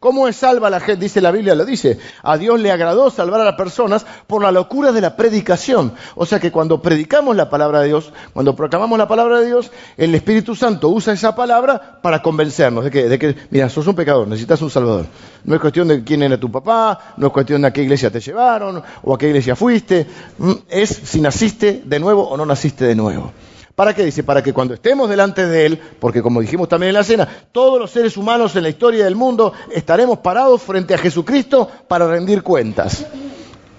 ¿Cómo 0.00 0.28
es 0.28 0.36
salva 0.36 0.70
la 0.70 0.78
gente? 0.78 1.06
Dice 1.06 1.20
la 1.20 1.32
Biblia, 1.32 1.56
lo 1.56 1.64
dice. 1.64 1.98
A 2.22 2.38
Dios 2.38 2.60
le 2.60 2.70
agradó 2.70 3.10
salvar 3.10 3.40
a 3.40 3.44
las 3.44 3.56
personas 3.56 4.06
por 4.28 4.40
la 4.40 4.52
locura 4.52 4.92
de 4.92 5.00
la 5.00 5.16
predicación. 5.16 5.92
O 6.14 6.24
sea 6.24 6.38
que 6.38 6.52
cuando 6.52 6.80
predicamos 6.80 7.34
la 7.34 7.50
palabra 7.50 7.80
de 7.80 7.88
Dios, 7.88 8.12
cuando 8.32 8.54
proclamamos 8.54 8.96
la 8.96 9.08
palabra 9.08 9.40
de 9.40 9.46
Dios, 9.46 9.72
el 9.96 10.14
Espíritu 10.14 10.54
Santo 10.54 10.88
usa 10.90 11.14
esa 11.14 11.34
palabra 11.34 11.98
para 12.00 12.22
convencernos 12.22 12.84
de 12.84 12.92
que, 12.92 13.08
de 13.08 13.18
que, 13.18 13.34
mira, 13.50 13.68
sos 13.68 13.88
un 13.88 13.96
pecador, 13.96 14.28
necesitas 14.28 14.62
un 14.62 14.70
salvador. 14.70 15.06
No 15.42 15.56
es 15.56 15.60
cuestión 15.60 15.88
de 15.88 16.04
quién 16.04 16.22
era 16.22 16.38
tu 16.38 16.48
papá, 16.48 17.14
no 17.16 17.26
es 17.26 17.32
cuestión 17.32 17.62
de 17.62 17.66
a 17.66 17.72
qué 17.72 17.82
iglesia 17.82 18.08
te 18.08 18.20
llevaron 18.20 18.80
o 19.02 19.14
a 19.14 19.18
qué 19.18 19.26
iglesia 19.26 19.56
fuiste. 19.56 20.06
Mm, 20.38 20.52
es 20.68 20.90
si 20.90 21.20
naciste 21.20 21.82
de 21.84 21.98
nuevo 21.98 22.22
o 22.22 22.36
no 22.36 22.46
naciste 22.46 22.84
de 22.84 22.94
nuevo. 22.94 23.32
¿Para 23.78 23.94
qué? 23.94 24.04
Dice, 24.04 24.24
para 24.24 24.42
que 24.42 24.52
cuando 24.52 24.74
estemos 24.74 25.08
delante 25.08 25.46
de 25.46 25.64
Él, 25.64 25.80
porque 26.00 26.20
como 26.20 26.40
dijimos 26.40 26.68
también 26.68 26.88
en 26.88 26.94
la 26.94 27.04
cena, 27.04 27.28
todos 27.52 27.78
los 27.78 27.92
seres 27.92 28.16
humanos 28.16 28.56
en 28.56 28.64
la 28.64 28.70
historia 28.70 29.04
del 29.04 29.14
mundo 29.14 29.52
estaremos 29.72 30.18
parados 30.18 30.60
frente 30.62 30.94
a 30.94 30.98
Jesucristo 30.98 31.70
para 31.86 32.08
rendir 32.08 32.42
cuentas. 32.42 33.06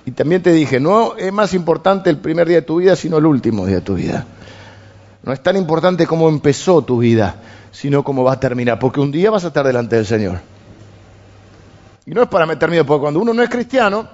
Y 0.06 0.12
también 0.12 0.42
te 0.42 0.54
dije, 0.54 0.80
no 0.80 1.18
es 1.18 1.34
más 1.34 1.54
importante 1.54 2.10
el 2.10 2.16
primer 2.16 2.48
día 2.48 2.62
de 2.62 2.62
tu 2.62 2.78
vida, 2.78 2.96
sino 2.96 3.18
el 3.18 3.26
último 3.26 3.66
día 3.66 3.76
de 3.76 3.82
tu 3.82 3.96
vida. 3.96 4.26
No 5.22 5.34
es 5.34 5.44
tan 5.44 5.58
importante 5.58 6.08
cómo 6.08 6.30
empezó 6.30 6.82
tu 6.82 7.00
vida, 7.00 7.36
sino 7.70 8.02
cómo 8.02 8.24
va 8.24 8.32
a 8.32 8.40
terminar, 8.40 8.80
porque 8.80 9.02
un 9.02 9.12
día 9.12 9.32
vas 9.32 9.44
a 9.44 9.48
estar 9.48 9.68
delante 9.68 9.98
del 9.98 10.06
Señor. 10.06 10.40
Y 12.06 12.12
no 12.12 12.22
es 12.22 12.30
para 12.30 12.46
meter 12.46 12.70
miedo, 12.70 12.86
porque 12.86 13.02
cuando 13.02 13.20
uno 13.20 13.34
no 13.34 13.44
es 13.44 13.50
cristiano, 13.50 14.08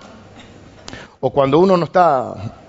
o 1.19 1.29
cuando 1.29 1.59
uno 1.59 1.77
no 1.77 1.85
está 1.85 2.64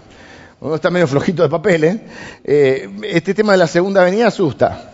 uno 0.60 0.74
está 0.74 0.90
medio 0.90 1.06
flojito 1.06 1.42
de 1.42 1.48
papeles, 1.48 2.00
eh, 2.44 2.88
este 3.04 3.34
tema 3.34 3.52
de 3.52 3.58
la 3.58 3.66
segunda 3.66 4.02
venida 4.02 4.28
asusta. 4.28 4.92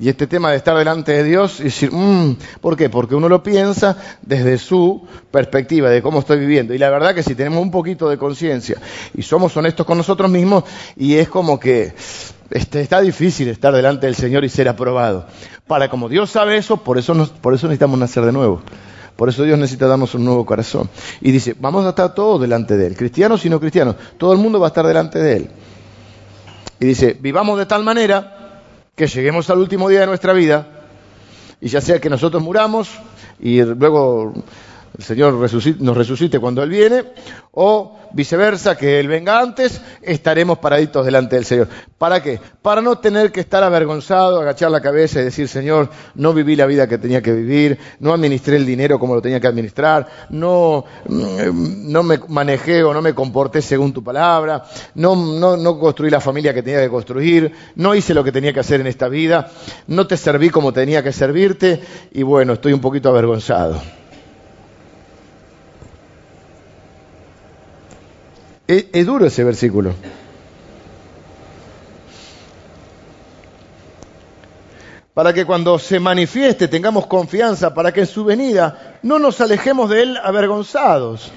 Y 0.00 0.08
este 0.08 0.26
tema 0.26 0.50
de 0.50 0.56
estar 0.56 0.76
delante 0.76 1.12
de 1.12 1.22
Dios 1.22 1.60
y 1.60 1.64
decir, 1.64 1.92
mmm, 1.92 2.36
¿por 2.60 2.76
qué? 2.76 2.88
Porque 2.88 3.14
uno 3.14 3.28
lo 3.28 3.42
piensa 3.42 3.96
desde 4.22 4.56
su 4.56 5.06
perspectiva, 5.30 5.90
de 5.90 6.00
cómo 6.00 6.20
estoy 6.20 6.38
viviendo. 6.40 6.72
Y 6.72 6.78
la 6.78 6.88
verdad 6.88 7.14
que 7.14 7.22
si 7.22 7.34
tenemos 7.34 7.62
un 7.62 7.70
poquito 7.70 8.08
de 8.08 8.16
conciencia 8.16 8.78
y 9.14 9.22
somos 9.22 9.54
honestos 9.56 9.84
con 9.84 9.98
nosotros 9.98 10.30
mismos, 10.30 10.64
y 10.96 11.16
es 11.16 11.28
como 11.28 11.60
que 11.60 11.92
este, 12.50 12.80
está 12.80 13.00
difícil 13.00 13.48
estar 13.48 13.72
delante 13.74 14.06
del 14.06 14.14
Señor 14.14 14.44
y 14.44 14.48
ser 14.48 14.68
aprobado. 14.68 15.26
Para 15.66 15.88
como 15.88 16.08
Dios 16.08 16.30
sabe 16.30 16.56
eso, 16.56 16.78
por 16.78 16.98
eso, 16.98 17.14
por 17.40 17.54
eso 17.54 17.66
necesitamos 17.66 17.98
nacer 17.98 18.24
de 18.24 18.32
nuevo. 18.32 18.62
Por 19.16 19.28
eso 19.28 19.44
Dios 19.44 19.58
necesita 19.58 19.86
darnos 19.86 20.14
un 20.14 20.24
nuevo 20.24 20.44
corazón. 20.46 20.88
Y 21.20 21.30
dice, 21.30 21.54
vamos 21.58 21.84
a 21.86 21.90
estar 21.90 22.14
todos 22.14 22.40
delante 22.40 22.76
de 22.76 22.86
Él, 22.86 22.96
cristianos 22.96 23.44
y 23.44 23.50
no 23.50 23.60
cristianos, 23.60 23.96
todo 24.18 24.32
el 24.32 24.38
mundo 24.38 24.58
va 24.58 24.66
a 24.66 24.68
estar 24.68 24.86
delante 24.86 25.18
de 25.18 25.36
Él. 25.36 25.50
Y 26.80 26.86
dice, 26.86 27.16
vivamos 27.20 27.58
de 27.58 27.66
tal 27.66 27.84
manera 27.84 28.62
que 28.96 29.06
lleguemos 29.06 29.48
al 29.50 29.58
último 29.58 29.88
día 29.88 30.00
de 30.00 30.06
nuestra 30.06 30.32
vida, 30.32 30.66
y 31.60 31.68
ya 31.68 31.80
sea 31.80 32.00
que 32.00 32.10
nosotros 32.10 32.42
muramos 32.42 32.88
y 33.38 33.62
luego 33.62 34.34
el 34.96 35.04
Señor 35.04 35.34
nos 35.80 35.96
resucite 35.96 36.38
cuando 36.38 36.62
Él 36.62 36.68
viene, 36.68 37.04
o 37.52 37.98
viceversa, 38.12 38.76
que 38.76 39.00
Él 39.00 39.08
venga 39.08 39.40
antes, 39.40 39.80
estaremos 40.02 40.58
paraditos 40.58 41.04
delante 41.04 41.36
del 41.36 41.44
Señor. 41.44 41.68
¿Para 41.96 42.22
qué? 42.22 42.38
Para 42.60 42.82
no 42.82 42.98
tener 42.98 43.32
que 43.32 43.40
estar 43.40 43.62
avergonzado, 43.62 44.40
agachar 44.40 44.70
la 44.70 44.80
cabeza 44.80 45.20
y 45.20 45.24
decir, 45.24 45.48
Señor, 45.48 45.88
no 46.14 46.34
viví 46.34 46.56
la 46.56 46.66
vida 46.66 46.86
que 46.86 46.98
tenía 46.98 47.22
que 47.22 47.32
vivir, 47.32 47.78
no 48.00 48.12
administré 48.12 48.56
el 48.56 48.66
dinero 48.66 48.98
como 48.98 49.14
lo 49.14 49.22
tenía 49.22 49.40
que 49.40 49.46
administrar, 49.46 50.06
no, 50.30 50.84
mm, 51.08 52.02
me 52.02 52.20
manejé 52.28 52.82
o 52.84 52.92
no 52.92 53.00
me 53.00 53.14
comporté 53.14 53.62
según 53.62 53.92
tu 53.92 54.04
palabra, 54.04 54.64
no, 54.94 55.16
no 55.56 55.78
construí 55.78 56.10
la 56.10 56.20
familia 56.20 56.52
que 56.52 56.62
tenía 56.62 56.80
que 56.80 56.90
construir, 56.90 57.52
no 57.76 57.94
hice 57.94 58.12
lo 58.12 58.24
que 58.24 58.32
tenía 58.32 58.52
que 58.52 58.60
hacer 58.60 58.80
en 58.80 58.88
esta 58.88 59.08
vida, 59.08 59.50
no 59.86 60.06
te 60.06 60.16
serví 60.16 60.50
como 60.50 60.72
tenía 60.72 61.02
que 61.02 61.12
servirte, 61.12 61.80
y 62.12 62.22
bueno, 62.22 62.54
estoy 62.54 62.72
un 62.72 62.80
poquito 62.80 63.08
avergonzado. 63.08 63.80
Es, 68.72 69.04
duro 69.04 69.26
ese 69.26 69.44
versículo. 69.44 69.94
Para 75.12 75.34
que 75.34 75.44
cuando 75.44 75.78
se 75.78 76.00
manifieste 76.00 76.68
tengamos 76.68 77.06
confianza, 77.06 77.74
para 77.74 77.92
que 77.92 78.00
en 78.00 78.06
su 78.06 78.24
venida 78.24 78.98
no 79.02 79.18
nos 79.18 79.42
alejemos 79.42 79.90
de 79.90 80.02
él 80.02 80.16
avergonzados. 80.16 81.30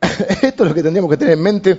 Esto 0.40 0.62
es 0.62 0.68
lo 0.70 0.74
que 0.74 0.82
tendríamos 0.82 1.10
que 1.10 1.18
tener 1.18 1.34
en 1.34 1.42
mente. 1.42 1.78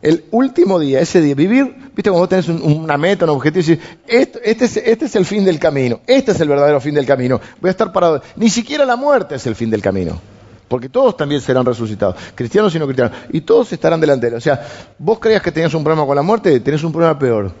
El 0.00 0.24
último 0.30 0.78
día, 0.78 1.00
ese 1.00 1.20
día, 1.20 1.34
vivir, 1.34 1.74
viste, 1.96 2.10
cuando 2.10 2.28
tenés 2.28 2.48
una 2.48 2.96
meta, 2.96 3.24
un 3.24 3.32
objetivo, 3.32 3.72
y 3.72 3.80
este, 4.06 4.50
este, 4.50 4.64
es, 4.66 4.76
este 4.76 5.06
es 5.06 5.16
el 5.16 5.24
fin 5.24 5.44
del 5.44 5.58
camino, 5.58 6.00
este 6.06 6.30
es 6.30 6.40
el 6.40 6.48
verdadero 6.48 6.80
fin 6.80 6.94
del 6.94 7.06
camino. 7.06 7.40
Voy 7.60 7.68
a 7.68 7.72
estar 7.72 7.92
parado. 7.92 8.22
Ni 8.36 8.50
siquiera 8.50 8.84
la 8.84 8.94
muerte 8.94 9.34
es 9.34 9.46
el 9.48 9.56
fin 9.56 9.70
del 9.70 9.82
camino 9.82 10.20
porque 10.68 10.88
todos 10.88 11.16
también 11.16 11.40
serán 11.40 11.64
resucitados, 11.64 12.16
cristianos 12.34 12.74
y 12.74 12.78
no 12.78 12.86
cristianos, 12.86 13.16
y 13.30 13.40
todos 13.42 13.72
estarán 13.72 14.00
delante 14.00 14.26
de 14.26 14.32
él. 14.32 14.38
O 14.38 14.40
sea, 14.40 14.66
vos 14.98 15.18
creías 15.18 15.42
que 15.42 15.52
tenías 15.52 15.74
un 15.74 15.84
problema 15.84 16.06
con 16.06 16.16
la 16.16 16.22
muerte, 16.22 16.60
tenés 16.60 16.82
un 16.84 16.92
problema 16.92 17.18
peor, 17.18 17.52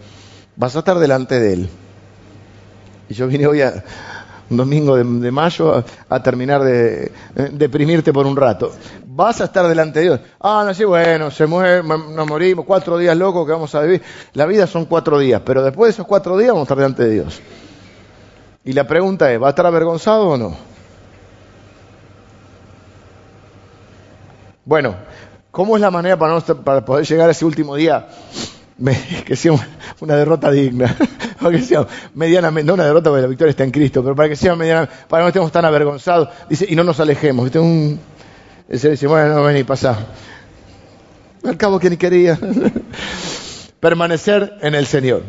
vas 0.56 0.74
a 0.76 0.80
estar 0.80 0.98
delante 0.98 1.38
de 1.38 1.52
él. 1.52 1.68
Y 3.08 3.14
yo 3.14 3.26
vine 3.26 3.46
hoy 3.46 3.60
a 3.60 3.84
un 4.50 4.56
domingo 4.56 4.96
de, 4.96 5.30
mayo 5.30 5.84
a, 6.08 6.22
terminar 6.22 6.62
de, 6.62 7.12
deprimirte 7.52 8.12
por 8.12 8.26
un 8.26 8.36
rato. 8.36 8.72
Vas 9.06 9.40
a 9.40 9.44
estar 9.44 9.66
delante 9.68 10.00
de 10.00 10.04
Dios. 10.06 10.20
Ah, 10.40 10.64
no, 10.66 10.74
sí, 10.74 10.84
bueno, 10.84 11.30
se 11.30 11.46
muere, 11.46 11.82
nos 11.82 12.26
morimos, 12.26 12.64
cuatro 12.64 12.98
días 12.98 13.16
locos 13.16 13.46
que 13.46 13.52
vamos 13.52 13.74
a 13.74 13.80
vivir. 13.80 14.02
La 14.32 14.46
vida 14.46 14.66
son 14.66 14.86
cuatro 14.86 15.18
días, 15.18 15.42
pero 15.44 15.62
después 15.62 15.88
de 15.88 15.92
esos 15.92 16.06
cuatro 16.06 16.36
días 16.36 16.50
vamos 16.50 16.62
a 16.62 16.64
estar 16.64 16.78
delante 16.78 17.04
de 17.04 17.10
Dios. 17.10 17.40
Y 18.64 18.72
la 18.72 18.86
pregunta 18.86 19.32
es, 19.32 19.40
¿va 19.40 19.48
a 19.48 19.50
estar 19.50 19.66
avergonzado 19.66 20.28
o 20.28 20.36
no? 20.36 20.73
Bueno, 24.64 24.96
¿cómo 25.50 25.76
es 25.76 25.80
la 25.80 25.90
manera 25.90 26.18
para, 26.18 26.40
para 26.40 26.84
poder 26.84 27.06
llegar 27.06 27.28
a 27.28 27.32
ese 27.32 27.44
último 27.44 27.76
día? 27.76 28.08
que 29.24 29.36
sea 29.36 29.52
una 30.00 30.16
derrota 30.16 30.50
digna, 30.50 30.96
para 31.40 31.56
que 31.56 31.62
sea 31.62 31.86
medianamente, 32.14 32.66
no 32.66 32.74
una 32.74 32.84
derrota 32.84 33.10
porque 33.10 33.22
la 33.22 33.28
victoria 33.28 33.50
está 33.50 33.64
en 33.64 33.70
Cristo, 33.70 34.02
pero 34.02 34.16
para 34.16 34.28
que 34.28 34.36
sea 34.36 34.56
medianamente, 34.56 34.94
para 35.08 35.20
que 35.20 35.24
no 35.24 35.28
estemos 35.28 35.52
tan 35.52 35.64
avergonzados, 35.64 36.28
dice, 36.48 36.66
y 36.68 36.74
no 36.74 36.82
nos 36.82 36.98
alejemos. 37.00 37.44
¿viste? 37.44 37.58
Un, 37.58 38.00
se 38.72 38.90
dice, 38.90 39.06
bueno, 39.06 39.50
no, 39.50 39.66
pasa. 39.66 39.98
Al 41.44 41.56
cabo 41.56 41.78
que 41.78 41.90
ni 41.90 41.96
quería. 41.96 42.38
permanecer 43.80 44.56
en 44.62 44.74
el 44.74 44.86
Señor. 44.86 45.22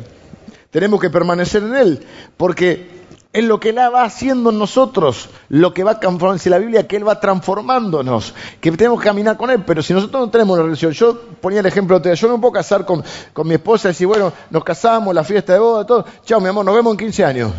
Tenemos 0.72 1.02
que 1.02 1.10
permanecer 1.10 1.62
en 1.62 1.76
Él, 1.76 2.06
porque 2.38 2.95
es 3.36 3.44
lo 3.44 3.60
que 3.60 3.70
Él 3.70 3.78
va 3.78 4.04
haciendo 4.04 4.50
en 4.50 4.58
nosotros, 4.58 5.30
lo 5.50 5.74
que 5.74 5.84
va 5.84 6.00
transformando, 6.00 6.36
dice 6.36 6.50
la 6.50 6.58
Biblia, 6.58 6.88
que 6.88 6.96
Él 6.96 7.06
va 7.06 7.20
transformándonos, 7.20 8.34
que 8.62 8.72
tenemos 8.72 9.00
que 9.00 9.06
caminar 9.06 9.36
con 9.36 9.50
Él, 9.52 9.64
pero 9.66 9.84
si 9.84 9.94
nosotros 9.94 10.22
no 10.22 10.30
tenemos 10.30 10.54
una 10.56 10.64
relación, 10.64 10.94
yo 10.94 11.20
ponía 11.42 11.60
el 11.60 11.66
ejemplo, 11.66 12.02
yo 12.02 12.28
no 12.28 12.36
me 12.36 12.42
puedo 12.42 12.54
casar 12.54 12.86
con, 12.86 13.04
con 13.34 13.46
mi 13.46 13.56
esposa 13.56 13.90
y 13.90 13.92
decir, 13.92 14.08
bueno, 14.08 14.32
nos 14.50 14.64
casamos, 14.64 15.14
la 15.14 15.26
fiesta 15.26 15.52
de 15.52 15.60
boda, 15.60 15.86
todo, 15.86 16.06
chao 16.24 16.40
mi 16.40 16.48
amor, 16.48 16.64
nos 16.64 16.76
vemos 16.76 16.94
en 16.94 16.98
15 16.98 17.26
años. 17.26 17.52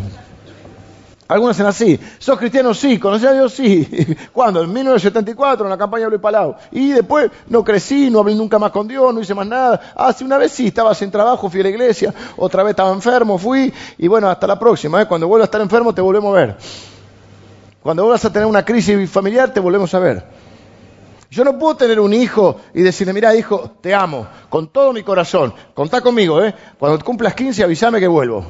Algunos 1.29 1.57
hacen 1.57 1.67
así. 1.67 2.01
¿Sos 2.19 2.39
cristiano? 2.39 2.73
Sí. 2.73 2.99
¿Conocí 2.99 3.27
a 3.27 3.33
Dios? 3.33 3.53
Sí. 3.53 4.17
¿Cuándo? 4.33 4.63
En 4.63 4.73
1974, 4.73 5.67
en 5.67 5.71
la 5.71 5.79
campaña 5.79 6.05
de 6.05 6.11
Luis 6.11 6.23
Palau. 6.23 6.55
Y 6.71 6.91
después 6.91 7.31
no 7.49 7.65
crecí, 7.65 8.11
no 8.11 8.21
hablé 8.21 8.35
nunca 8.35 8.59
más 8.59 8.71
con 8.71 8.87
Dios, 8.87 9.13
no 9.13 9.21
hice 9.21 9.35
más 9.35 9.47
nada. 9.47 9.93
Hace 9.97 10.25
una 10.25 10.39
vez 10.39 10.53
sí, 10.53 10.69
estaba 10.69 10.95
sin 10.95 11.11
trabajo, 11.11 11.51
fui 11.51 11.61
a 11.61 11.65
la 11.65 11.71
iglesia. 11.71 12.15
Otra 12.37 12.63
vez 12.63 12.71
estaba 12.71 12.93
enfermo, 12.93 13.39
fui. 13.39 13.73
Y 13.99 14.09
bueno, 14.09 14.29
hasta 14.29 14.47
la 14.47 14.59
próxima. 14.59 15.03
¿eh? 15.03 15.07
Cuando 15.07 15.27
vuelva 15.27 15.45
a 15.45 15.47
estar 15.47 15.61
enfermo, 15.61 15.93
te 15.93 16.01
volvemos 16.01 16.35
a 16.35 16.39
ver. 16.39 16.57
Cuando 17.83 18.05
vuelvas 18.05 18.25
a 18.25 18.33
tener 18.33 18.47
una 18.47 18.65
crisis 18.65 19.11
familiar, 19.11 19.53
te 19.53 19.61
volvemos 19.61 19.93
a 19.95 19.99
ver. 19.99 20.25
Yo 21.31 21.45
no 21.45 21.59
puedo 21.59 21.77
tener 21.77 21.99
un 21.99 22.13
hijo 22.13 22.61
y 22.73 22.83
decirle, 22.83 23.13
mira 23.13 23.35
hijo, 23.35 23.73
te 23.81 23.95
amo, 23.95 24.27
con 24.49 24.69
todo 24.69 24.93
mi 24.93 25.03
corazón. 25.03 25.53
Contá 25.75 26.01
conmigo, 26.01 26.43
¿eh? 26.43 26.55
Cuando 26.79 27.05
cumplas 27.05 27.35
15, 27.35 27.65
avísame 27.65 27.99
que 27.99 28.07
vuelvo. 28.07 28.47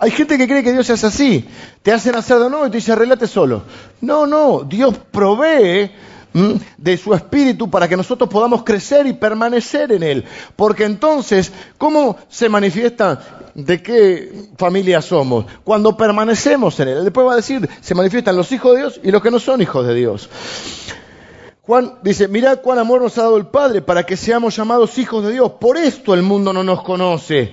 Hay 0.00 0.10
gente 0.12 0.38
que 0.38 0.46
cree 0.46 0.62
que 0.62 0.72
Dios 0.72 0.88
es 0.90 1.02
así. 1.02 1.48
Te 1.82 1.92
hacen 1.92 2.14
hacer 2.14 2.38
de 2.38 2.48
nuevo 2.48 2.66
y 2.66 2.70
te 2.70 2.76
dice, 2.76 2.92
arreglate 2.92 3.26
solo. 3.26 3.62
No, 4.00 4.26
no, 4.26 4.62
Dios 4.62 4.94
provee 5.10 5.90
de 6.76 6.96
su 6.96 7.14
espíritu 7.14 7.68
para 7.68 7.88
que 7.88 7.96
nosotros 7.96 8.30
podamos 8.30 8.62
crecer 8.62 9.06
y 9.06 9.14
permanecer 9.14 9.90
en 9.90 10.02
él. 10.04 10.24
Porque 10.54 10.84
entonces, 10.84 11.52
¿cómo 11.78 12.16
se 12.28 12.48
manifiesta 12.48 13.50
de 13.54 13.82
qué 13.82 14.50
familia 14.56 15.02
somos? 15.02 15.46
Cuando 15.64 15.96
permanecemos 15.96 16.78
en 16.78 16.88
él. 16.88 17.04
Después 17.04 17.26
va 17.26 17.32
a 17.32 17.36
decir, 17.36 17.68
se 17.80 17.94
manifiestan 17.94 18.36
los 18.36 18.52
hijos 18.52 18.74
de 18.74 18.78
Dios 18.78 19.00
y 19.02 19.10
los 19.10 19.22
que 19.22 19.32
no 19.32 19.40
son 19.40 19.62
hijos 19.62 19.84
de 19.84 19.94
Dios. 19.94 20.30
Juan 21.62 21.98
dice, 22.02 22.28
mirad 22.28 22.60
cuán 22.62 22.78
amor 22.78 23.02
nos 23.02 23.18
ha 23.18 23.22
dado 23.22 23.36
el 23.36 23.46
Padre 23.46 23.82
para 23.82 24.06
que 24.06 24.16
seamos 24.16 24.56
llamados 24.56 24.96
hijos 24.96 25.24
de 25.24 25.32
Dios. 25.32 25.52
Por 25.60 25.76
esto 25.76 26.14
el 26.14 26.22
mundo 26.22 26.52
no 26.52 26.62
nos 26.62 26.82
conoce. 26.82 27.52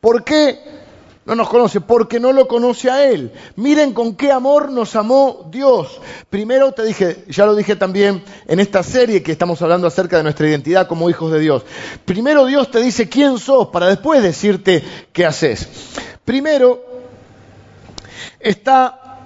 ¿Por 0.00 0.22
qué? 0.22 0.81
No 1.24 1.36
nos 1.36 1.48
conoce 1.48 1.80
porque 1.80 2.18
no 2.18 2.32
lo 2.32 2.48
conoce 2.48 2.90
a 2.90 3.08
Él. 3.08 3.32
Miren 3.54 3.92
con 3.92 4.16
qué 4.16 4.32
amor 4.32 4.72
nos 4.72 4.96
amó 4.96 5.48
Dios. 5.52 6.00
Primero 6.28 6.72
te 6.72 6.82
dije, 6.82 7.24
ya 7.28 7.46
lo 7.46 7.54
dije 7.54 7.76
también 7.76 8.24
en 8.48 8.58
esta 8.58 8.82
serie 8.82 9.22
que 9.22 9.32
estamos 9.32 9.62
hablando 9.62 9.86
acerca 9.86 10.16
de 10.16 10.24
nuestra 10.24 10.48
identidad 10.48 10.88
como 10.88 11.08
hijos 11.08 11.30
de 11.30 11.38
Dios. 11.38 11.62
Primero 12.04 12.46
Dios 12.46 12.72
te 12.72 12.80
dice 12.80 13.08
quién 13.08 13.38
sos 13.38 13.68
para 13.68 13.86
después 13.86 14.20
decirte 14.20 14.82
qué 15.12 15.24
haces. 15.24 15.68
Primero 16.24 16.84
está 18.40 19.20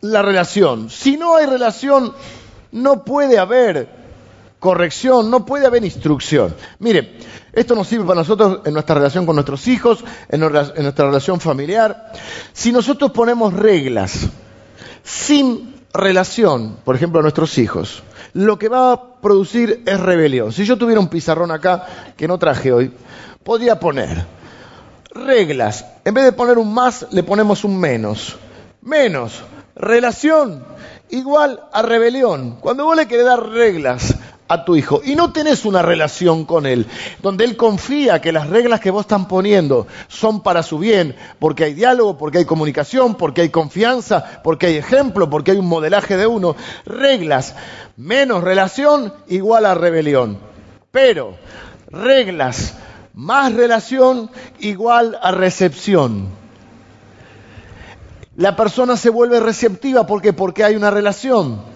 la 0.00 0.22
relación. 0.22 0.88
Si 0.88 1.18
no 1.18 1.36
hay 1.36 1.44
relación, 1.44 2.14
no 2.72 3.04
puede 3.04 3.38
haber 3.38 3.88
corrección, 4.58 5.30
no 5.30 5.44
puede 5.44 5.66
haber 5.66 5.84
instrucción. 5.84 6.54
Mire, 6.78 7.18
esto 7.52 7.74
nos 7.74 7.88
sirve 7.88 8.04
para 8.04 8.20
nosotros 8.20 8.60
en 8.64 8.72
nuestra 8.72 8.94
relación 8.94 9.26
con 9.26 9.36
nuestros 9.36 9.66
hijos, 9.68 10.04
en 10.28 10.40
nuestra 10.40 11.06
relación 11.06 11.40
familiar. 11.40 12.12
Si 12.52 12.72
nosotros 12.72 13.10
ponemos 13.10 13.52
reglas 13.52 14.28
sin 15.02 15.74
relación, 15.92 16.76
por 16.84 16.94
ejemplo, 16.94 17.18
a 17.18 17.22
nuestros 17.22 17.58
hijos, 17.58 18.02
lo 18.32 18.58
que 18.58 18.68
va 18.68 18.92
a 18.92 19.20
producir 19.20 19.82
es 19.86 20.00
rebelión. 20.00 20.52
Si 20.52 20.64
yo 20.64 20.78
tuviera 20.78 21.00
un 21.00 21.08
pizarrón 21.08 21.50
acá, 21.50 21.86
que 22.16 22.28
no 22.28 22.38
traje 22.38 22.72
hoy, 22.72 22.92
podría 23.42 23.80
poner 23.80 24.24
reglas. 25.10 25.84
En 26.04 26.14
vez 26.14 26.24
de 26.24 26.32
poner 26.32 26.58
un 26.58 26.72
más, 26.72 27.06
le 27.10 27.22
ponemos 27.22 27.64
un 27.64 27.78
menos. 27.78 28.36
Menos. 28.82 29.42
Relación 29.74 30.64
igual 31.10 31.60
a 31.72 31.82
rebelión. 31.82 32.56
Cuando 32.60 32.84
vos 32.84 32.96
le 32.96 33.08
querés 33.08 33.26
dar 33.26 33.48
reglas 33.48 34.14
a 34.50 34.64
tu 34.64 34.74
hijo 34.74 35.00
y 35.04 35.14
no 35.14 35.32
tenés 35.32 35.64
una 35.64 35.80
relación 35.80 36.44
con 36.44 36.66
él, 36.66 36.86
donde 37.22 37.44
él 37.44 37.56
confía 37.56 38.20
que 38.20 38.32
las 38.32 38.48
reglas 38.48 38.80
que 38.80 38.90
vos 38.90 39.02
están 39.02 39.28
poniendo 39.28 39.86
son 40.08 40.42
para 40.42 40.64
su 40.64 40.80
bien, 40.80 41.14
porque 41.38 41.64
hay 41.64 41.74
diálogo, 41.74 42.18
porque 42.18 42.38
hay 42.38 42.44
comunicación, 42.44 43.14
porque 43.14 43.42
hay 43.42 43.50
confianza, 43.50 44.42
porque 44.42 44.66
hay 44.66 44.76
ejemplo, 44.76 45.30
porque 45.30 45.52
hay 45.52 45.58
un 45.58 45.68
modelaje 45.68 46.16
de 46.16 46.26
uno, 46.26 46.56
reglas 46.84 47.54
menos 47.96 48.42
relación 48.42 49.14
igual 49.28 49.66
a 49.66 49.74
rebelión. 49.74 50.38
Pero 50.90 51.36
reglas 51.88 52.74
más 53.14 53.54
relación 53.54 54.32
igual 54.58 55.16
a 55.22 55.30
recepción. 55.30 56.28
La 58.34 58.56
persona 58.56 58.96
se 58.96 59.10
vuelve 59.10 59.38
receptiva 59.38 60.08
porque 60.08 60.32
porque 60.32 60.64
hay 60.64 60.74
una 60.74 60.90
relación. 60.90 61.69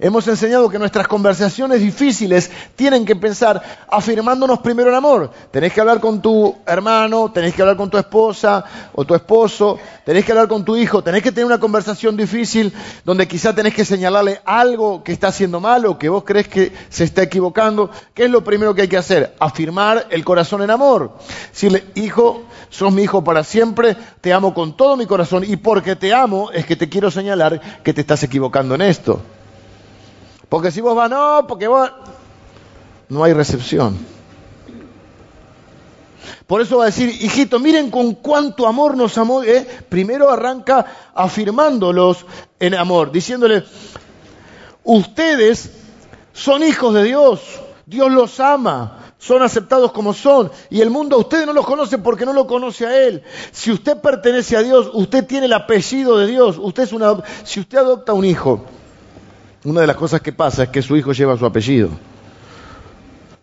Hemos 0.00 0.28
enseñado 0.28 0.68
que 0.68 0.78
nuestras 0.78 1.08
conversaciones 1.08 1.80
difíciles 1.80 2.52
tienen 2.76 3.04
que 3.04 3.16
pensar 3.16 3.60
afirmándonos 3.88 4.60
primero 4.60 4.90
en 4.90 4.94
amor. 4.94 5.30
Tenés 5.50 5.72
que 5.72 5.80
hablar 5.80 5.98
con 5.98 6.22
tu 6.22 6.54
hermano, 6.64 7.32
tenés 7.32 7.52
que 7.52 7.62
hablar 7.62 7.76
con 7.76 7.90
tu 7.90 7.98
esposa 7.98 8.64
o 8.94 9.04
tu 9.04 9.16
esposo, 9.16 9.76
tenés 10.04 10.24
que 10.24 10.30
hablar 10.30 10.46
con 10.46 10.64
tu 10.64 10.76
hijo, 10.76 11.02
tenés 11.02 11.20
que 11.24 11.32
tener 11.32 11.46
una 11.46 11.58
conversación 11.58 12.16
difícil 12.16 12.72
donde 13.04 13.26
quizá 13.26 13.52
tenés 13.52 13.74
que 13.74 13.84
señalarle 13.84 14.40
algo 14.44 15.02
que 15.02 15.10
está 15.10 15.28
haciendo 15.28 15.58
mal 15.58 15.84
o 15.86 15.98
que 15.98 16.08
vos 16.08 16.22
crees 16.22 16.46
que 16.46 16.72
se 16.90 17.02
está 17.02 17.24
equivocando. 17.24 17.90
¿Qué 18.14 18.26
es 18.26 18.30
lo 18.30 18.44
primero 18.44 18.76
que 18.76 18.82
hay 18.82 18.88
que 18.88 18.98
hacer? 18.98 19.34
Afirmar 19.40 20.06
el 20.10 20.24
corazón 20.24 20.62
en 20.62 20.70
amor. 20.70 21.18
Decirle, 21.50 21.84
hijo, 21.96 22.44
sos 22.70 22.92
mi 22.92 23.02
hijo 23.02 23.24
para 23.24 23.42
siempre, 23.42 23.96
te 24.20 24.32
amo 24.32 24.54
con 24.54 24.76
todo 24.76 24.96
mi 24.96 25.06
corazón 25.06 25.42
y 25.42 25.56
porque 25.56 25.96
te 25.96 26.14
amo 26.14 26.52
es 26.52 26.66
que 26.66 26.76
te 26.76 26.88
quiero 26.88 27.10
señalar 27.10 27.82
que 27.82 27.92
te 27.92 28.02
estás 28.02 28.22
equivocando 28.22 28.76
en 28.76 28.82
esto. 28.82 29.20
Porque 30.48 30.70
si 30.70 30.80
vos 30.80 30.94
vas, 30.94 31.10
no, 31.10 31.44
porque 31.46 31.68
vos... 31.68 31.90
No 33.08 33.24
hay 33.24 33.32
recepción. 33.32 33.96
Por 36.46 36.62
eso 36.62 36.78
va 36.78 36.84
a 36.84 36.86
decir, 36.86 37.08
hijito, 37.08 37.58
miren 37.58 37.90
con 37.90 38.14
cuánto 38.14 38.66
amor 38.66 38.96
nos 38.96 39.16
amó. 39.18 39.42
¿eh? 39.42 39.66
Primero 39.88 40.30
arranca 40.30 41.10
afirmándolos 41.14 42.24
en 42.58 42.74
amor, 42.74 43.12
diciéndole, 43.12 43.64
ustedes 44.82 45.70
son 46.32 46.62
hijos 46.62 46.94
de 46.94 47.04
Dios, 47.04 47.40
Dios 47.84 48.10
los 48.10 48.40
ama, 48.40 49.12
son 49.18 49.42
aceptados 49.42 49.92
como 49.92 50.14
son, 50.14 50.50
y 50.70 50.80
el 50.80 50.88
mundo 50.88 51.16
a 51.16 51.18
ustedes 51.18 51.46
no 51.46 51.52
los 51.52 51.66
conoce 51.66 51.98
porque 51.98 52.24
no 52.24 52.32
lo 52.32 52.46
conoce 52.46 52.86
a 52.86 52.96
Él. 52.96 53.22
Si 53.52 53.70
usted 53.70 54.00
pertenece 54.00 54.56
a 54.56 54.62
Dios, 54.62 54.90
usted 54.94 55.26
tiene 55.26 55.46
el 55.46 55.52
apellido 55.52 56.16
de 56.16 56.26
Dios, 56.26 56.56
usted 56.58 56.84
es 56.84 56.92
una, 56.92 57.22
si 57.44 57.60
usted 57.60 57.78
adopta 57.78 58.12
un 58.12 58.24
hijo, 58.24 58.64
una 59.64 59.80
de 59.80 59.86
las 59.86 59.96
cosas 59.96 60.20
que 60.20 60.32
pasa 60.32 60.64
es 60.64 60.68
que 60.70 60.82
su 60.82 60.96
hijo 60.96 61.12
lleva 61.12 61.36
su 61.36 61.46
apellido. 61.46 61.90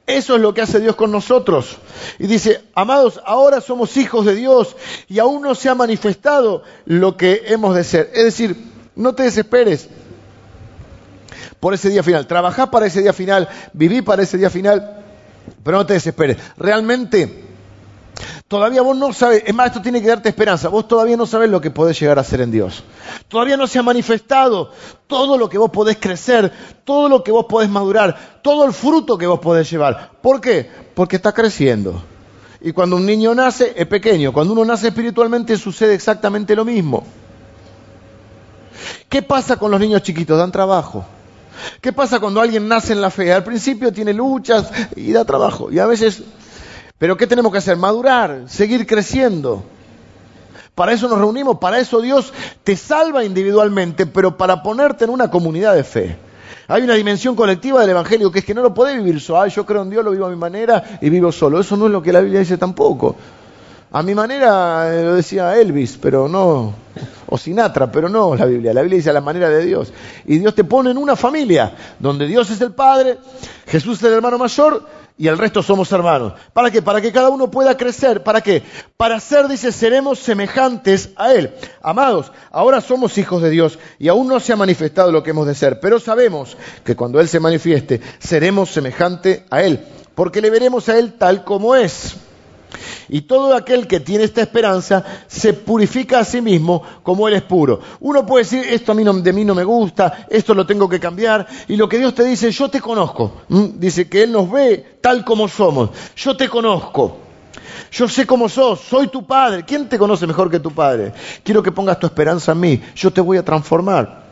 Eso 0.08 0.36
es 0.36 0.42
lo 0.42 0.54
que 0.54 0.62
hace 0.62 0.80
Dios 0.80 0.96
con 0.96 1.12
nosotros. 1.12 1.78
Y 2.20 2.28
dice, 2.28 2.62
amados, 2.76 3.20
ahora 3.26 3.60
somos 3.60 3.98
hijos 3.98 4.26
de 4.26 4.36
Dios 4.36 4.76
y 5.10 5.20
aún 5.20 5.42
no 5.42 5.56
se 5.56 5.68
ha 5.68 5.76
manifestado 5.76 6.64
lo 6.86 7.18
que 7.18 7.44
hemos 7.48 7.76
de 7.76 7.84
ser. 7.84 8.12
Es 8.14 8.24
decir, 8.24 8.56
no 8.96 9.16
te 9.16 9.24
desesperes 9.24 9.90
por 11.60 11.74
ese 11.74 11.90
día 11.90 12.04
final. 12.04 12.28
Trabajá 12.28 12.70
para 12.70 12.86
ese 12.86 13.02
día 13.02 13.14
final, 13.14 13.50
viví 13.74 14.04
para 14.04 14.22
ese 14.22 14.38
día 14.38 14.52
final, 14.52 15.04
pero 15.64 15.78
no 15.78 15.86
te 15.86 15.94
desesperes. 15.94 16.38
Realmente 16.58 17.45
Todavía 18.48 18.82
vos 18.82 18.96
no 18.96 19.12
sabes, 19.14 19.44
es 19.46 19.54
más, 19.54 19.68
esto 19.68 19.82
tiene 19.82 20.02
que 20.02 20.08
darte 20.08 20.30
esperanza, 20.30 20.70
vos 20.70 20.88
todavía 20.88 21.18
no 21.18 21.26
sabes 21.26 21.50
lo 21.50 21.60
que 21.60 21.72
podés 21.72 22.00
llegar 22.00 22.20
a 22.20 22.24
ser 22.24 22.42
en 22.42 22.52
Dios. 22.52 22.84
Todavía 23.28 23.58
no 23.58 23.68
se 23.68 23.80
ha 23.80 23.84
manifestado 23.84 24.72
todo 25.08 25.38
lo 25.38 25.50
que 25.50 25.58
vos 25.58 25.72
podés 25.72 25.98
crecer, 25.98 26.52
todo 26.84 27.10
lo 27.10 27.24
que 27.24 27.32
vos 27.32 27.46
podés 27.48 27.70
madurar, 27.70 28.40
todo 28.42 28.66
el 28.66 28.74
fruto 28.74 29.18
que 29.18 29.28
vos 29.28 29.40
podés 29.40 29.70
llevar. 29.70 30.12
¿Por 30.22 30.42
qué? 30.42 30.70
Porque 30.94 31.16
está 31.16 31.34
creciendo. 31.34 32.02
Y 32.62 32.72
cuando 32.72 32.96
un 32.96 33.06
niño 33.06 33.36
nace, 33.36 33.74
es 33.76 33.86
pequeño. 33.86 34.34
Cuando 34.34 34.54
uno 34.54 34.66
nace 34.66 34.88
espiritualmente 34.88 35.58
sucede 35.58 35.94
exactamente 35.94 36.56
lo 36.56 36.66
mismo. 36.66 37.04
¿Qué 39.10 39.22
pasa 39.22 39.58
con 39.58 39.72
los 39.72 39.80
niños 39.80 40.02
chiquitos? 40.02 40.38
Dan 40.38 40.52
trabajo. 40.52 41.06
¿Qué 41.82 41.94
pasa 41.94 42.20
cuando 42.20 42.42
alguien 42.42 42.68
nace 42.68 42.94
en 42.94 43.02
la 43.02 43.12
fe? 43.12 43.32
Al 43.32 43.44
principio 43.44 43.94
tiene 43.94 44.14
luchas 44.14 44.70
y 44.96 45.12
da 45.12 45.26
trabajo. 45.26 45.72
Y 45.72 45.80
a 45.80 45.86
veces 45.86 46.24
pero 46.98 47.18
¿qué 47.18 47.28
tenemos 47.28 47.52
que 47.52 47.58
hacer? 47.58 47.78
Madurar, 47.78 48.44
seguir 48.48 48.86
creciendo. 48.86 49.64
Para 50.76 50.92
eso 50.92 51.08
nos 51.08 51.20
reunimos, 51.20 51.58
para 51.58 51.80
eso 51.80 52.02
Dios 52.02 52.34
te 52.64 52.76
salva 52.76 53.24
individualmente, 53.24 54.06
pero 54.06 54.38
para 54.38 54.62
ponerte 54.62 55.06
en 55.06 55.10
una 55.10 55.32
comunidad 55.32 55.74
de 55.76 55.84
fe. 55.84 56.18
Hay 56.68 56.82
una 56.82 56.96
dimensión 56.96 57.36
colectiva 57.36 57.82
del 57.82 57.92
Evangelio 57.92 58.32
que 58.32 58.40
es 58.40 58.46
que 58.46 58.54
no 58.54 58.62
lo 58.62 58.74
podés 58.74 58.98
vivir 58.98 59.22
solo. 59.22 59.42
Ah, 59.42 59.48
yo 59.48 59.66
creo 59.66 59.84
en 59.84 59.90
Dios, 59.90 60.04
lo 60.04 60.12
vivo 60.12 60.26
a 60.26 60.30
mi 60.30 60.36
manera 60.36 61.00
y 61.00 61.10
vivo 61.10 61.32
solo. 61.32 61.60
Eso 61.60 61.78
no 61.78 61.86
es 61.86 61.92
lo 61.92 62.02
que 62.02 62.12
la 62.12 62.22
Biblia 62.22 62.40
dice 62.40 62.58
tampoco. 62.58 63.16
A 63.92 64.02
mi 64.02 64.16
manera 64.16 64.94
eh, 64.94 65.04
lo 65.04 65.16
decía 65.16 65.56
Elvis, 65.56 65.98
pero 66.02 66.28
no, 66.28 66.74
o 67.28 67.38
Sinatra, 67.38 67.92
pero 67.92 68.10
no 68.10 68.36
la 68.36 68.46
Biblia. 68.46 68.74
La 68.74 68.82
Biblia 68.82 68.98
dice 68.98 69.10
a 69.10 69.14
la 69.14 69.22
manera 69.22 69.50
de 69.50 69.66
Dios. 69.66 69.92
Y 70.26 70.38
Dios 70.38 70.56
te 70.56 70.64
pone 70.64 70.92
en 70.92 70.98
una 70.98 71.16
familia 71.16 71.76
donde 72.00 72.28
Dios 72.28 72.50
es 72.50 72.62
el 72.62 72.74
Padre, 72.74 73.18
Jesús 73.68 73.98
es 73.98 74.04
el 74.04 74.14
hermano 74.14 74.38
mayor 74.38 74.86
y 75.18 75.28
el 75.28 75.38
resto 75.38 75.64
somos 75.64 75.92
hermanos. 75.92 76.34
¿Para 76.54 76.70
qué? 76.72 76.82
Para 76.82 77.00
que 77.00 77.12
cada 77.12 77.30
uno 77.30 77.50
pueda 77.50 77.78
crecer. 77.78 78.24
¿Para 78.24 78.42
qué? 78.42 78.64
Para 78.98 79.20
ser, 79.20 79.48
dice, 79.48 79.72
seremos 79.72 80.20
semejantes 80.20 81.12
a 81.16 81.34
Él. 81.34 81.54
Amados, 81.82 82.32
ahora 82.52 82.82
somos 82.82 83.18
hijos 83.18 83.42
de 83.42 83.50
Dios 83.50 83.80
y 83.98 84.10
aún 84.10 84.28
no 84.28 84.40
se 84.40 84.54
ha 84.54 84.58
manifestado 84.58 85.12
lo 85.12 85.24
que 85.24 85.30
hemos 85.30 85.48
de 85.48 85.56
ser, 85.56 85.80
pero 85.80 86.00
sabemos 86.00 86.58
que 86.84 86.96
cuando 86.96 87.20
Él 87.22 87.30
se 87.30 87.40
manifieste, 87.40 88.02
seremos 88.20 88.72
semejantes 88.72 89.44
a 89.50 89.62
Él, 89.62 89.86
porque 90.16 90.42
le 90.42 90.50
veremos 90.50 90.90
a 90.90 90.98
Él 90.98 91.14
tal 91.14 91.44
como 91.46 91.76
es. 91.76 92.18
Y 93.10 93.22
todo 93.22 93.54
aquel 93.56 93.88
que 93.88 94.00
tiene 94.00 94.24
esta 94.24 94.42
esperanza 94.42 95.04
se 95.28 95.54
purifica 95.54 96.20
a 96.20 96.26
sí 96.26 96.42
mismo 96.42 96.82
como 97.04 97.28
Él 97.28 97.36
es 97.36 97.44
puro. 97.44 97.80
Uno 98.00 98.26
puede 98.26 98.44
decir, 98.44 98.66
esto 98.70 98.92
a 98.92 98.96
mí 98.96 99.04
no, 99.04 99.14
de 99.14 99.34
mí 99.34 99.46
no 99.46 99.56
me 99.56 99.64
gusta, 99.64 100.26
esto 100.30 100.54
lo 100.54 100.66
tengo 100.66 100.90
que 100.90 101.00
cambiar. 101.00 101.48
Y 101.68 101.76
lo 101.76 101.88
que 101.88 101.98
Dios 101.98 102.16
te 102.16 102.24
dice, 102.24 102.52
yo 102.52 102.70
te 102.70 102.82
conozco. 102.82 103.42
Dice 103.50 104.10
que 104.10 104.24
Él 104.24 104.32
nos 104.32 104.50
ve 104.52 104.98
tal 105.02 105.24
como 105.24 105.48
somos. 105.48 105.90
Yo 106.16 106.36
te 106.36 106.50
conozco. 106.50 107.18
Yo 107.92 108.08
sé 108.08 108.26
cómo 108.26 108.50
sos, 108.50 108.82
soy 108.82 109.08
tu 109.08 109.26
padre. 109.26 109.64
¿Quién 109.66 109.88
te 109.88 109.98
conoce 109.98 110.28
mejor 110.28 110.50
que 110.50 110.60
tu 110.60 110.72
padre? 110.72 111.14
Quiero 111.44 111.64
que 111.64 111.72
pongas 111.72 112.00
tu 112.00 112.08
esperanza 112.08 112.52
en 112.52 112.60
mí. 112.60 112.82
Yo 112.96 113.12
te 113.12 113.22
voy 113.22 113.38
a 113.38 113.46
transformar. 113.46 114.26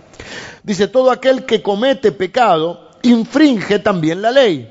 Dice, 0.63 0.88
todo 0.88 1.12
aquel 1.12 1.45
que 1.45 1.62
comete 1.62 2.12
pecado 2.12 2.89
infringe 3.03 3.79
también 3.79 4.21
la 4.21 4.32
ley, 4.32 4.69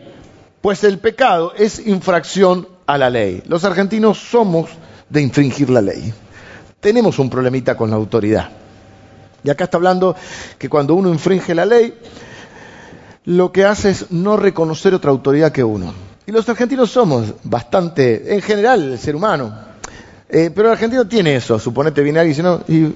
pues 0.60 0.84
el 0.84 0.98
pecado 0.98 1.52
es 1.56 1.86
infracción 1.86 2.66
a 2.86 2.98
la 2.98 3.10
ley. 3.10 3.42
Los 3.46 3.64
argentinos 3.64 4.18
somos 4.18 4.70
de 5.08 5.22
infringir 5.22 5.70
la 5.70 5.80
ley. 5.80 6.12
Tenemos 6.80 7.18
un 7.18 7.30
problemita 7.30 7.76
con 7.76 7.90
la 7.90 7.96
autoridad. 7.96 8.50
Y 9.44 9.50
acá 9.50 9.64
está 9.64 9.76
hablando 9.76 10.14
que 10.58 10.68
cuando 10.68 10.94
uno 10.94 11.08
infringe 11.08 11.54
la 11.54 11.66
ley, 11.66 11.94
lo 13.24 13.52
que 13.52 13.64
hace 13.64 13.90
es 13.90 14.10
no 14.10 14.36
reconocer 14.36 14.94
otra 14.94 15.10
autoridad 15.10 15.52
que 15.52 15.64
uno. 15.64 15.92
Y 16.26 16.32
los 16.32 16.48
argentinos 16.48 16.90
somos 16.90 17.34
bastante, 17.44 18.34
en 18.34 18.42
general, 18.42 18.92
el 18.92 18.98
ser 18.98 19.16
humano, 19.16 19.71
eh, 20.34 20.50
pero 20.54 20.68
el 20.68 20.72
argentino 20.72 21.06
tiene 21.06 21.36
eso, 21.36 21.58
suponete 21.58 22.02
viene 22.02 22.18
alguien 22.18 22.46
y, 22.66 22.94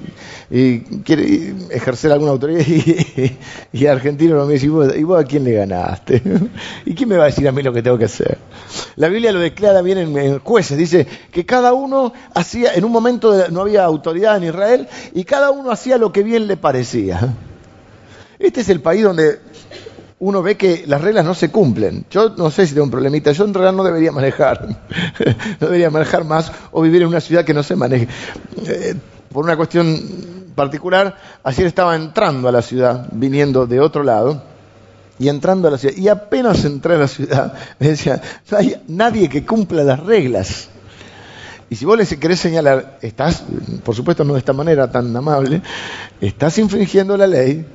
y, 0.50 0.80
quiere 1.04 1.54
ejercer 1.68 2.10
alguna 2.10 2.30
autoridad 2.30 2.66
y, 3.72 3.84
el 3.84 3.90
argentino 3.90 4.46
me 4.46 4.54
dice, 4.54 4.66
¿y 4.66 5.02
vos, 5.02 5.20
a 5.20 5.24
quién 5.24 5.44
le 5.44 5.52
ganaste? 5.52 6.22
¿Y 6.86 6.94
quién 6.94 7.10
me 7.10 7.18
va 7.18 7.24
a 7.24 7.26
decir 7.26 7.46
a 7.46 7.52
mí 7.52 7.62
lo 7.62 7.74
que 7.74 7.82
tengo 7.82 7.98
que 7.98 8.06
hacer? 8.06 8.38
La 8.96 9.08
Biblia 9.08 9.32
lo 9.32 9.40
declara 9.40 9.82
bien 9.82 9.98
en, 9.98 10.38
jueces, 10.38 10.78
dice 10.78 11.06
que 11.30 11.44
cada 11.44 11.74
uno 11.74 12.14
hacía, 12.32 12.72
en 12.72 12.86
un 12.86 12.92
momento 12.92 13.50
no 13.50 13.60
había 13.60 13.84
autoridad 13.84 14.38
en 14.38 14.44
Israel 14.44 14.88
y 15.12 15.24
cada 15.24 15.50
uno 15.50 15.70
hacía 15.70 15.98
lo 15.98 16.12
que 16.12 16.22
bien 16.22 16.46
le 16.46 16.56
parecía. 16.56 17.34
Este 18.38 18.62
es 18.62 18.70
el 18.70 18.80
país 18.80 19.02
donde 19.02 19.40
uno 20.18 20.42
ve 20.42 20.56
que 20.56 20.84
las 20.86 21.00
reglas 21.00 21.24
no 21.24 21.34
se 21.34 21.50
cumplen. 21.50 22.06
Yo 22.10 22.30
no 22.30 22.50
sé 22.50 22.66
si 22.66 22.72
tengo 22.72 22.84
un 22.84 22.90
problemita, 22.90 23.32
yo 23.32 23.44
en 23.44 23.54
realidad 23.54 23.74
no 23.74 23.84
debería 23.84 24.12
manejar, 24.12 24.66
no 25.60 25.66
debería 25.66 25.90
manejar 25.90 26.24
más 26.24 26.50
o 26.72 26.82
vivir 26.82 27.02
en 27.02 27.08
una 27.08 27.20
ciudad 27.20 27.44
que 27.44 27.54
no 27.54 27.62
se 27.62 27.76
maneje. 27.76 28.08
Eh, 28.66 28.94
por 29.32 29.44
una 29.44 29.56
cuestión 29.56 30.00
particular, 30.54 31.16
ayer 31.44 31.66
estaba 31.66 31.94
entrando 31.94 32.48
a 32.48 32.52
la 32.52 32.62
ciudad, 32.62 33.06
viniendo 33.12 33.66
de 33.66 33.80
otro 33.80 34.02
lado, 34.02 34.42
y 35.18 35.28
entrando 35.28 35.68
a 35.68 35.72
la 35.72 35.78
ciudad, 35.78 35.96
y 35.96 36.08
apenas 36.08 36.64
entré 36.64 36.94
a 36.94 36.98
la 36.98 37.08
ciudad, 37.08 37.54
me 37.78 37.88
decía, 37.88 38.20
no 38.50 38.56
hay 38.56 38.76
nadie 38.88 39.28
que 39.28 39.44
cumpla 39.44 39.84
las 39.84 40.00
reglas. 40.00 40.70
Y 41.68 41.74
si 41.74 41.84
vos 41.84 41.98
le 41.98 42.06
querés 42.18 42.38
señalar, 42.38 42.98
estás, 43.02 43.42
por 43.84 43.94
supuesto 43.94 44.22
no 44.22 44.34
de 44.34 44.38
esta 44.38 44.52
manera 44.52 44.90
tan 44.90 45.14
amable, 45.16 45.62
estás 46.20 46.58
infringiendo 46.58 47.16
la 47.16 47.26
ley, 47.26 47.66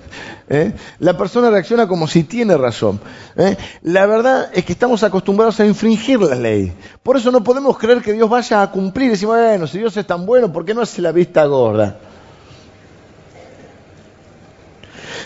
¿eh? 0.48 0.74
la 1.00 1.18
persona 1.18 1.50
reacciona 1.50 1.88
como 1.88 2.08
si 2.08 2.24
tiene 2.24 2.56
razón. 2.56 3.02
¿eh? 3.36 3.58
La 3.82 4.06
verdad 4.06 4.50
es 4.54 4.64
que 4.64 4.72
estamos 4.72 5.04
acostumbrados 5.04 5.60
a 5.60 5.66
infringir 5.66 6.22
la 6.22 6.36
ley. 6.36 6.72
Por 7.04 7.18
eso 7.18 7.32
no 7.32 7.44
podemos 7.44 7.78
creer 7.78 8.02
que 8.02 8.14
Dios 8.14 8.30
vaya 8.30 8.62
a 8.62 8.72
cumplir. 8.72 9.08
Y 9.08 9.12
decimos, 9.12 9.38
bueno, 9.38 9.68
si 9.68 9.80
Dios 9.80 9.96
es 9.98 10.08
tan 10.08 10.26
bueno, 10.26 10.54
¿por 10.54 10.64
qué 10.64 10.74
no 10.74 10.82
hace 10.82 11.02
la 11.02 11.12
vista 11.12 11.44
gorda? 11.46 11.98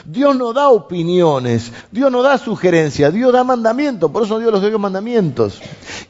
Dios 0.05 0.35
no 0.35 0.53
da 0.53 0.69
opiniones, 0.69 1.71
Dios 1.91 2.11
no 2.11 2.21
da 2.21 2.37
sugerencias, 2.37 3.11
Dios 3.11 3.33
da 3.33 3.43
mandamientos, 3.43 4.11
por 4.11 4.23
eso 4.23 4.39
Dios 4.39 4.51
los 4.51 4.61
dio 4.61 4.77
mandamientos. 4.77 5.61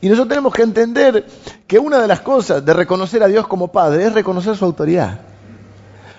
Y 0.02 0.10
nosotros 0.10 0.30
tenemos 0.30 0.54
que 0.54 0.64
entender 0.64 1.26
que 1.66 1.80
una 1.80 2.02
de 2.02 2.08
las 2.08 2.20
cosas 2.20 2.64
de 2.64 2.74
reconocer 2.74 3.24
a 3.24 3.28
Dios 3.28 3.48
como 3.48 3.70
Padre 3.70 4.06
es 4.06 4.14
reconocer 4.14 4.56
su 4.58 4.66
autoridad. 4.66 5.20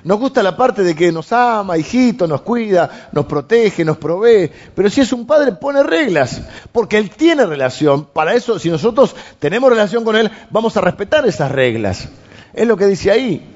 Nos 0.06 0.20
gusta 0.20 0.40
la 0.40 0.56
parte 0.56 0.84
de 0.84 0.94
que 0.94 1.10
nos 1.10 1.32
ama, 1.32 1.76
hijito, 1.76 2.28
nos 2.28 2.42
cuida, 2.42 3.08
nos 3.10 3.26
protege, 3.26 3.84
nos 3.84 3.96
provee. 3.96 4.52
Pero 4.72 4.88
si 4.88 5.00
es 5.00 5.12
un 5.12 5.26
padre, 5.26 5.50
pone 5.50 5.82
reglas, 5.82 6.42
porque 6.70 6.96
Él 6.96 7.10
tiene 7.10 7.44
relación. 7.44 8.04
Para 8.04 8.34
eso, 8.34 8.60
si 8.60 8.70
nosotros 8.70 9.16
tenemos 9.40 9.68
relación 9.68 10.04
con 10.04 10.14
Él, 10.14 10.30
vamos 10.48 10.76
a 10.76 10.80
respetar 10.80 11.26
esas 11.26 11.50
reglas. 11.50 12.08
Es 12.54 12.68
lo 12.68 12.76
que 12.76 12.86
dice 12.86 13.10
ahí. 13.10 13.56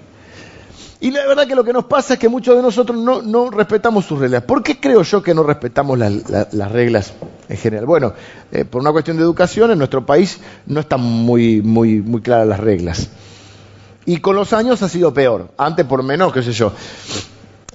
Y 1.02 1.10
la 1.10 1.26
verdad 1.26 1.46
que 1.46 1.54
lo 1.54 1.64
que 1.64 1.72
nos 1.72 1.86
pasa 1.86 2.14
es 2.14 2.20
que 2.20 2.28
muchos 2.28 2.54
de 2.54 2.62
nosotros 2.62 2.98
no, 2.98 3.50
respetamos 3.50 4.04
sus 4.04 4.18
reglas. 4.18 4.42
¿Por 4.42 4.62
qué 4.62 4.78
creo 4.78 5.02
yo 5.02 5.22
que 5.22 5.32
no 5.32 5.42
respetamos 5.42 5.98
las 5.98 6.72
reglas 6.72 7.14
en 7.48 7.56
general? 7.56 7.86
Bueno, 7.86 8.12
eh, 8.52 8.66
por 8.66 8.82
una 8.82 8.92
cuestión 8.92 9.16
de 9.16 9.22
educación, 9.22 9.70
en 9.70 9.78
nuestro 9.78 10.04
país 10.04 10.40
no 10.66 10.80
están 10.80 11.00
muy, 11.00 11.62
muy, 11.62 12.02
muy 12.02 12.20
claras 12.20 12.46
las 12.46 12.60
reglas. 12.60 13.08
Y 14.04 14.18
con 14.18 14.36
los 14.36 14.52
años 14.52 14.82
ha 14.82 14.90
sido 14.90 15.14
peor. 15.14 15.48
Antes, 15.56 15.86
por 15.86 16.02
menos, 16.02 16.34
qué 16.34 16.42
sé 16.42 16.52
yo, 16.52 16.70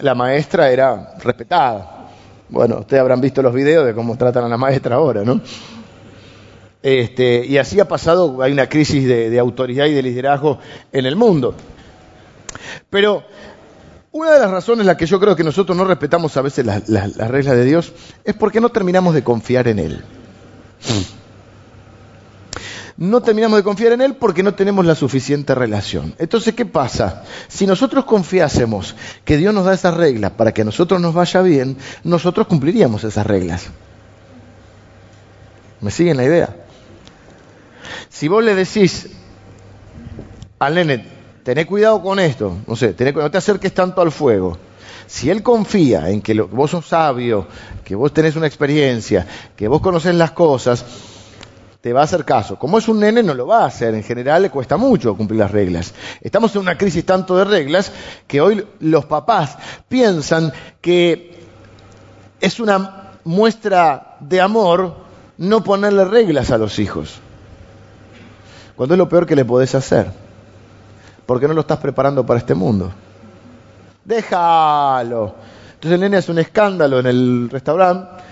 la 0.01 0.13
maestra 0.13 0.69
era 0.69 1.15
respetada. 1.17 2.09
Bueno, 2.49 2.81
ustedes 2.81 3.01
habrán 3.01 3.21
visto 3.21 3.41
los 3.41 3.55
videos 3.55 3.87
de 3.87 3.95
cómo 3.95 4.15
tratan 4.17 4.43
a 4.43 4.49
la 4.49 4.57
maestra 4.57 4.97
ahora, 4.97 5.23
¿no? 5.23 5.41
Este, 6.83 7.43
y 7.43 7.57
así 7.57 7.79
ha 7.79 7.87
pasado, 7.87 8.39
hay 8.43 8.51
una 8.51 8.69
crisis 8.69 9.07
de 9.07 9.39
autoridad 9.39 9.87
y 9.87 9.93
de 9.93 10.03
liderazgo 10.03 10.59
en 10.91 11.07
el 11.07 11.15
mundo. 11.15 11.55
Pero 12.89 13.23
una 14.11 14.31
de 14.31 14.39
las 14.39 14.49
razones 14.49 14.81
en 14.81 14.87
las 14.87 14.95
que 14.95 15.05
yo 15.05 15.19
creo 15.19 15.35
que 15.35 15.43
nosotros 15.43 15.77
no 15.77 15.83
respetamos 15.83 16.37
a 16.37 16.41
veces 16.41 16.65
las, 16.65 17.17
reglas 17.17 17.57
de 17.57 17.65
Dios 17.65 17.91
es 18.23 18.33
porque 18.33 18.61
no 18.61 18.69
terminamos 18.69 19.13
de 19.13 19.25
confiar 19.25 19.67
en 19.67 19.79
Él. 19.79 20.03
No 22.95 23.21
terminamos 23.21 23.57
de 23.57 23.63
confiar 23.63 23.91
en 23.91 23.99
Él 23.99 24.15
porque 24.15 24.41
no 24.41 24.53
tenemos 24.53 24.85
la 24.85 24.95
suficiente 24.95 25.53
relación. 25.53 26.15
Entonces, 26.17 26.53
¿qué 26.53 26.65
pasa? 26.65 27.23
Si 27.49 27.67
nosotros 27.67 28.05
confiásemos 28.05 28.95
que 29.25 29.35
Dios 29.35 29.53
nos 29.53 29.65
da 29.65 29.73
esas 29.73 29.95
reglas 29.95 30.31
para 30.31 30.53
que 30.53 30.61
a 30.61 30.65
nosotros 30.65 31.01
nos 31.01 31.13
vaya 31.13 31.41
bien, 31.41 31.77
nosotros 32.05 32.47
cumpliríamos 32.47 33.03
esas 33.03 33.27
reglas. 33.27 33.65
¿Me 35.81 35.91
siguen 35.91 36.15
la 36.15 36.23
idea? 36.23 36.55
Si 38.07 38.29
vos 38.29 38.41
le 38.41 38.55
decís 38.55 39.09
al 40.57 40.75
nene, 40.75 41.14
tené 41.45 41.67
cuidado 41.67 42.01
con 42.01 42.19
esto, 42.19 42.57
no 42.65 42.75
sé, 42.75 42.95
no 43.13 43.29
te 43.29 43.37
acerques 43.37 43.71
tanto 43.71 44.01
al 44.01 44.11
fuego. 44.11 44.57
Si 45.05 45.29
él 45.29 45.43
confía 45.43 46.09
en 46.09 46.23
que, 46.23 46.33
vos 46.41 46.71
sos 46.71 46.87
sabio, 46.87 47.45
que 47.83 47.93
vos 47.93 48.11
tenés 48.11 48.35
una 48.35 48.47
experiencia, 48.47 49.27
que 49.55 49.67
vos 49.67 49.79
conocés 49.79 50.15
las 50.15 50.31
cosas, 50.31 50.83
te 51.81 51.93
va 51.93 52.01
a 52.01 52.05
hacer 52.05 52.25
caso. 52.25 52.57
Como 52.57 52.79
es 52.79 52.87
un 52.87 52.99
nene, 52.99 53.21
no 53.21 53.35
lo 53.35 53.45
va 53.45 53.61
a 53.61 53.67
hacer. 53.67 53.93
En 53.93 54.01
general 54.01 54.41
le 54.41 54.49
cuesta 54.49 54.75
mucho 54.75 55.15
cumplir 55.15 55.39
las 55.39 55.51
reglas. 55.51 55.93
Estamos 56.19 56.55
en 56.55 56.61
una 56.61 56.79
crisis 56.79 57.05
tanto 57.05 57.37
de 57.37 57.45
reglas 57.45 57.91
que 58.25 58.41
hoy 58.41 58.65
los 58.79 59.05
papás 59.05 59.55
piensan 59.87 60.51
que 60.81 61.37
es 62.41 62.59
una 62.59 63.19
muestra 63.23 64.17
de 64.19 64.41
amor 64.41 64.95
no 65.37 65.63
ponerle 65.63 66.05
reglas 66.05 66.49
a 66.49 66.57
los 66.57 66.79
hijos. 66.79 67.19
Cuando 68.75 68.95
es 68.95 68.97
lo 68.97 69.07
peor 69.07 69.27
que 69.27 69.35
le 69.35 69.45
podés 69.45 69.75
hacer. 69.75 70.24
¿Por 71.25 71.39
qué 71.39 71.47
no 71.47 71.53
lo 71.53 71.61
estás 71.61 71.79
preparando 71.79 72.25
para 72.25 72.39
este 72.39 72.53
mundo? 72.53 72.91
Déjalo. 74.03 75.35
Entonces 75.73 75.91
el 75.91 75.99
nene 75.99 76.17
hace 76.17 76.31
un 76.31 76.39
escándalo 76.39 76.99
en 76.99 77.07
el 77.07 77.49
restaurante 77.49 78.23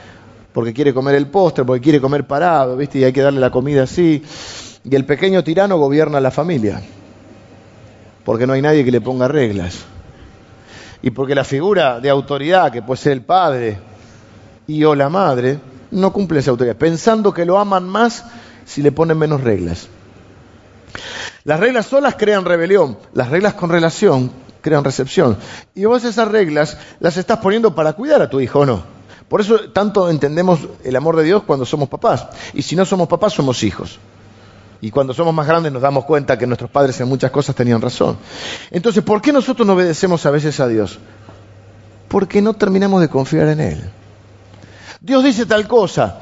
porque 0.54 0.74
quiere 0.74 0.94
comer 0.94 1.16
el 1.16 1.28
postre, 1.28 1.66
porque 1.66 1.82
quiere 1.82 2.00
comer 2.00 2.26
parado, 2.26 2.78
¿viste? 2.78 3.00
Y 3.00 3.04
hay 3.04 3.12
que 3.12 3.22
darle 3.22 3.40
la 3.40 3.50
comida 3.50 3.84
así. 3.84 4.24
Y 4.84 4.96
el 4.96 5.06
pequeño 5.06 5.44
tirano 5.44 5.78
gobierna 5.78 6.20
la 6.20 6.30
familia. 6.30 6.82
Porque 8.24 8.46
no 8.46 8.54
hay 8.54 8.62
nadie 8.62 8.86
que 8.86 8.92
le 8.92 9.02
ponga 9.02 9.28
reglas. 9.28 9.84
Y 11.02 11.10
porque 11.10 11.34
la 11.34 11.44
figura 11.44 12.00
de 12.00 12.10
autoridad, 12.10 12.72
que 12.72 12.84
puede 12.84 13.02
ser 13.02 13.14
el 13.14 13.22
padre 13.24 13.78
y 14.68 14.84
o 14.84 14.94
la 14.94 15.10
madre, 15.10 15.60
no 15.92 16.14
cumple 16.14 16.40
esa 16.40 16.52
autoridad, 16.52 16.76
pensando 16.76 17.34
que 17.34 17.46
lo 17.46 17.58
aman 17.58 17.88
más 17.88 18.24
si 18.66 18.82
le 18.82 18.92
ponen 18.92 19.18
menos 19.18 19.42
reglas. 19.42 19.90
Las 21.44 21.60
reglas 21.60 21.88
solas 21.88 22.16
crean 22.18 22.46
rebelión, 22.46 22.98
las 23.14 23.30
reglas 23.30 23.54
con 23.54 23.70
relación 23.70 24.32
crean 24.62 24.84
recepción. 24.84 25.38
Y 25.76 25.86
vos 25.86 26.04
esas 26.04 26.28
reglas 26.30 26.78
las 27.00 27.18
estás 27.18 27.40
poniendo 27.40 27.76
para 27.76 27.94
cuidar 27.94 28.22
a 28.22 28.30
tu 28.30 28.40
hijo, 28.40 28.60
¿o 28.60 28.66
no? 28.66 28.84
Por 29.28 29.42
eso 29.42 29.72
tanto 29.72 30.10
entendemos 30.10 30.60
el 30.84 30.96
amor 30.96 31.16
de 31.18 31.24
Dios 31.24 31.44
cuando 31.44 31.66
somos 31.66 31.90
papás. 31.90 32.28
Y 32.54 32.62
si 32.62 32.76
no 32.76 32.86
somos 32.86 33.08
papás, 33.08 33.34
somos 33.34 33.64
hijos. 33.64 34.00
Y 34.82 34.92
cuando 34.92 35.14
somos 35.14 35.34
más 35.34 35.48
grandes 35.48 35.72
nos 35.72 35.82
damos 35.82 36.06
cuenta 36.06 36.38
que 36.38 36.46
nuestros 36.46 36.70
padres 36.70 37.00
en 37.00 37.08
muchas 37.08 37.32
cosas 37.32 37.56
tenían 37.56 37.82
razón. 37.82 38.18
Entonces, 38.70 39.04
¿por 39.04 39.22
qué 39.22 39.32
nosotros 39.32 39.66
no 39.66 39.74
obedecemos 39.74 40.26
a 40.26 40.32
veces 40.32 40.60
a 40.60 40.68
Dios? 40.68 41.00
Porque 42.10 42.42
no 42.42 42.54
terminamos 42.54 43.02
de 43.02 43.08
confiar 43.08 43.48
en 43.48 43.60
Él. 43.60 43.84
Dios 45.00 45.24
dice 45.24 45.46
tal 45.46 45.68
cosa, 45.68 46.20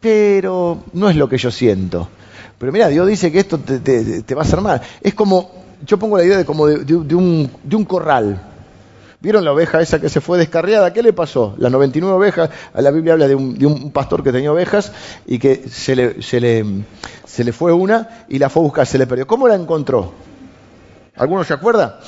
pero 0.00 0.84
no 0.92 1.10
es 1.10 1.16
lo 1.16 1.28
que 1.28 1.38
yo 1.38 1.50
siento. 1.50 2.08
Pero 2.58 2.72
mira, 2.72 2.88
Dios 2.88 3.06
dice 3.06 3.30
que 3.30 3.38
esto 3.38 3.58
te, 3.58 4.34
va 4.34 4.42
a 4.42 4.44
hacer 4.44 4.60
mal. 4.60 4.80
Es 5.00 5.14
como, 5.14 5.50
yo 5.86 5.98
pongo 5.98 6.18
la 6.18 6.24
idea 6.24 6.36
de 6.36 6.44
como 6.44 6.66
de, 6.66 7.14
un, 7.14 7.84
corral. 7.86 8.42
¿Vieron 9.20 9.44
la 9.44 9.52
oveja 9.52 9.80
esa 9.80 10.00
que 10.00 10.08
se 10.08 10.20
fue 10.20 10.38
descarriada? 10.38 10.92
¿Qué 10.92 11.02
le 11.02 11.12
pasó? 11.12 11.54
Las 11.58 11.70
99 11.72 12.14
ovejas, 12.16 12.50
a 12.72 12.82
la 12.82 12.90
Biblia 12.90 13.14
habla 13.14 13.28
de 13.28 13.34
un, 13.34 13.58
de 13.58 13.66
un 13.66 13.90
pastor 13.90 14.22
que 14.22 14.32
tenía 14.32 14.52
ovejas 14.52 14.92
y 15.26 15.38
que 15.38 15.68
se 15.68 15.96
le, 15.96 16.22
se, 16.22 16.40
le, 16.40 16.64
se 17.24 17.44
le 17.44 17.52
fue 17.52 17.72
una 17.72 18.24
y 18.28 18.38
la 18.38 18.48
fue 18.48 18.62
a 18.62 18.64
buscar, 18.64 18.86
se 18.86 18.98
le 18.98 19.06
perdió. 19.06 19.26
¿Cómo 19.26 19.48
la 19.48 19.54
encontró? 19.54 20.12
¿Alguno 21.16 21.42
se 21.44 21.54
acuerda? 21.54 22.00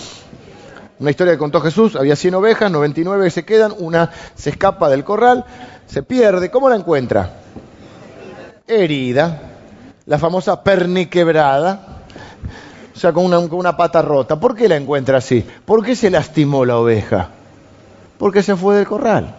Una 1.00 1.10
historia 1.10 1.32
que 1.32 1.38
contó 1.38 1.60
Jesús, 1.60 1.96
había 1.96 2.14
100 2.14 2.34
ovejas, 2.34 2.70
99 2.70 3.30
se 3.30 3.44
quedan, 3.44 3.72
una 3.78 4.10
se 4.34 4.50
escapa 4.50 4.88
del 4.88 5.02
corral, 5.02 5.44
se 5.86 6.02
pierde. 6.02 6.50
¿Cómo 6.50 6.68
la 6.68 6.76
encuentra? 6.76 7.38
Herida, 8.68 9.49
la 10.10 10.18
famosa 10.18 10.64
perniquebrada, 10.64 12.00
o 12.92 12.98
sea, 12.98 13.12
con 13.12 13.26
una, 13.26 13.36
con 13.48 13.60
una 13.60 13.76
pata 13.76 14.02
rota. 14.02 14.40
¿Por 14.40 14.56
qué 14.56 14.68
la 14.68 14.74
encuentra 14.74 15.18
así? 15.18 15.46
¿Por 15.64 15.84
qué 15.84 15.94
se 15.94 16.10
lastimó 16.10 16.64
la 16.64 16.78
oveja? 16.78 17.28
Porque 18.18 18.42
se 18.42 18.56
fue 18.56 18.74
del 18.74 18.88
corral. 18.88 19.36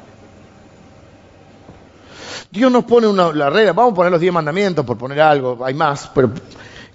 Dios 2.50 2.72
nos 2.72 2.86
pone 2.86 3.08
una, 3.08 3.34
la 3.34 3.50
regla, 3.50 3.74
vamos 3.74 3.92
a 3.92 3.96
poner 3.96 4.14
los 4.14 4.22
diez 4.22 4.32
mandamientos 4.32 4.86
por 4.86 4.98
poner 4.98 5.20
algo, 5.20 5.60
hay 5.62 5.74
más, 5.74 6.10
pero 6.16 6.32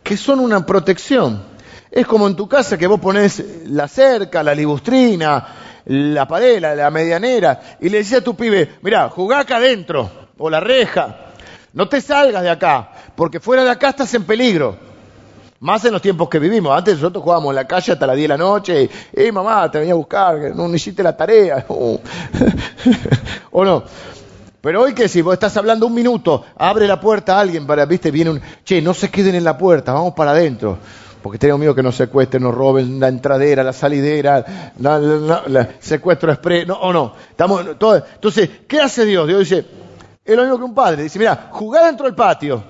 que 0.03 0.16
son 0.16 0.41
una 0.41 0.64
protección. 0.64 1.43
Es 1.91 2.07
como 2.07 2.29
en 2.29 2.35
tu 2.35 2.49
casa 2.49 2.79
que 2.79 2.87
vos 2.87 2.99
pones 2.99 3.45
la 3.66 3.89
cerca, 3.89 4.43
la 4.43 4.55
libustrina, 4.55 5.49
la 5.85 6.27
pared, 6.27 6.62
la, 6.62 6.74
la 6.74 6.91
medianera, 6.91 7.77
y 7.79 7.91
le 7.91 7.99
decís 7.99 8.14
a 8.14 8.24
tu 8.24 8.35
pibe, 8.35 8.79
mirá, 8.81 9.11
jugá 9.11 9.41
acá 9.41 9.57
adentro, 9.57 10.11
o 10.39 10.49
la 10.49 10.61
reja, 10.61 11.26
no 11.77 11.87
te 11.91 12.01
salgas 12.01 12.43
de 12.43 12.49
acá, 12.49 12.91
porque 13.14 13.39
fuera 13.39 13.62
de 13.62 13.68
acá 13.68 13.91
estás 13.91 14.14
en 14.14 14.24
peligro. 14.24 14.79
Más 15.61 15.85
en 15.85 15.93
los 15.93 16.01
tiempos 16.01 16.27
que 16.31 16.39
vivimos. 16.39 16.74
Antes 16.74 16.95
nosotros 16.95 17.22
jugábamos 17.22 17.51
en 17.51 17.57
la 17.57 17.66
calle 17.66 17.93
hasta 17.93 18.07
las 18.07 18.16
10 18.16 18.24
de 18.24 18.29
la 18.29 18.39
noche. 18.39 18.85
Y, 18.85 18.91
eh, 19.12 19.31
mamá, 19.31 19.70
te 19.70 19.81
venía 19.81 19.93
a 19.93 19.97
buscar, 19.97 20.55
no, 20.55 20.74
hiciste 20.74 21.03
la 21.03 21.14
tarea. 21.14 21.66
¿O 23.51 23.62
no? 23.62 23.85
Pero 24.62 24.83
hoy 24.85 24.95
que 24.95 25.07
si 25.07 25.20
vos 25.20 25.35
estás 25.35 25.55
hablando 25.59 25.87
un 25.87 25.93
minuto, 25.93 26.47
abre 26.57 26.87
la 26.87 26.99
puerta 26.99 27.37
a 27.37 27.41
alguien 27.41 27.66
para, 27.66 27.85
viste, 27.85 28.11
viene 28.11 28.31
un, 28.31 28.41
che, 28.64 28.81
no 28.81 28.95
se 28.95 29.11
queden 29.11 29.35
en 29.35 29.45
la 29.45 29.59
puerta, 29.59 29.93
vamos 29.93 30.14
para 30.14 30.31
adentro. 30.31 30.79
Porque 31.22 31.39
tengo 31.39 31.59
miedo 31.59 31.74
que 31.74 31.83
nos 31.83 31.97
secuestren, 31.97 32.43
nos 32.43 32.55
roben 32.55 32.99
la 32.99 33.09
entradera, 33.09 33.62
la 33.62 33.74
salidera, 33.74 34.72
la, 34.79 35.68
secuestro 35.79 36.33
express, 36.33 36.66
no, 36.66 36.77
o 36.77 36.91
no. 36.91 37.12
Estamos, 37.29 37.79
todo. 37.79 37.97
Entonces, 37.97 38.49
¿qué 38.66 38.81
hace 38.81 39.05
Dios? 39.05 39.29
Dios 39.29 39.41
dice, 39.41 39.66
es 40.27 40.37
lo 40.37 40.43
mismo 40.43 40.59
que 40.59 40.64
un 40.64 40.74
padre. 40.74 41.05
Dice, 41.05 41.18
mira, 41.18 41.49
jugá 41.53 41.87
dentro 41.87 42.07
del 42.07 42.14
patio. 42.14 42.62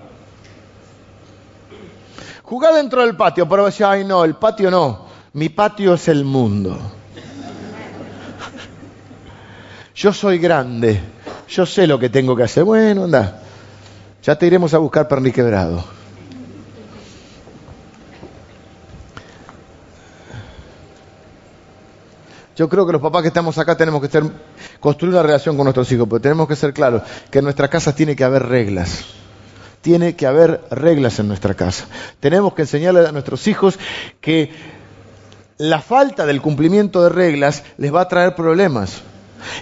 Jugá 2.43 2.73
dentro 2.73 3.01
del 3.01 3.17
patio, 3.17 3.49
pero 3.49 3.65
decía, 3.65 3.91
ay 3.91 4.05
no, 4.05 4.25
el 4.25 4.35
patio 4.35 4.71
no. 4.71 5.07
Mi 5.33 5.49
patio 5.49 5.95
es 5.95 6.07
el 6.09 6.25
mundo. 6.25 6.77
Yo 9.95 10.13
soy 10.13 10.39
grande. 10.39 11.01
Yo 11.49 11.67
sé 11.67 11.87
lo 11.87 11.99
que 11.99 12.11
tengo 12.11 12.37
que 12.37 12.43
hacer. 12.43 12.65
Bueno, 12.65 13.05
anda. 13.05 13.41
Ya 14.23 14.37
te 14.37 14.47
iremos 14.47 14.75
a 14.75 14.79
buscar 14.79 15.09
perniquebrado. 15.09 15.96
Yo 22.57 22.71
creo 22.71 22.87
que 22.87 22.93
los 22.93 23.03
papás 23.03 23.21
que 23.23 23.29
estamos 23.29 23.59
acá 23.59 23.77
tenemos 23.77 24.01
que 24.01 24.09
ser, 24.09 24.25
construir 24.81 25.13
una 25.15 25.23
relación 25.23 25.57
con 25.57 25.65
nuestros 25.65 25.93
hijos, 25.93 26.07
pero 26.09 26.21
tenemos 26.21 26.49
que 26.49 26.57
ser 26.57 26.73
claros 26.73 27.03
que 27.31 27.39
en 27.39 27.45
nuestra 27.45 27.69
casa 27.69 27.95
tiene 27.95 28.17
que 28.17 28.25
haber 28.25 28.45
reglas. 28.45 29.05
Tiene 29.83 30.17
que 30.17 30.27
haber 30.27 30.63
reglas 30.71 31.19
en 31.19 31.29
nuestra 31.29 31.55
casa. 31.55 31.87
Tenemos 32.19 32.55
que 32.55 32.63
enseñarle 32.63 33.07
a 33.07 33.13
nuestros 33.13 33.47
hijos 33.47 33.79
que 34.23 34.51
la 35.59 35.81
falta 35.81 36.25
del 36.25 36.41
cumplimiento 36.41 37.03
de 37.03 37.11
reglas 37.11 37.63
les 37.77 37.95
va 37.95 38.01
a 38.01 38.09
traer 38.09 38.35
problemas 38.35 39.03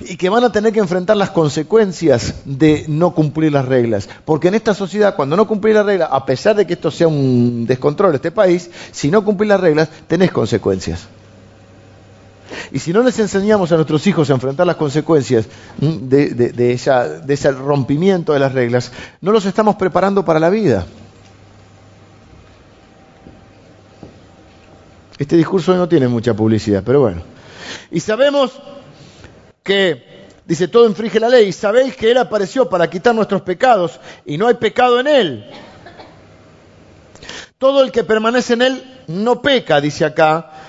y 0.02 0.16
que 0.16 0.28
van 0.28 0.44
a 0.44 0.52
tener 0.52 0.72
que 0.72 0.78
enfrentar 0.78 1.16
las 1.16 1.30
consecuencias 1.30 2.42
de 2.44 2.84
no 2.86 3.12
cumplir 3.12 3.52
las 3.52 3.66
reglas. 3.66 4.08
Porque 4.24 4.48
en 4.48 4.54
esta 4.54 4.72
sociedad, 4.72 5.16
cuando 5.16 5.36
no 5.36 5.48
cumplís 5.48 5.74
las 5.74 5.84
reglas, 5.84 6.10
a 6.12 6.24
pesar 6.24 6.54
de 6.54 6.64
que 6.64 6.74
esto 6.74 6.92
sea 6.92 7.08
un 7.08 7.66
descontrol 7.66 8.12
de 8.12 8.16
este 8.16 8.30
país, 8.30 8.70
si 8.92 9.10
no 9.10 9.24
cumplís 9.24 9.48
las 9.48 9.60
reglas, 9.60 9.88
tenés 10.06 10.30
consecuencias. 10.30 11.08
Y 12.72 12.78
si 12.78 12.92
no 12.92 13.02
les 13.02 13.18
enseñamos 13.18 13.72
a 13.72 13.76
nuestros 13.76 14.06
hijos 14.06 14.30
a 14.30 14.34
enfrentar 14.34 14.66
las 14.66 14.76
consecuencias 14.76 15.46
de, 15.78 16.72
ese 17.28 17.52
rompimiento 17.52 18.32
de 18.32 18.38
las 18.38 18.52
reglas, 18.52 18.92
no 19.20 19.32
los 19.32 19.46
estamos 19.46 19.76
preparando 19.76 20.24
para 20.24 20.40
la 20.40 20.50
vida. 20.50 20.86
Este 25.18 25.36
discurso 25.36 25.74
no 25.76 25.88
tiene 25.88 26.08
mucha 26.08 26.34
publicidad, 26.34 26.82
pero 26.84 27.00
bueno. 27.00 27.22
Y 27.90 28.00
sabemos 28.00 28.52
que, 29.62 30.26
dice, 30.44 30.68
todo 30.68 30.86
infringe 30.86 31.20
la 31.20 31.28
ley, 31.28 31.52
sabéis 31.52 31.96
que 31.96 32.10
Él 32.10 32.18
apareció 32.18 32.68
para 32.68 32.90
quitar 32.90 33.14
nuestros 33.14 33.42
pecados 33.42 34.00
y 34.26 34.36
no 34.36 34.48
hay 34.48 34.54
pecado 34.54 35.00
en 35.00 35.06
Él. 35.06 35.50
Todo 37.58 37.82
el 37.82 37.92
que 37.92 38.04
permanece 38.04 38.54
en 38.54 38.62
Él 38.62 39.02
no 39.06 39.40
peca, 39.40 39.80
dice 39.80 40.04
acá, 40.04 40.63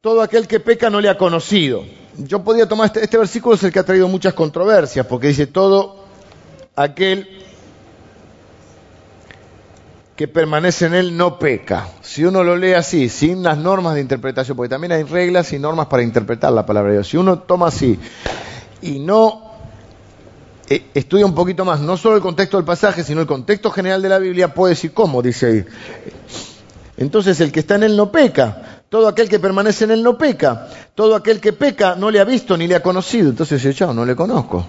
todo 0.00 0.22
aquel 0.22 0.48
que 0.48 0.60
peca 0.60 0.88
no 0.88 0.98
le 1.00 1.10
ha 1.10 1.18
conocido. 1.18 1.84
Yo 2.16 2.42
podría 2.42 2.66
tomar 2.66 2.86
este, 2.86 3.04
este, 3.04 3.18
versículo, 3.18 3.54
es 3.54 3.62
el 3.64 3.72
que 3.72 3.80
ha 3.80 3.84
traído 3.84 4.08
muchas 4.08 4.32
controversias, 4.32 5.06
porque 5.06 5.28
dice 5.28 5.46
todo 5.46 6.04
aquel 6.74 7.28
que 10.16 10.26
permanece 10.26 10.86
en 10.86 10.94
él 10.94 11.16
no 11.16 11.38
peca. 11.38 11.88
Si 12.00 12.24
uno 12.24 12.42
lo 12.42 12.56
lee 12.56 12.72
así, 12.72 13.10
sin 13.10 13.42
las 13.42 13.58
normas 13.58 13.94
de 13.94 14.00
interpretación, 14.00 14.56
porque 14.56 14.70
también 14.70 14.92
hay 14.92 15.02
reglas 15.02 15.52
y 15.52 15.58
normas 15.58 15.86
para 15.88 16.02
interpretar 16.02 16.52
la 16.52 16.64
palabra 16.64 16.92
de 16.92 16.96
Dios. 16.98 17.08
Si 17.08 17.18
uno 17.18 17.40
toma 17.40 17.68
así 17.68 17.98
y 18.80 19.00
no 19.00 19.50
eh, 20.70 20.86
estudia 20.94 21.26
un 21.26 21.34
poquito 21.34 21.66
más, 21.66 21.80
no 21.80 21.98
solo 21.98 22.16
el 22.16 22.22
contexto 22.22 22.56
del 22.56 22.64
pasaje, 22.64 23.04
sino 23.04 23.20
el 23.20 23.26
contexto 23.26 23.70
general 23.70 24.00
de 24.00 24.08
la 24.08 24.18
Biblia, 24.18 24.54
puede 24.54 24.72
decir 24.72 24.94
cómo, 24.94 25.20
dice 25.20 25.46
ahí. 25.46 25.64
Entonces 26.96 27.38
el 27.40 27.52
que 27.52 27.60
está 27.60 27.74
en 27.74 27.82
él 27.82 27.96
no 27.98 28.10
peca. 28.10 28.79
Todo 28.90 29.06
aquel 29.06 29.28
que 29.28 29.38
permanece 29.38 29.84
en 29.84 29.92
él 29.92 30.02
no 30.02 30.18
peca. 30.18 30.66
Todo 30.96 31.14
aquel 31.14 31.40
que 31.40 31.52
peca 31.52 31.94
no 31.94 32.10
le 32.10 32.18
ha 32.18 32.24
visto 32.24 32.56
ni 32.56 32.66
le 32.66 32.74
ha 32.74 32.82
conocido. 32.82 33.30
Entonces 33.30 33.62
dice, 33.62 33.72
yo 33.72 33.94
no 33.94 34.04
le 34.04 34.16
conozco. 34.16 34.66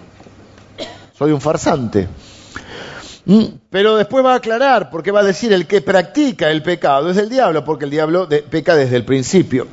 Soy 1.18 1.32
un 1.32 1.42
farsante. 1.42 2.08
Mm, 3.26 3.46
pero 3.72 3.96
después 3.96 4.24
va 4.24 4.34
a 4.34 4.36
aclarar, 4.36 4.92
porque 4.92 5.10
va 5.10 5.22
a 5.22 5.24
decir 5.24 5.52
el 5.54 5.66
que 5.66 5.82
practica 5.82 6.52
el 6.52 6.62
pecado 6.62 7.10
es 7.10 7.18
el 7.18 7.30
diablo, 7.30 7.66
porque 7.66 7.86
el 7.86 7.92
diablo 7.92 8.30
peca 8.52 8.76
desde 8.76 8.96
el 8.96 9.06
principio. 9.06 9.68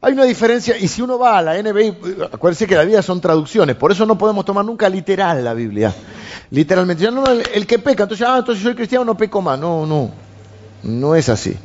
Hay 0.00 0.14
una 0.14 0.24
diferencia, 0.24 0.76
y 0.76 0.88
si 0.88 1.00
uno 1.00 1.16
va 1.16 1.38
a 1.38 1.42
la 1.42 1.62
NBI, 1.62 1.96
acuérdense 2.32 2.66
que 2.66 2.74
la 2.74 2.82
Biblia 2.82 3.02
son 3.02 3.20
traducciones, 3.20 3.76
por 3.76 3.92
eso 3.92 4.04
no 4.04 4.18
podemos 4.18 4.44
tomar 4.44 4.64
nunca 4.64 4.88
literal 4.88 5.44
la 5.44 5.54
Biblia. 5.54 5.94
Literalmente, 6.50 7.04
no, 7.04 7.22
no, 7.22 7.26
el, 7.30 7.42
el 7.54 7.66
que 7.68 7.78
peca, 7.78 8.02
entonces, 8.02 8.26
ah, 8.28 8.38
entonces 8.38 8.64
soy 8.64 8.74
cristiano, 8.74 9.04
no 9.04 9.16
peco 9.16 9.40
más. 9.40 9.58
No, 9.58 9.86
no, 9.86 10.10
no 10.82 11.14
es 11.14 11.28
así 11.28 11.56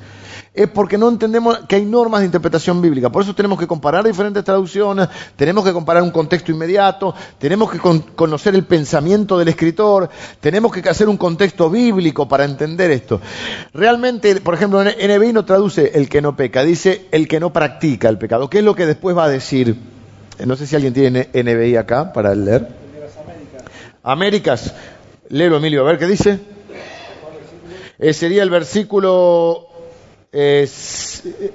es 0.60 0.68
porque 0.68 0.98
no 0.98 1.08
entendemos 1.08 1.60
que 1.70 1.78
hay 1.78 1.86
normas 1.86 2.20
de 2.20 2.26
interpretación 2.26 2.82
bíblica. 2.82 3.10
Por 3.10 3.24
eso 3.24 3.34
tenemos 3.34 3.58
que 3.58 3.66
comparar 3.66 4.06
diferentes 4.06 4.44
traducciones, 4.44 5.08
tenemos 5.38 5.64
que 5.64 5.72
comparar 5.72 6.04
un 6.04 6.12
contexto 6.12 6.52
inmediato, 6.52 7.16
tenemos 7.38 7.72
que 7.72 7.78
con 7.78 8.00
conocer 8.00 8.56
el 8.56 8.66
pensamiento 8.66 9.38
del 9.38 9.48
escritor, 9.48 10.10
tenemos 10.42 10.74
que 10.74 10.90
hacer 10.90 11.08
un 11.08 11.16
contexto 11.16 11.70
bíblico 11.70 12.28
para 12.28 12.44
entender 12.44 12.92
esto. 12.92 13.22
Realmente, 13.74 14.42
por 14.42 14.54
ejemplo, 14.54 14.84
NBI 14.84 15.32
no 15.32 15.46
traduce 15.46 15.94
el 15.96 16.10
que 16.10 16.22
no 16.22 16.36
peca, 16.36 16.66
dice 16.66 17.08
el 17.12 17.30
que 17.30 17.40
no 17.40 17.54
practica 17.54 18.10
el 18.10 18.18
pecado. 18.18 18.50
¿Qué 18.50 18.58
es 18.58 18.66
lo 18.66 18.76
que 18.76 18.86
después 18.86 19.16
va 19.16 19.24
a 19.24 19.30
decir? 19.30 19.78
No 20.46 20.58
sé 20.58 20.68
si 20.68 20.76
alguien 20.76 20.94
tiene 20.94 21.30
NBI 21.34 21.78
acá 21.78 22.12
para 22.12 22.36
leer. 22.36 22.68
Américas. 24.04 24.74
Léelo, 25.30 25.56
Emilio, 25.56 25.84
a 25.84 25.86
ver 25.86 25.98
qué 25.98 26.06
dice. 26.06 26.38
Eh, 27.98 28.14
sería 28.14 28.44
el 28.44 28.50
versículo 28.50 29.69
6. 30.32 31.24
Eh, 31.26 31.52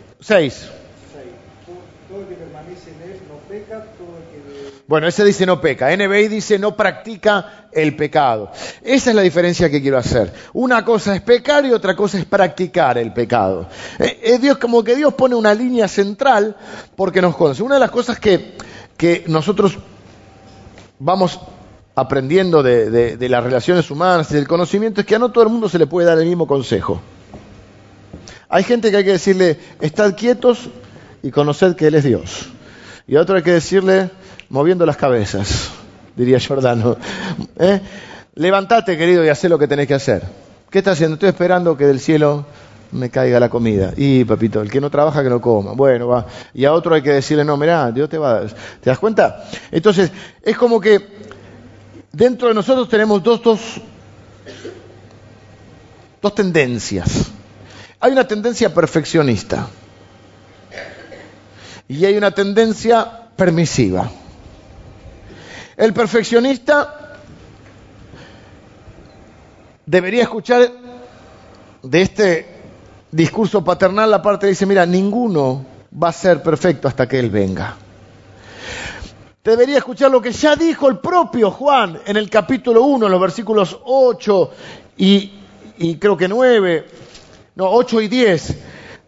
bueno, 4.87 5.07
ese 5.07 5.25
dice 5.25 5.47
no 5.47 5.61
peca. 5.61 5.95
NBI 5.95 6.29
dice 6.29 6.59
no 6.59 6.77
practica 6.77 7.69
el 7.73 7.97
pecado. 7.97 8.51
Esa 8.83 9.11
es 9.11 9.17
la 9.17 9.23
diferencia 9.23 9.71
que 9.71 9.81
quiero 9.81 9.99
hacer. 9.99 10.33
Una 10.53 10.85
cosa 10.85 11.15
es 11.15 11.23
pecar 11.23 11.65
y 11.65 11.73
otra 11.73 11.95
cosa 11.95 12.19
es 12.19 12.25
practicar 12.25 12.99
el 12.99 13.13
pecado. 13.13 13.69
Eh, 13.99 14.21
es 14.23 14.41
Dios 14.41 14.59
como 14.59 14.83
que 14.83 14.97
Dios 14.97 15.15
pone 15.15 15.35
una 15.35 15.55
línea 15.55 15.89
central 15.89 16.57
porque 16.97 17.23
nos 17.23 17.37
conoce. 17.37 17.63
Una 17.63 17.75
de 17.75 17.81
las 17.81 17.91
cosas 17.91 18.19
que, 18.19 18.57
que 18.97 19.25
nosotros 19.29 19.79
vamos 20.99 21.41
aprendiendo 21.95 22.63
de, 22.63 22.91
de, 22.91 23.17
de 23.17 23.29
las 23.29 23.45
relaciones 23.45 23.89
humanas 23.91 24.33
y 24.33 24.35
del 24.35 24.49
conocimiento 24.49 25.01
es 25.01 25.07
que 25.07 25.15
a 25.15 25.19
no 25.21 25.31
todo 25.31 25.45
el 25.45 25.51
mundo 25.51 25.69
se 25.69 25.79
le 25.79 25.87
puede 25.87 26.09
dar 26.09 26.19
el 26.19 26.27
mismo 26.27 26.47
consejo. 26.49 27.01
Hay 28.55 28.63
gente 28.63 28.93
que 28.93 28.99
hay 28.99 29.05
que 29.05 29.11
decirle, 29.11 29.59
estad 29.81 30.15
quietos 30.15 30.69
y 31.25 31.33
conoced 31.33 31.75
que 31.75 31.89
Él 31.89 31.97
es 31.97 32.05
Dios. 32.05 32.51
Y 33.05 33.17
a 33.17 33.21
otro 33.21 33.35
hay 33.35 33.43
que 33.43 33.51
decirle, 33.51 34.11
moviendo 34.49 34.87
las 34.87 34.97
cabezas, 34.97 35.73
diría 36.17 36.39
Jordano. 36.39 36.97
¿Eh? 37.59 37.81
Levantate, 38.37 38.97
querido, 38.97 39.25
y 39.25 39.29
haz 39.29 39.43
lo 39.43 39.59
que 39.59 39.67
tenés 39.67 39.89
que 39.89 39.95
hacer. 39.95 40.23
¿Qué 40.71 40.79
estás 40.79 40.93
haciendo? 40.93 41.15
Estoy 41.15 41.31
esperando 41.31 41.77
que 41.77 41.85
del 41.85 41.99
cielo 41.99 42.47
me 42.93 43.11
caiga 43.11 43.41
la 43.41 43.49
comida. 43.49 43.93
Y, 43.97 44.25
papito, 44.25 44.63
el 44.63 44.71
que 44.71 44.81
no 44.81 44.89
trabaja, 44.89 45.25
que 45.25 45.31
no 45.31 45.41
coma. 45.41 45.73
Bueno, 45.73 46.07
va. 46.07 46.25
Y 46.55 46.65
a 46.65 46.73
otro 46.73 46.95
hay 46.95 47.03
que 47.03 47.11
decirle, 47.11 47.45
no, 47.45 47.57
mirá, 47.57 47.91
Dios 47.91 48.09
te 48.09 48.19
va 48.19 48.37
a. 48.37 48.47
¿Te 48.47 48.89
das 48.89 49.01
cuenta? 49.01 49.47
Entonces, 49.73 50.13
es 50.41 50.57
como 50.57 50.81
que 50.81 51.05
dentro 52.13 52.47
de 52.47 52.55
nosotros 52.55 52.89
tenemos 52.89 53.21
dos, 53.21 53.43
dos, 53.43 53.61
dos 56.23 56.35
tendencias. 56.37 57.34
Hay 58.05 58.13
una 58.13 58.29
tendencia 58.29 58.75
perfeccionista 58.75 59.67
y 61.89 62.05
hay 62.05 62.19
una 62.19 62.33
tendencia 62.33 63.31
permisiva. 63.35 64.11
El 65.75 65.95
perfeccionista 65.95 67.17
debería 69.87 70.25
escuchar 70.25 70.71
de 71.83 72.03
este 72.03 72.47
discurso 73.11 73.65
paternal 73.65 74.11
la 74.11 74.21
parte 74.21 74.45
que 74.45 74.51
dice, 74.51 74.67
mira, 74.67 74.85
ninguno 74.85 75.65
va 75.91 76.09
a 76.09 76.13
ser 76.13 76.43
perfecto 76.43 76.89
hasta 76.89 77.09
que 77.09 77.19
Él 77.19 77.31
venga. 77.31 77.75
Debería 79.43 79.79
escuchar 79.79 80.11
lo 80.11 80.21
que 80.21 80.33
ya 80.33 80.57
dijo 80.57 80.91
el 80.91 80.99
propio 80.99 81.51
Juan 81.51 82.01
en 82.05 82.19
el 82.19 82.29
capítulo 82.29 82.83
1, 82.83 83.07
en 83.07 83.13
los 83.13 83.21
versículos 83.23 83.81
8 83.83 84.51
y, 84.99 85.97
creo 85.99 86.19
que 86.19 86.29
9, 86.29 87.04
no, 87.57 87.71
8 87.71 88.01
y 88.03 88.09
10, 88.09 88.55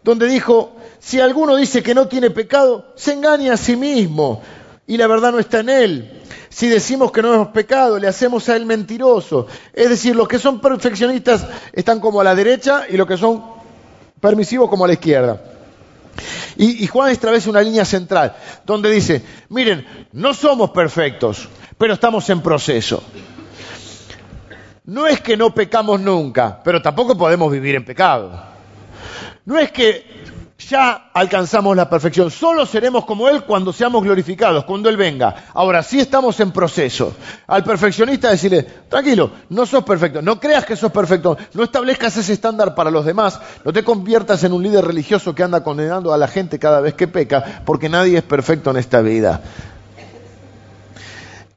donde 0.03 0.27
dijo, 0.27 0.75
si 0.99 1.19
alguno 1.19 1.55
dice 1.55 1.83
que 1.83 1.93
no 1.93 2.07
tiene 2.07 2.29
pecado, 2.29 2.93
se 2.95 3.13
engaña 3.13 3.53
a 3.53 3.57
sí 3.57 3.75
mismo 3.75 4.41
y 4.85 4.97
la 4.97 5.07
verdad 5.07 5.31
no 5.31 5.39
está 5.39 5.59
en 5.59 5.69
él. 5.69 6.21
Si 6.49 6.67
decimos 6.67 7.11
que 7.11 7.21
no 7.21 7.33
hemos 7.33 7.49
pecado, 7.49 7.99
le 7.99 8.07
hacemos 8.07 8.47
a 8.49 8.55
él 8.55 8.65
mentiroso. 8.65 9.47
Es 9.73 9.89
decir, 9.89 10.15
los 10.15 10.27
que 10.27 10.39
son 10.39 10.59
perfeccionistas 10.59 11.45
están 11.73 11.99
como 11.99 12.21
a 12.21 12.23
la 12.23 12.35
derecha 12.35 12.85
y 12.89 12.97
los 12.97 13.05
que 13.05 13.17
son 13.17 13.43
permisivos 14.19 14.69
como 14.69 14.85
a 14.85 14.87
la 14.87 14.93
izquierda. 14.93 15.41
Y, 16.55 16.83
y 16.83 16.87
Juan 16.87 17.11
establece 17.11 17.49
una 17.49 17.61
línea 17.61 17.85
central 17.85 18.35
donde 18.65 18.89
dice, 18.89 19.21
miren, 19.49 19.85
no 20.13 20.33
somos 20.33 20.71
perfectos, 20.71 21.47
pero 21.77 21.93
estamos 21.93 22.27
en 22.29 22.41
proceso. 22.41 23.03
No 24.87 25.05
es 25.05 25.19
que 25.19 25.35
no 25.35 25.53
pecamos 25.53 25.99
nunca, 25.99 26.61
pero 26.63 26.81
tampoco 26.81 27.17
podemos 27.17 27.51
vivir 27.51 27.75
en 27.75 27.83
pecado. 27.83 28.31
No 29.43 29.57
es 29.59 29.69
que 29.69 30.05
ya 30.69 31.09
alcanzamos 31.13 31.75
la 31.75 31.89
perfección. 31.89 32.31
Solo 32.31 32.65
seremos 32.65 33.03
como 33.03 33.27
Él 33.27 33.43
cuando 33.43 33.73
seamos 33.73 34.01
glorificados, 34.01 34.63
cuando 34.63 34.87
Él 34.87 34.95
venga. 34.95 35.47
Ahora 35.53 35.83
sí 35.83 35.99
estamos 35.99 36.39
en 36.39 36.51
proceso. 36.51 37.13
Al 37.47 37.65
perfeccionista 37.65 38.29
decirle, 38.29 38.63
tranquilo, 38.87 39.29
no 39.49 39.65
sos 39.65 39.83
perfecto, 39.83 40.21
no 40.21 40.39
creas 40.39 40.63
que 40.63 40.77
sos 40.77 40.93
perfecto, 40.93 41.37
no 41.53 41.63
establezcas 41.63 42.15
ese 42.15 42.31
estándar 42.31 42.73
para 42.73 42.89
los 42.89 43.05
demás, 43.05 43.41
no 43.65 43.73
te 43.73 43.83
conviertas 43.83 44.45
en 44.45 44.53
un 44.53 44.63
líder 44.63 44.85
religioso 44.85 45.35
que 45.35 45.43
anda 45.43 45.65
condenando 45.65 46.13
a 46.13 46.17
la 46.17 46.29
gente 46.29 46.59
cada 46.59 46.79
vez 46.79 46.93
que 46.93 47.09
peca, 47.09 47.61
porque 47.65 47.89
nadie 47.89 48.19
es 48.19 48.23
perfecto 48.23 48.71
en 48.71 48.77
esta 48.77 49.01
vida. 49.01 49.41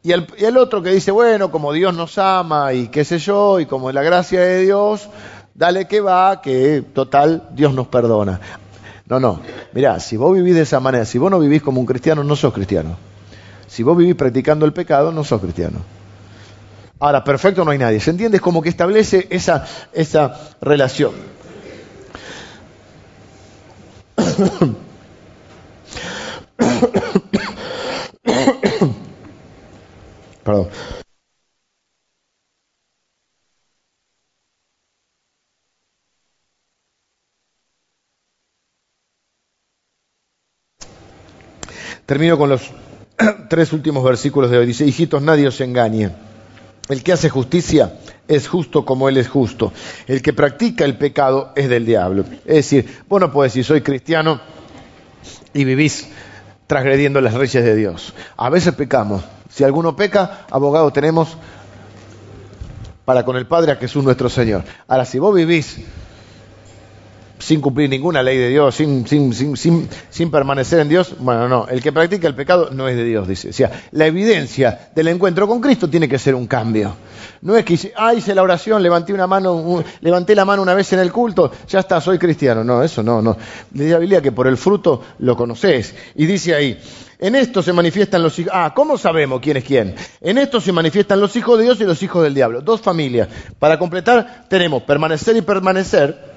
Y 0.03 0.13
el, 0.13 0.57
otro 0.57 0.83
que 0.83 0.91
dice, 0.91 1.11
bueno, 1.11 1.51
como 1.51 1.75
Dios 1.75 1.95
nos 1.95 2.17
ama 2.17 2.73
y 2.73 2.89
qué 2.89 3.05
sé 3.05 3.19
yo, 3.19 3.61
y 3.61 3.67
como 3.67 3.93
la 3.93 4.03
gracia 4.03 4.41
de 4.41 4.63
Dios, 4.63 5.11
dale 5.55 5.87
que 5.87 6.01
va, 6.01 6.41
que 6.41 6.83
total, 6.95 7.51
Dios 7.53 7.75
nos 7.75 7.89
perdona. 7.89 8.41
No, 9.07 9.21
no. 9.21 9.41
Mirá, 9.75 10.01
si 10.01 10.17
vos 10.17 10.35
vivís 10.35 10.55
de 10.55 10.63
esa 10.63 10.81
manera, 10.81 11.05
si 11.05 11.19
vos 11.19 11.31
no 11.31 11.39
vivís 11.39 11.61
como 11.61 11.81
un 11.81 11.87
cristiano, 11.87 12.25
no 12.25 12.35
sos 12.35 12.55
cristiano. 12.55 12.97
Si 13.67 13.83
vos 13.83 13.95
vivís 13.95 14.15
practicando 14.15 14.65
el 14.65 14.73
pecado, 14.73 15.13
no 15.13 15.23
sos 15.23 15.41
cristiano. 15.41 15.81
Ahora, 16.99 17.23
perfecto 17.23 17.63
no 17.65 17.71
hay 17.71 17.79
nadie. 17.79 18.01
¿Se 18.01 18.11
entiende? 18.11 18.39
Es 18.39 18.43
como 18.43 18.63
que 18.63 18.71
establece 18.71 19.27
esa, 19.31 19.67
esa 19.93 20.35
relación. 20.63 21.13
Termino 42.07 42.37
con 42.37 42.51
los 42.51 42.73
tres 43.49 43.73
últimos 43.73 44.03
versículos 44.03 44.51
de 44.51 44.59
hoy. 44.59 44.67
Dice, 44.67 44.85
hijitos, 44.85 45.23
nadie 45.23 45.47
os 45.47 45.61
engañe. 45.61 46.11
El 46.89 47.05
que 47.05 47.13
hace 47.13 47.29
justicia 47.29 48.01
es 48.27 48.49
justo 48.49 48.85
como 48.85 49.09
Él 49.09 49.17
es 49.17 49.29
justo. 49.29 49.73
El 50.09 50.21
que 50.21 50.33
practica 50.33 50.85
el 50.85 50.99
pecado 50.99 51.53
es 51.55 51.69
del 51.69 51.87
diablo. 51.87 52.25
Es 52.45 52.57
decir, 52.57 53.03
vos 53.09 53.21
no 53.21 53.31
podés 53.31 53.53
decir, 53.53 53.65
soy 53.65 53.83
cristiano 53.83 54.41
y 55.55 55.65
vivís 55.65 56.09
transgrediendo 56.67 57.21
las 57.21 57.35
leyes 57.35 57.65
de 57.65 57.77
Dios. 57.77 58.13
A 58.37 58.51
veces 58.51 58.75
pecamos. 58.75 59.23
Si 59.51 59.65
alguno 59.65 59.97
peca, 59.97 60.47
abogado 60.51 60.93
tenemos 60.93 61.37
para 63.05 63.25
con 63.25 63.37
el 63.37 63.47
Padre 63.47 63.73
a 63.73 63.77
Jesús 63.77 64.05
nuestro 64.05 64.29
Señor. 64.29 64.63
Ahora, 64.87 65.05
si 65.05 65.19
vos 65.19 65.35
vivís 65.35 65.79
sin 67.41 67.61
cumplir 67.61 67.89
ninguna 67.91 68.23
ley 68.23 68.39
de 68.39 68.51
Dios, 68.51 68.75
sin, 68.75 69.07
sin, 69.07 69.33
sin, 69.35 69.89
sin, 70.11 70.31
permanecer 70.31 70.79
en 70.79 70.89
Dios, 70.89 71.17
bueno, 71.19 71.49
no, 71.49 71.67
el 71.69 71.83
que 71.83 71.91
practica 71.91 72.29
el 72.29 72.35
pecado 72.35 72.69
no 72.71 72.87
es 72.87 72.97
de 72.97 73.05
Dios, 73.05 73.27
dice. 73.27 73.49
O 73.49 73.53
sea, 73.53 73.71
la 73.93 74.07
evidencia 74.07 74.91
del 74.95 75.09
encuentro 75.09 75.49
con 75.49 75.61
Cristo 75.61 75.89
tiene 75.89 76.09
que 76.09 76.19
ser 76.19 76.35
un 76.35 76.47
cambio. 76.47 76.95
No 77.43 77.57
es 77.57 77.65
que 77.65 77.75
hice, 77.75 77.93
ah, 77.97 78.15
hice 78.15 78.35
la 78.35 78.43
oración, 78.43 78.83
levanté 78.83 79.13
una 79.13 79.27
mano, 79.27 79.83
levanté 80.03 80.35
la 80.35 80.45
mano 80.45 80.63
una 80.63 80.75
vez 80.75 80.93
en 80.93 81.01
el 81.01 81.11
culto, 81.11 81.51
ya 81.67 81.81
está, 81.81 82.01
soy 82.01 82.19
cristiano. 82.19 82.63
No, 82.63 82.83
eso 82.83 83.03
no, 83.03 83.23
no. 83.23 83.37
Dice 83.71 83.91
la 83.91 83.99
Biblia 83.99 84.21
que 84.21 84.33
por 84.33 84.47
el 84.47 84.57
fruto 84.57 85.03
lo 85.19 85.37
conoces. 85.37 85.95
Y 86.15 86.27
dice 86.27 86.55
ahí, 86.55 86.79
en 87.21 87.35
esto 87.35 87.63
se 87.63 87.73
manifiestan 87.73 88.23
los 88.23 88.39
hijos. 88.39 88.53
Ah, 88.55 88.73
¿cómo 88.75 88.97
sabemos 88.97 89.41
quién 89.41 89.59
es 89.59 89.65
quién? 89.65 89.95
En 90.23 90.39
esto 90.39 90.61
se 90.61 90.73
manifiestan 90.73 91.21
los 91.21 91.37
hijos 91.37 91.59
de 91.59 91.65
Dios 91.65 91.81
y 91.81 91.85
los 91.85 92.03
hijos 92.03 92.23
del 92.23 92.35
diablo. 92.35 92.63
Dos 92.63 92.81
familias. 92.81 93.29
Para 93.59 93.79
completar, 93.79 94.47
tenemos 94.49 94.83
permanecer 94.85 95.37
y 95.37 95.43
permanecer 95.43 96.30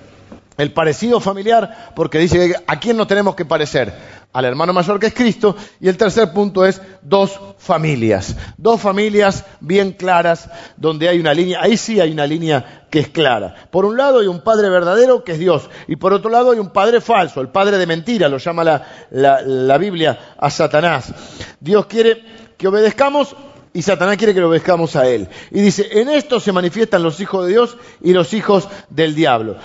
el 0.58 0.72
parecido 0.72 1.20
familiar, 1.20 1.92
porque 1.96 2.20
dice 2.20 2.56
a 2.68 2.80
quién 2.80 2.98
no 2.98 3.08
tenemos 3.08 3.36
que 3.36 3.46
parecer, 3.46 3.94
al 4.32 4.46
hermano 4.46 4.74
mayor 4.74 5.00
que 5.00 5.08
es 5.08 5.14
Cristo, 5.14 5.56
y 5.80 5.88
el 5.88 5.98
tercer 5.98 6.34
punto 6.34 6.66
es 6.66 6.82
dos 7.02 7.40
familias, 7.58 8.36
dos 8.58 8.82
familias 8.82 9.46
bien 9.60 9.92
claras, 9.92 10.50
donde 10.78 11.10
hay 11.10 11.20
una 11.20 11.34
línea, 11.34 11.62
ahí 11.62 11.78
sí 11.78 12.00
hay 12.00 12.12
una 12.12 12.26
línea 12.26 12.86
que 12.90 13.00
es 13.00 13.10
clara. 13.10 13.68
Por 13.72 13.86
un 13.86 13.98
lado 13.98 14.20
hay 14.20 14.28
un 14.28 14.42
padre 14.42 14.70
verdadero 14.70 15.24
que 15.24 15.34
es 15.34 15.40
Dios, 15.40 15.70
y 15.88 15.96
por 15.96 16.14
otro 16.14 16.30
lado 16.30 16.52
hay 16.52 16.60
un 16.60 16.72
padre 16.72 17.02
falso, 17.02 17.42
el 17.42 17.50
padre 17.50 17.78
de 17.78 17.88
mentira, 17.88 18.28
lo 18.28 18.38
llama 18.38 18.64
la, 18.64 19.08
la, 19.12 19.42
la 19.42 19.78
Biblia 19.78 20.36
a 20.38 20.50
Satanás. 20.50 21.14
Dios 21.60 21.86
quiere 21.86 22.24
que 22.58 22.68
obedezcamos 22.68 23.36
y 23.74 23.82
Satanás 23.82 24.18
quiere 24.18 24.34
que 24.34 24.40
lo 24.40 24.50
obedezcamos 24.50 24.96
a 24.96 25.08
él. 25.10 25.28
Y 25.52 25.62
dice, 25.62 25.88
en 25.92 26.10
esto 26.10 26.40
se 26.40 26.52
manifiestan 26.52 27.02
los 27.02 27.20
hijos 27.20 27.46
de 27.46 27.52
Dios 27.52 27.78
y 28.02 28.14
los 28.14 28.34
hijos 28.34 28.70
del 28.90 29.16
diablo. 29.16 29.58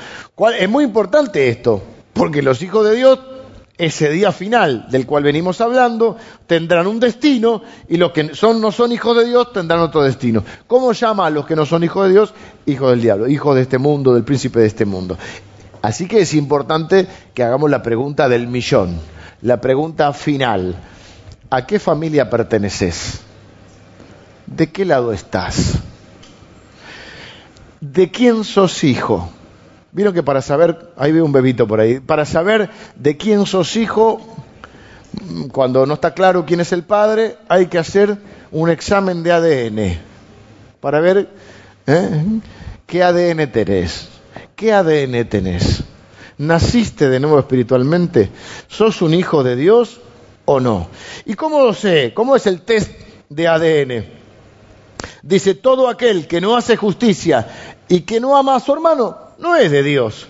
Es 0.58 0.68
muy 0.68 0.84
importante 0.84 1.48
esto, 1.48 1.82
porque 2.14 2.42
los 2.42 2.62
hijos 2.62 2.88
de 2.88 2.96
Dios, 2.96 3.18
ese 3.76 4.08
día 4.08 4.32
final 4.32 4.86
del 4.90 5.04
cual 5.04 5.24
venimos 5.24 5.60
hablando, 5.60 6.16
tendrán 6.46 6.86
un 6.86 6.98
destino 6.98 7.62
y 7.86 7.98
los 7.98 8.12
que 8.12 8.34
son, 8.34 8.62
no 8.62 8.72
son 8.72 8.92
hijos 8.92 9.14
de 9.16 9.26
Dios 9.26 9.52
tendrán 9.52 9.80
otro 9.80 10.02
destino. 10.02 10.42
¿Cómo 10.66 10.92
llama 10.92 11.26
a 11.26 11.30
los 11.30 11.46
que 11.46 11.54
no 11.54 11.66
son 11.66 11.84
hijos 11.84 12.06
de 12.06 12.12
Dios? 12.12 12.34
Hijos 12.64 12.90
del 12.90 13.02
diablo, 13.02 13.28
hijos 13.28 13.54
de 13.56 13.62
este 13.62 13.76
mundo, 13.76 14.14
del 14.14 14.24
príncipe 14.24 14.60
de 14.60 14.66
este 14.66 14.86
mundo. 14.86 15.18
Así 15.82 16.08
que 16.08 16.20
es 16.20 16.32
importante 16.32 17.06
que 17.34 17.42
hagamos 17.42 17.70
la 17.70 17.82
pregunta 17.82 18.28
del 18.28 18.48
millón, 18.48 18.98
la 19.42 19.60
pregunta 19.60 20.14
final. 20.14 20.76
¿A 21.50 21.66
qué 21.66 21.78
familia 21.78 22.28
perteneces? 22.28 23.27
¿De 24.54 24.70
qué 24.70 24.84
lado 24.84 25.12
estás? 25.12 25.74
¿De 27.80 28.10
quién 28.10 28.44
sos 28.44 28.82
hijo? 28.82 29.30
Vieron 29.92 30.14
que 30.14 30.22
para 30.22 30.42
saber, 30.42 30.90
ahí 30.96 31.12
veo 31.12 31.24
un 31.24 31.32
bebito 31.32 31.66
por 31.66 31.80
ahí, 31.80 32.00
para 32.00 32.24
saber 32.24 32.70
de 32.96 33.16
quién 33.16 33.46
sos 33.46 33.76
hijo, 33.76 34.20
cuando 35.52 35.84
no 35.86 35.94
está 35.94 36.14
claro 36.14 36.46
quién 36.46 36.60
es 36.60 36.72
el 36.72 36.82
padre, 36.82 37.36
hay 37.48 37.66
que 37.66 37.78
hacer 37.78 38.16
un 38.50 38.70
examen 38.70 39.22
de 39.22 39.32
ADN 39.32 39.98
para 40.80 41.00
ver 41.00 41.28
¿eh? 41.86 42.24
qué 42.86 43.02
ADN 43.02 43.52
tenés. 43.52 44.08
¿Qué 44.56 44.72
ADN 44.72 45.28
tenés? 45.28 45.84
¿Naciste 46.38 47.08
de 47.08 47.20
nuevo 47.20 47.38
espiritualmente? 47.38 48.30
¿Sos 48.66 49.02
un 49.02 49.14
hijo 49.14 49.44
de 49.44 49.56
Dios 49.56 50.00
o 50.46 50.58
no? 50.58 50.88
¿Y 51.26 51.34
cómo 51.34 51.60
lo 51.60 51.74
sé? 51.74 52.12
¿Cómo 52.14 52.34
es 52.34 52.46
el 52.46 52.62
test 52.62 52.90
de 53.28 53.46
ADN? 53.46 54.17
Dice, 55.22 55.54
todo 55.54 55.88
aquel 55.88 56.26
que 56.26 56.40
no 56.40 56.56
hace 56.56 56.76
justicia 56.76 57.46
y 57.88 58.00
que 58.00 58.20
no 58.20 58.36
ama 58.36 58.56
a 58.56 58.60
su 58.60 58.72
hermano, 58.72 59.16
no 59.38 59.56
es 59.56 59.70
de 59.70 59.82
Dios. 59.82 60.26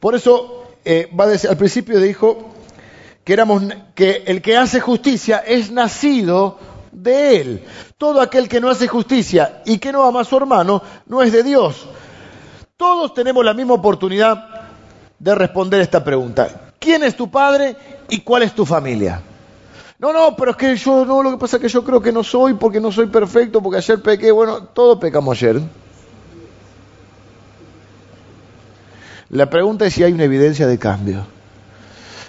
Por 0.00 0.14
eso, 0.14 0.64
eh, 0.84 1.08
va 1.18 1.24
a 1.24 1.28
decir, 1.28 1.50
al 1.50 1.56
principio 1.56 2.00
dijo 2.00 2.52
que, 3.24 3.32
éramos, 3.32 3.62
que 3.94 4.24
el 4.26 4.42
que 4.42 4.56
hace 4.56 4.80
justicia 4.80 5.38
es 5.38 5.70
nacido 5.70 6.58
de 6.92 7.36
él. 7.40 7.64
Todo 7.98 8.20
aquel 8.20 8.48
que 8.48 8.60
no 8.60 8.70
hace 8.70 8.88
justicia 8.88 9.62
y 9.64 9.78
que 9.78 9.92
no 9.92 10.04
ama 10.04 10.20
a 10.20 10.24
su 10.24 10.36
hermano, 10.36 10.82
no 11.06 11.22
es 11.22 11.32
de 11.32 11.42
Dios. 11.42 11.86
Todos 12.76 13.14
tenemos 13.14 13.44
la 13.44 13.54
misma 13.54 13.74
oportunidad 13.74 14.68
de 15.18 15.34
responder 15.34 15.80
esta 15.80 16.04
pregunta. 16.04 16.72
¿Quién 16.78 17.02
es 17.02 17.16
tu 17.16 17.30
padre 17.30 17.76
y 18.08 18.20
cuál 18.20 18.42
es 18.42 18.54
tu 18.54 18.66
familia? 18.66 19.22
No, 19.98 20.12
no, 20.12 20.36
pero 20.36 20.50
es 20.50 20.56
que 20.56 20.76
yo 20.76 21.04
no, 21.06 21.22
lo 21.22 21.30
que 21.30 21.38
pasa 21.38 21.56
es 21.56 21.62
que 21.62 21.68
yo 21.68 21.82
creo 21.82 22.02
que 22.02 22.12
no 22.12 22.22
soy 22.22 22.54
porque 22.54 22.80
no 22.80 22.92
soy 22.92 23.06
perfecto, 23.06 23.62
porque 23.62 23.78
ayer 23.78 24.02
pequé, 24.02 24.30
bueno, 24.30 24.64
todos 24.64 24.98
pecamos 24.98 25.36
ayer. 25.36 25.62
La 29.30 29.48
pregunta 29.48 29.86
es 29.86 29.94
si 29.94 30.04
hay 30.04 30.12
una 30.12 30.24
evidencia 30.24 30.66
de 30.66 30.78
cambio. 30.78 31.26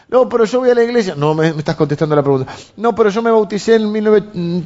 No, 0.09 0.29
pero 0.29 0.45
yo 0.45 0.59
voy 0.59 0.69
a 0.69 0.75
la 0.75 0.83
iglesia. 0.83 1.15
No, 1.15 1.33
me, 1.33 1.49
estás 1.49 1.75
contestando 1.75 2.15
la 2.15 2.23
pregunta. 2.23 2.49
No, 2.77 2.95
pero 2.95 3.09
yo 3.09 3.21
me 3.21 3.29
bauticé 3.29 3.75
en 3.75 4.65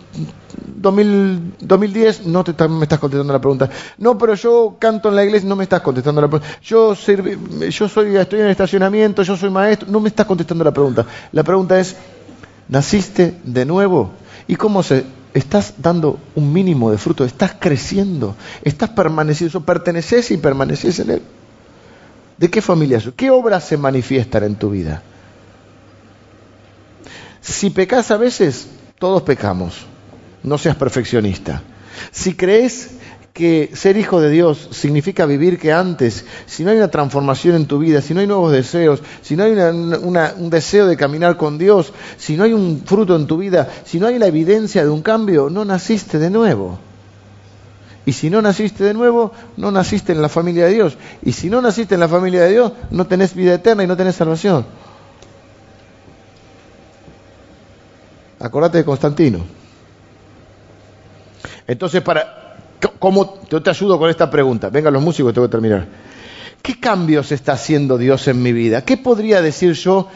2010. 0.67 2.27
No 2.27 2.43
te, 2.43 2.67
me 2.67 2.83
estás 2.83 2.99
contestando 2.99 3.33
la 3.33 3.41
pregunta. 3.41 3.67
No, 3.97 4.19
pero 4.19 4.35
yo 4.35 4.75
canto 4.77 5.09
en 5.09 5.15
la 5.15 5.25
iglesia. 5.25 5.49
No 5.49 5.55
me 5.55 5.63
estás 5.63 5.81
contestando 5.81 6.21
la 6.21 6.27
pregunta. 6.27 6.55
Yo, 6.61 6.93
yo 6.93 7.89
soy, 7.89 8.17
estoy 8.17 8.39
en 8.39 8.45
el 8.45 8.51
estacionamiento. 8.51 9.23
Yo 9.23 9.35
soy 9.35 9.49
maestro. 9.49 9.89
No 9.89 9.99
me 9.99 10.09
estás 10.09 10.27
contestando 10.27 10.63
la 10.63 10.71
pregunta. 10.71 11.07
La 11.31 11.41
pregunta 11.41 11.79
es, 11.79 11.95
¿naciste 12.71 13.35
de 13.43 13.65
nuevo? 13.65 14.11
¿Y 14.47 14.55
cómo 14.55 14.81
se, 14.81 15.05
estás 15.33 15.75
dando 15.77 16.19
un 16.35 16.51
mínimo 16.51 16.91
de 16.91 16.97
fruto, 16.97 17.23
estás 17.23 17.55
creciendo, 17.59 18.35
estás 18.63 18.89
permaneciendo, 18.89 19.61
perteneces 19.61 20.31
y 20.31 20.37
permaneces 20.37 20.99
en 20.99 21.09
Él. 21.11 21.21
¿De 22.37 22.49
qué 22.49 22.61
familia 22.61 22.99
sos? 22.99 23.13
¿Qué 23.15 23.29
obras 23.29 23.65
se 23.65 23.77
manifiestan 23.77 24.43
en 24.43 24.55
tu 24.55 24.71
vida? 24.71 25.03
Si 27.39 27.69
pecas 27.69 28.11
a 28.11 28.17
veces, 28.17 28.67
todos 28.97 29.21
pecamos. 29.23 29.85
No 30.43 30.57
seas 30.57 30.75
perfeccionista. 30.75 31.61
Si 32.11 32.33
crees 32.33 32.91
que 33.33 33.71
ser 33.73 33.95
hijo 33.97 34.19
de 34.19 34.29
Dios 34.29 34.67
significa 34.71 35.25
vivir 35.25 35.57
que 35.57 35.71
antes, 35.71 36.25
si 36.45 36.63
no 36.63 36.71
hay 36.71 36.77
una 36.77 36.89
transformación 36.89 37.55
en 37.55 37.65
tu 37.65 37.79
vida, 37.79 38.01
si 38.01 38.13
no 38.13 38.19
hay 38.19 38.27
nuevos 38.27 38.51
deseos, 38.51 39.01
si 39.21 39.35
no 39.35 39.43
hay 39.43 39.53
un 39.53 40.49
deseo 40.49 40.85
de 40.85 40.97
caminar 40.97 41.37
con 41.37 41.57
Dios, 41.57 41.93
si 42.17 42.35
no 42.35 42.43
hay 42.43 42.53
un 42.53 42.83
fruto 42.85 43.15
en 43.15 43.27
tu 43.27 43.37
vida, 43.37 43.69
si 43.85 43.99
no 43.99 44.07
hay 44.07 44.19
la 44.19 44.27
evidencia 44.27 44.83
de 44.83 44.89
un 44.89 45.01
cambio, 45.01 45.49
no 45.49 45.63
naciste 45.63 46.19
de 46.19 46.29
nuevo. 46.29 46.77
Y 48.05 48.13
si 48.13 48.29
no 48.29 48.41
naciste 48.41 48.83
de 48.83 48.93
nuevo, 48.93 49.31
no 49.57 49.71
naciste 49.71 50.11
en 50.11 50.21
la 50.21 50.29
familia 50.29 50.65
de 50.65 50.73
Dios. 50.73 50.97
Y 51.21 51.33
si 51.33 51.49
no 51.49 51.61
naciste 51.61 51.93
en 51.93 51.99
la 51.99 52.09
familia 52.09 52.43
de 52.43 52.49
Dios, 52.49 52.73
no 52.89 53.05
tenés 53.05 53.33
vida 53.35 53.53
eterna 53.53 53.83
y 53.83 53.87
no 53.87 53.95
tenés 53.95 54.15
salvación. 54.15 54.65
Acordate 58.39 58.79
de 58.79 58.85
Constantino. 58.85 59.45
Entonces, 61.67 62.01
para, 62.01 62.40
¿cómo 62.81 63.39
yo 63.49 63.61
te 63.61 63.69
ayudo 63.69 63.97
con 63.99 64.09
esta 64.09 64.29
pregunta? 64.29 64.69
Vengan 64.69 64.93
los 64.93 65.03
músicos, 65.03 65.33
tengo 65.33 65.47
que 65.47 65.51
terminar. 65.51 65.87
¿Qué 66.61 66.79
cambios 66.79 67.31
está 67.31 67.53
haciendo 67.53 67.97
Dios 67.97 68.27
en 68.27 68.41
mi 68.41 68.53
vida? 68.53 68.85
¿Qué 68.85 68.97
podría 68.97 69.41
decir 69.41 69.73
yo 69.73 70.07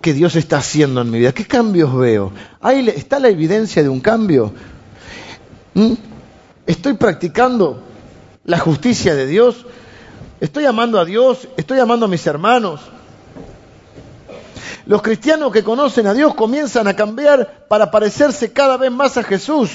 que 0.00 0.12
Dios 0.12 0.36
está 0.36 0.58
haciendo 0.58 1.00
en 1.00 1.10
mi 1.10 1.18
vida? 1.18 1.32
¿Qué 1.32 1.46
cambios 1.46 1.96
veo? 1.96 2.32
¿Ahí 2.60 2.88
¿Está 2.88 3.18
la 3.18 3.28
evidencia 3.28 3.82
de 3.82 3.88
un 3.88 4.00
cambio? 4.00 4.52
¿Mm? 5.74 5.94
¿Estoy 6.66 6.94
practicando 6.94 7.82
la 8.44 8.58
justicia 8.58 9.14
de 9.14 9.26
Dios? 9.26 9.66
¿Estoy 10.40 10.66
amando 10.66 11.00
a 11.00 11.04
Dios? 11.04 11.48
¿Estoy 11.56 11.78
amando 11.78 12.06
a 12.06 12.08
mis 12.08 12.26
hermanos? 12.26 12.80
Los 14.84 15.02
cristianos 15.02 15.50
que 15.50 15.64
conocen 15.64 16.06
a 16.06 16.14
Dios 16.14 16.34
comienzan 16.34 16.86
a 16.86 16.94
cambiar 16.94 17.66
para 17.68 17.90
parecerse 17.90 18.52
cada 18.52 18.76
vez 18.76 18.92
más 18.92 19.16
a 19.16 19.22
Jesús. 19.22 19.70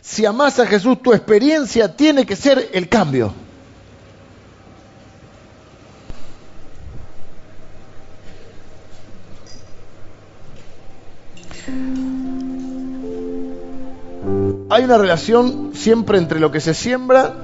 Si 0.00 0.24
amas 0.24 0.58
a 0.58 0.66
Jesús, 0.66 1.02
tu 1.02 1.12
experiencia 1.12 1.94
tiene 1.94 2.24
que 2.24 2.36
ser 2.36 2.70
el 2.72 2.88
cambio. 2.88 3.32
Hay 14.72 14.84
una 14.84 14.98
relación 14.98 15.72
siempre 15.74 16.18
entre 16.18 16.38
lo 16.38 16.52
que 16.52 16.60
se 16.60 16.74
siembra, 16.74 17.34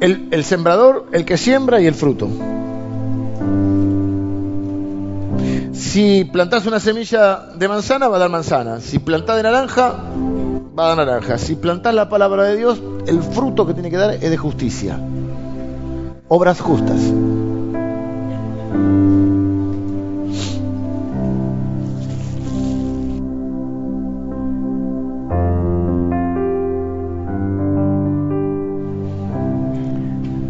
el, 0.00 0.28
el 0.30 0.42
sembrador, 0.42 1.06
el 1.12 1.24
que 1.24 1.36
siembra 1.36 1.80
y 1.80 1.86
el 1.86 1.94
fruto. 1.94 2.28
Si 5.72 6.24
plantas 6.24 6.64
una 6.64 6.80
semilla 6.80 7.36
de 7.54 7.68
manzana, 7.68 8.08
va 8.08 8.16
a 8.16 8.20
dar 8.20 8.30
manzana. 8.30 8.80
Si 8.80 8.98
plantás 8.98 9.36
de 9.36 9.42
naranja, 9.42 9.96
va 10.78 10.84
a 10.84 10.88
dar 10.88 11.06
naranja. 11.06 11.38
Si 11.38 11.56
plantás 11.56 11.94
la 11.94 12.08
palabra 12.08 12.44
de 12.44 12.56
Dios, 12.56 12.82
el 13.06 13.22
fruto 13.22 13.66
que 13.66 13.74
tiene 13.74 13.90
que 13.90 13.96
dar 13.96 14.14
es 14.14 14.30
de 14.30 14.36
justicia. 14.36 14.98
Obras 16.28 16.60
justas. 16.60 17.00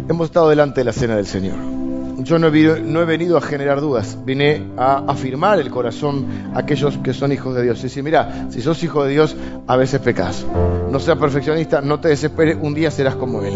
Hemos 0.09 0.27
estado 0.27 0.49
delante 0.49 0.81
de 0.81 0.85
la 0.85 0.93
cena 0.93 1.15
del 1.15 1.25
Señor 1.25 1.82
yo 2.23 2.39
no 2.39 2.47
he, 2.47 3.05
venido 3.05 3.37
a 3.37 3.41
generar 3.41 3.81
dudas, 3.81 4.17
vine 4.25 4.71
a 4.77 5.03
afirmar 5.07 5.59
el 5.59 5.69
corazón 5.69 6.25
a 6.53 6.59
aquellos 6.59 6.97
que 6.97 7.13
son 7.13 7.31
hijos 7.31 7.55
de 7.55 7.63
Dios. 7.63 7.79
Y 7.79 7.83
decir, 7.83 8.03
mira, 8.03 8.47
si 8.49 8.61
sos 8.61 8.81
hijo 8.83 9.03
de 9.03 9.11
Dios, 9.11 9.35
a 9.67 9.75
veces 9.75 9.99
pecas. 9.99 10.45
No 10.89 10.99
seas 10.99 11.17
perfeccionista, 11.17 11.81
no 11.81 11.99
te 11.99 12.09
desesperes, 12.09 12.57
un 12.61 12.73
día 12.73 12.91
serás 12.91 13.15
como 13.15 13.41
Él. 13.41 13.53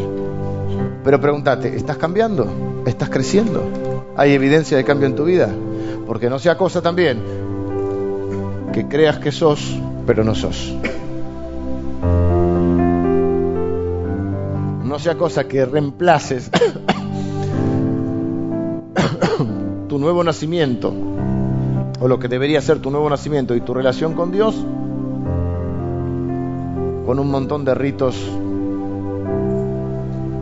Pero 1.03 1.21
pregúntate, 1.21 1.75
¿estás 1.75 1.97
cambiando? 1.97 2.83
¿Estás 2.85 3.09
creciendo? 3.09 3.63
¿Hay 4.17 4.33
evidencia 4.33 4.75
de 4.75 4.83
cambio 4.83 5.07
en 5.07 5.15
tu 5.15 5.23
vida? 5.23 5.49
Porque 6.05 6.29
no 6.29 6.39
sea 6.39 6.57
cosa 6.57 6.81
también 6.81 7.21
que 8.73 8.87
creas 8.87 9.17
que 9.19 9.31
sos, 9.31 9.79
pero 10.05 10.23
no 10.23 10.35
sos. 10.35 10.75
No 14.83 14.99
sea 14.99 15.15
cosa 15.15 15.47
que 15.47 15.65
reemplaces 15.65 16.49
tu 19.87 19.99
nuevo 19.99 20.23
nacimiento, 20.23 20.93
o 21.99 22.07
lo 22.07 22.19
que 22.19 22.27
debería 22.27 22.61
ser 22.61 22.79
tu 22.79 22.91
nuevo 22.91 23.09
nacimiento 23.09 23.55
y 23.55 23.61
tu 23.61 23.73
relación 23.73 24.13
con 24.13 24.31
Dios, 24.31 24.55
con 27.05 27.19
un 27.19 27.31
montón 27.31 27.63
de 27.65 27.73
ritos 27.73 28.15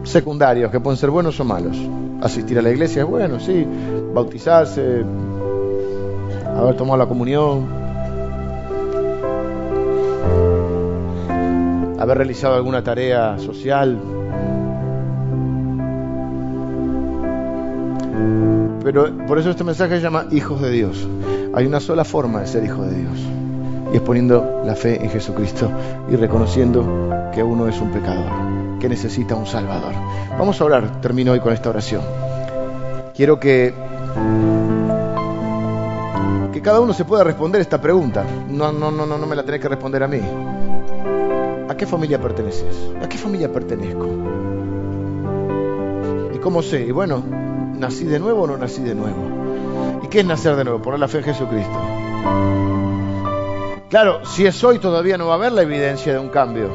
secundarios 0.03 0.71
que 0.71 0.79
pueden 0.79 0.97
ser 0.97 1.09
buenos 1.09 1.39
o 1.39 1.43
malos. 1.43 1.77
Asistir 2.21 2.57
a 2.57 2.61
la 2.61 2.71
iglesia 2.71 3.03
es 3.03 3.07
bueno, 3.07 3.39
sí, 3.39 3.67
bautizarse, 4.13 5.03
haber 6.55 6.75
tomado 6.75 6.97
la 6.97 7.05
comunión, 7.05 7.67
haber 11.99 12.17
realizado 12.17 12.55
alguna 12.55 12.83
tarea 12.83 13.37
social, 13.37 13.99
Pero 18.85 19.11
por 19.25 19.39
eso 19.39 19.49
este 19.49 19.63
mensaje 19.63 19.95
se 19.95 20.01
llama 20.03 20.27
hijos 20.29 20.61
de 20.61 20.69
Dios. 20.69 21.07
Hay 21.55 21.65
una 21.65 21.79
sola 21.79 22.05
forma 22.05 22.41
de 22.41 22.47
ser 22.47 22.63
hijo 22.63 22.83
de 22.83 22.95
Dios. 22.95 23.17
Y 23.91 23.95
es 23.95 24.01
poniendo 24.03 24.61
la 24.63 24.75
fe 24.75 25.03
en 25.03 25.09
Jesucristo 25.09 25.71
y 26.07 26.15
reconociendo 26.15 27.09
que 27.33 27.41
uno 27.41 27.67
es 27.67 27.81
un 27.81 27.89
pecador, 27.91 28.79
que 28.79 28.87
necesita 28.87 29.33
un 29.33 29.47
Salvador. 29.47 29.91
Vamos 30.37 30.61
a 30.61 30.65
orar, 30.65 31.01
termino 31.01 31.31
hoy 31.31 31.39
con 31.39 31.51
esta 31.51 31.71
oración. 31.71 32.03
Quiero 33.15 33.39
que, 33.39 33.73
que 36.53 36.61
cada 36.61 36.79
uno 36.79 36.93
se 36.93 37.05
pueda 37.05 37.23
responder 37.23 37.61
esta 37.61 37.81
pregunta. 37.81 38.23
No, 38.49 38.71
no, 38.71 38.91
no, 38.91 39.07
no, 39.07 39.17
no 39.17 39.25
me 39.25 39.35
la 39.35 39.41
tenés 39.41 39.61
que 39.61 39.67
responder 39.67 40.03
a 40.03 40.07
mí. 40.07 40.19
¿A 41.67 41.75
qué 41.75 41.87
familia 41.87 42.21
perteneces? 42.21 42.91
¿A 43.01 43.09
qué 43.09 43.17
familia 43.17 43.51
pertenezco? 43.51 44.05
¿Y 46.35 46.37
cómo 46.37 46.61
sé? 46.61 46.85
Y 46.85 46.91
bueno, 46.91 47.44
¿Nací 47.79 48.05
de 48.05 48.19
nuevo 48.19 48.43
o 48.43 48.47
no 48.47 48.57
nací 48.57 48.81
de 48.81 48.95
nuevo? 48.95 50.01
¿Y 50.03 50.07
qué 50.07 50.21
es 50.21 50.25
nacer 50.25 50.55
de 50.55 50.63
nuevo? 50.63 50.81
Poner 50.81 50.99
la 50.99 51.07
fe 51.07 51.19
en 51.19 51.23
Jesucristo. 51.25 51.79
Claro, 53.89 54.25
si 54.25 54.45
es 54.45 54.63
hoy 54.63 54.79
todavía 54.79 55.17
no 55.17 55.27
va 55.27 55.33
a 55.33 55.35
haber 55.37 55.51
la 55.51 55.61
evidencia 55.61 56.13
de 56.13 56.19
un 56.19 56.29
cambio. 56.29 56.69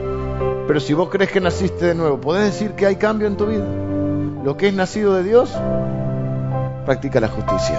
Pero 0.66 0.78
si 0.78 0.94
vos 0.94 1.09
crees 1.09 1.30
que 1.30 1.40
naciste 1.40 1.86
de 1.86 1.94
nuevo, 1.94 2.20
¿podés 2.20 2.44
decir 2.44 2.72
que 2.72 2.86
hay 2.86 2.96
cambio 2.96 3.26
en 3.26 3.36
tu 3.36 3.46
vida? 3.46 3.64
Lo 4.44 4.57
que 4.57 4.68
es 4.68 4.74
nacido 4.74 5.14
de 5.14 5.24
Dios, 5.24 5.51
practica 6.84 7.20
la 7.20 7.28
justicia. 7.28 7.78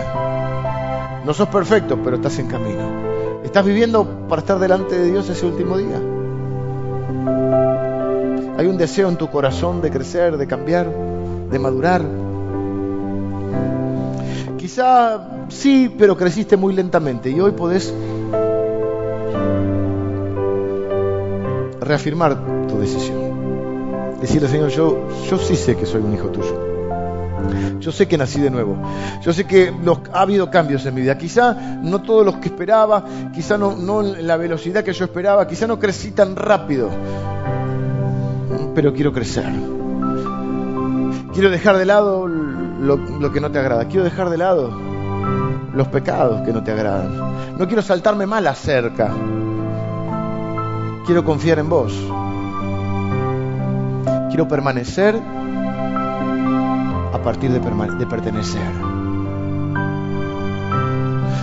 No 1.26 1.34
sos 1.34 1.48
perfecto, 1.50 2.00
pero 2.04 2.18
estás 2.18 2.38
en 2.40 2.48
camino. 2.48 3.42
Estás 3.44 3.66
viviendo 3.66 4.28
para 4.28 4.42
estar 4.42 4.60
delante 4.60 4.98
de 5.00 5.12
Dios 5.12 5.30
ese 5.30 5.46
último 5.46 5.78
día. 5.78 5.98
Hay 8.58 8.68
un 8.68 8.78
deseo 8.78 9.10
en 9.10 9.18
tu 9.18 9.30
corazón 9.30 9.82
de 9.82 9.90
crecer, 9.90 10.38
de 10.38 10.48
cambiar, 10.48 10.88
de 11.50 11.60
madurar. 11.60 12.21
Quizá 14.62 15.48
sí, 15.50 15.92
pero 15.98 16.16
creciste 16.16 16.56
muy 16.56 16.76
lentamente 16.76 17.32
y 17.32 17.40
hoy 17.40 17.52
podés 17.54 17.92
reafirmar 21.80 22.68
tu 22.68 22.78
decisión. 22.78 24.20
Decirle, 24.22 24.48
Señor, 24.48 24.70
yo, 24.70 25.08
yo 25.28 25.40
sí 25.40 25.56
sé 25.56 25.76
que 25.76 25.88
soy 25.88 26.02
un 26.02 26.14
hijo 26.14 26.28
tuyo. 26.28 27.80
Yo 27.80 27.92
sé 27.92 28.08
que 28.08 28.20
nací 28.20 28.40
de 28.40 28.52
nuevo. 28.52 28.78
Yo 29.24 29.34
sé 29.34 29.46
que 29.46 29.74
ha 30.14 30.22
habido 30.22 30.52
cambios 30.52 30.86
en 30.86 30.94
mi 30.94 31.02
vida. 31.02 31.18
Quizá 31.18 31.54
no 31.82 32.04
todos 32.04 32.24
los 32.24 32.36
que 32.36 32.50
esperaba, 32.50 33.04
quizá 33.34 33.58
no, 33.58 34.04
la 34.04 34.38
velocidad 34.38 34.84
que 34.84 34.94
yo 34.94 35.06
esperaba, 35.06 35.48
quizá 35.48 35.66
no 35.66 35.80
crecí 35.80 36.12
tan 36.12 36.36
rápido. 36.36 36.92
Pero 38.76 38.94
quiero 38.94 39.12
crecer. 39.12 39.52
Quiero 41.34 41.50
dejar 41.50 41.78
de 41.78 41.86
lado 41.86 42.28
lo, 42.82 43.32
que 43.32 43.40
no 43.40 43.52
te 43.52 43.60
agrada. 43.60 43.86
Quiero 43.86 44.04
dejar 44.04 44.30
de 44.30 44.38
lado 44.38 44.72
los 45.74 45.88
pecados 45.88 46.42
que 46.42 46.52
no 46.52 46.64
te 46.64 46.72
agradan. 46.72 47.58
No 47.58 47.68
quiero 47.68 47.82
saltarme 47.82 48.26
mal 48.26 48.46
acerca. 48.48 49.12
Quiero 51.06 51.24
confiar 51.24 51.60
en 51.60 51.70
vos. 51.70 51.94
Quiero 54.30 54.48
permanecer 54.48 55.16
a 57.14 57.22
partir 57.24 57.52
de, 57.52 57.60
de 57.60 58.08
pertenecer. 58.08 58.91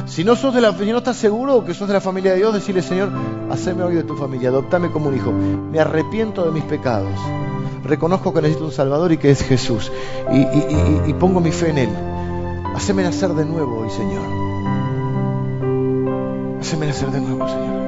Si 0.08 0.24
no, 0.24 0.34
sos 0.36 0.54
de 0.54 0.60
la, 0.60 0.76
si 0.76 0.90
no 0.90 0.98
estás 0.98 1.16
seguro 1.16 1.64
que 1.64 1.74
sos 1.74 1.86
de 1.86 1.94
la 1.94 2.00
familia 2.00 2.32
de 2.32 2.38
Dios, 2.38 2.54
decirle, 2.54 2.82
Señor, 2.82 3.10
haceme 3.50 3.84
hoy 3.84 3.94
de 3.94 4.02
tu 4.02 4.16
familia, 4.16 4.48
adoptame 4.48 4.90
como 4.90 5.08
un 5.08 5.16
hijo. 5.16 5.32
Me 5.32 5.78
arrepiento 5.78 6.44
de 6.44 6.50
mis 6.50 6.64
pecados. 6.64 7.12
Reconozco 7.84 8.32
que 8.32 8.42
necesito 8.42 8.64
un 8.64 8.72
Salvador 8.72 9.12
y 9.12 9.18
que 9.18 9.30
es 9.30 9.42
Jesús. 9.42 9.92
Y, 10.32 11.10
y 11.10 11.14
pongo 11.14 11.40
mi 11.40 11.52
fe 11.52 11.70
en 11.70 11.78
Él. 11.78 11.90
Haceme 12.74 13.02
nacer 13.02 13.30
de 13.34 13.44
nuevo 13.44 13.80
hoy, 13.80 13.90
Señor. 13.90 14.22
Haceme 16.60 16.86
nacer 16.86 17.10
de 17.10 17.20
nuevo, 17.20 17.46
Señor 17.46 17.78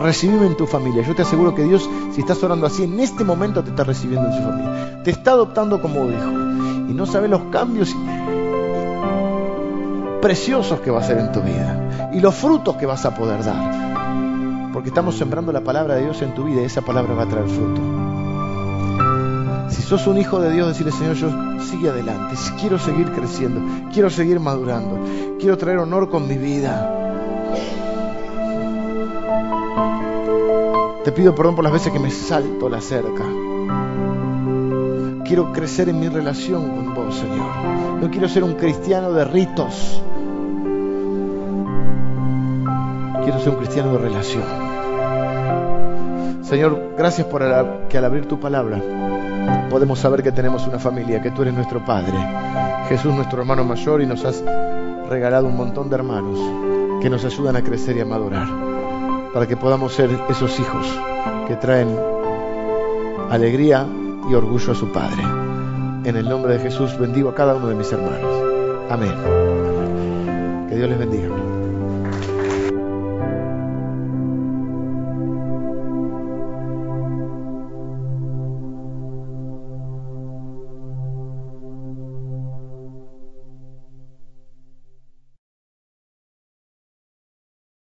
recibime 0.00 0.46
en 0.46 0.56
tu 0.56 0.66
familia. 0.66 1.02
Yo 1.02 1.14
te 1.14 1.22
aseguro 1.22 1.54
que 1.54 1.64
Dios, 1.64 1.88
si 2.14 2.20
estás 2.20 2.42
orando 2.42 2.66
así, 2.66 2.84
en 2.84 2.98
este 3.00 3.24
momento 3.24 3.62
te 3.62 3.70
está 3.70 3.84
recibiendo 3.84 4.28
en 4.28 4.36
su 4.36 4.42
familia. 4.42 5.02
Te 5.02 5.10
está 5.10 5.32
adoptando 5.32 5.80
como 5.80 6.10
hijo. 6.10 6.30
Y 6.88 6.94
no 6.94 7.04
sabes 7.06 7.30
los 7.30 7.42
cambios 7.50 7.94
preciosos 10.20 10.80
que 10.80 10.90
va 10.90 10.98
a 10.98 11.00
hacer 11.00 11.18
en 11.18 11.32
tu 11.32 11.40
vida. 11.40 12.10
Y 12.12 12.20
los 12.20 12.34
frutos 12.34 12.76
que 12.76 12.86
vas 12.86 13.04
a 13.04 13.14
poder 13.14 13.44
dar. 13.44 14.70
Porque 14.72 14.88
estamos 14.88 15.16
sembrando 15.16 15.52
la 15.52 15.62
palabra 15.62 15.94
de 15.94 16.02
Dios 16.02 16.22
en 16.22 16.34
tu 16.34 16.44
vida 16.44 16.62
y 16.62 16.64
esa 16.64 16.82
palabra 16.82 17.14
va 17.14 17.24
a 17.24 17.28
traer 17.28 17.48
fruto. 17.48 17.80
Si 19.70 19.82
sos 19.82 20.06
un 20.06 20.18
hijo 20.18 20.40
de 20.40 20.52
Dios, 20.52 20.68
decirle, 20.68 20.92
Señor, 20.92 21.14
yo 21.14 21.30
sigue 21.60 21.90
adelante. 21.90 22.36
Quiero 22.60 22.78
seguir 22.78 23.10
creciendo. 23.12 23.60
Quiero 23.92 24.10
seguir 24.10 24.40
madurando. 24.40 24.98
Quiero 25.38 25.56
traer 25.56 25.78
honor 25.78 26.10
con 26.10 26.26
mi 26.26 26.36
vida. 26.36 26.94
Te 31.04 31.12
pido 31.12 31.34
perdón 31.34 31.54
por 31.54 31.64
las 31.64 31.72
veces 31.72 31.92
que 31.92 31.98
me 31.98 32.10
salto 32.10 32.68
la 32.68 32.80
cerca. 32.80 33.24
Quiero 35.24 35.52
crecer 35.52 35.88
en 35.88 36.00
mi 36.00 36.08
relación 36.08 36.68
con 36.68 36.94
vos, 36.94 37.14
Señor. 37.14 37.87
No 38.00 38.10
quiero 38.10 38.28
ser 38.28 38.44
un 38.44 38.54
cristiano 38.54 39.12
de 39.12 39.24
ritos. 39.24 40.00
Quiero 43.24 43.40
ser 43.40 43.50
un 43.50 43.56
cristiano 43.56 43.92
de 43.92 43.98
relación. 43.98 44.44
Señor, 46.42 46.94
gracias 46.96 47.26
por 47.26 47.42
que 47.88 47.98
al 47.98 48.04
abrir 48.04 48.26
tu 48.26 48.38
palabra 48.38 48.80
podemos 49.68 49.98
saber 49.98 50.22
que 50.22 50.32
tenemos 50.32 50.66
una 50.66 50.78
familia, 50.78 51.20
que 51.20 51.32
tú 51.32 51.42
eres 51.42 51.54
nuestro 51.54 51.84
Padre. 51.84 52.14
Jesús 52.88 53.12
nuestro 53.12 53.40
hermano 53.40 53.64
mayor 53.64 54.00
y 54.00 54.06
nos 54.06 54.24
has 54.24 54.42
regalado 55.08 55.46
un 55.46 55.56
montón 55.56 55.90
de 55.90 55.96
hermanos 55.96 56.38
que 57.02 57.10
nos 57.10 57.24
ayudan 57.24 57.56
a 57.56 57.62
crecer 57.62 57.96
y 57.96 58.00
a 58.00 58.04
madurar 58.04 58.48
para 59.32 59.46
que 59.46 59.56
podamos 59.56 59.92
ser 59.92 60.10
esos 60.28 60.58
hijos 60.58 60.86
que 61.46 61.56
traen 61.56 61.94
alegría 63.30 63.86
y 64.30 64.34
orgullo 64.34 64.72
a 64.72 64.74
su 64.74 64.90
Padre. 64.90 65.47
En 66.08 66.16
el 66.16 66.26
nombre 66.26 66.54
de 66.54 66.60
Jesús 66.60 66.96
bendigo 66.96 67.28
a 67.28 67.34
cada 67.34 67.54
uno 67.54 67.68
de 67.68 67.74
mis 67.74 67.92
hermanos. 67.92 68.24
Amén. 68.88 69.12
Que 70.66 70.76
Dios 70.76 70.88
les 70.88 70.98
bendiga. 70.98 71.47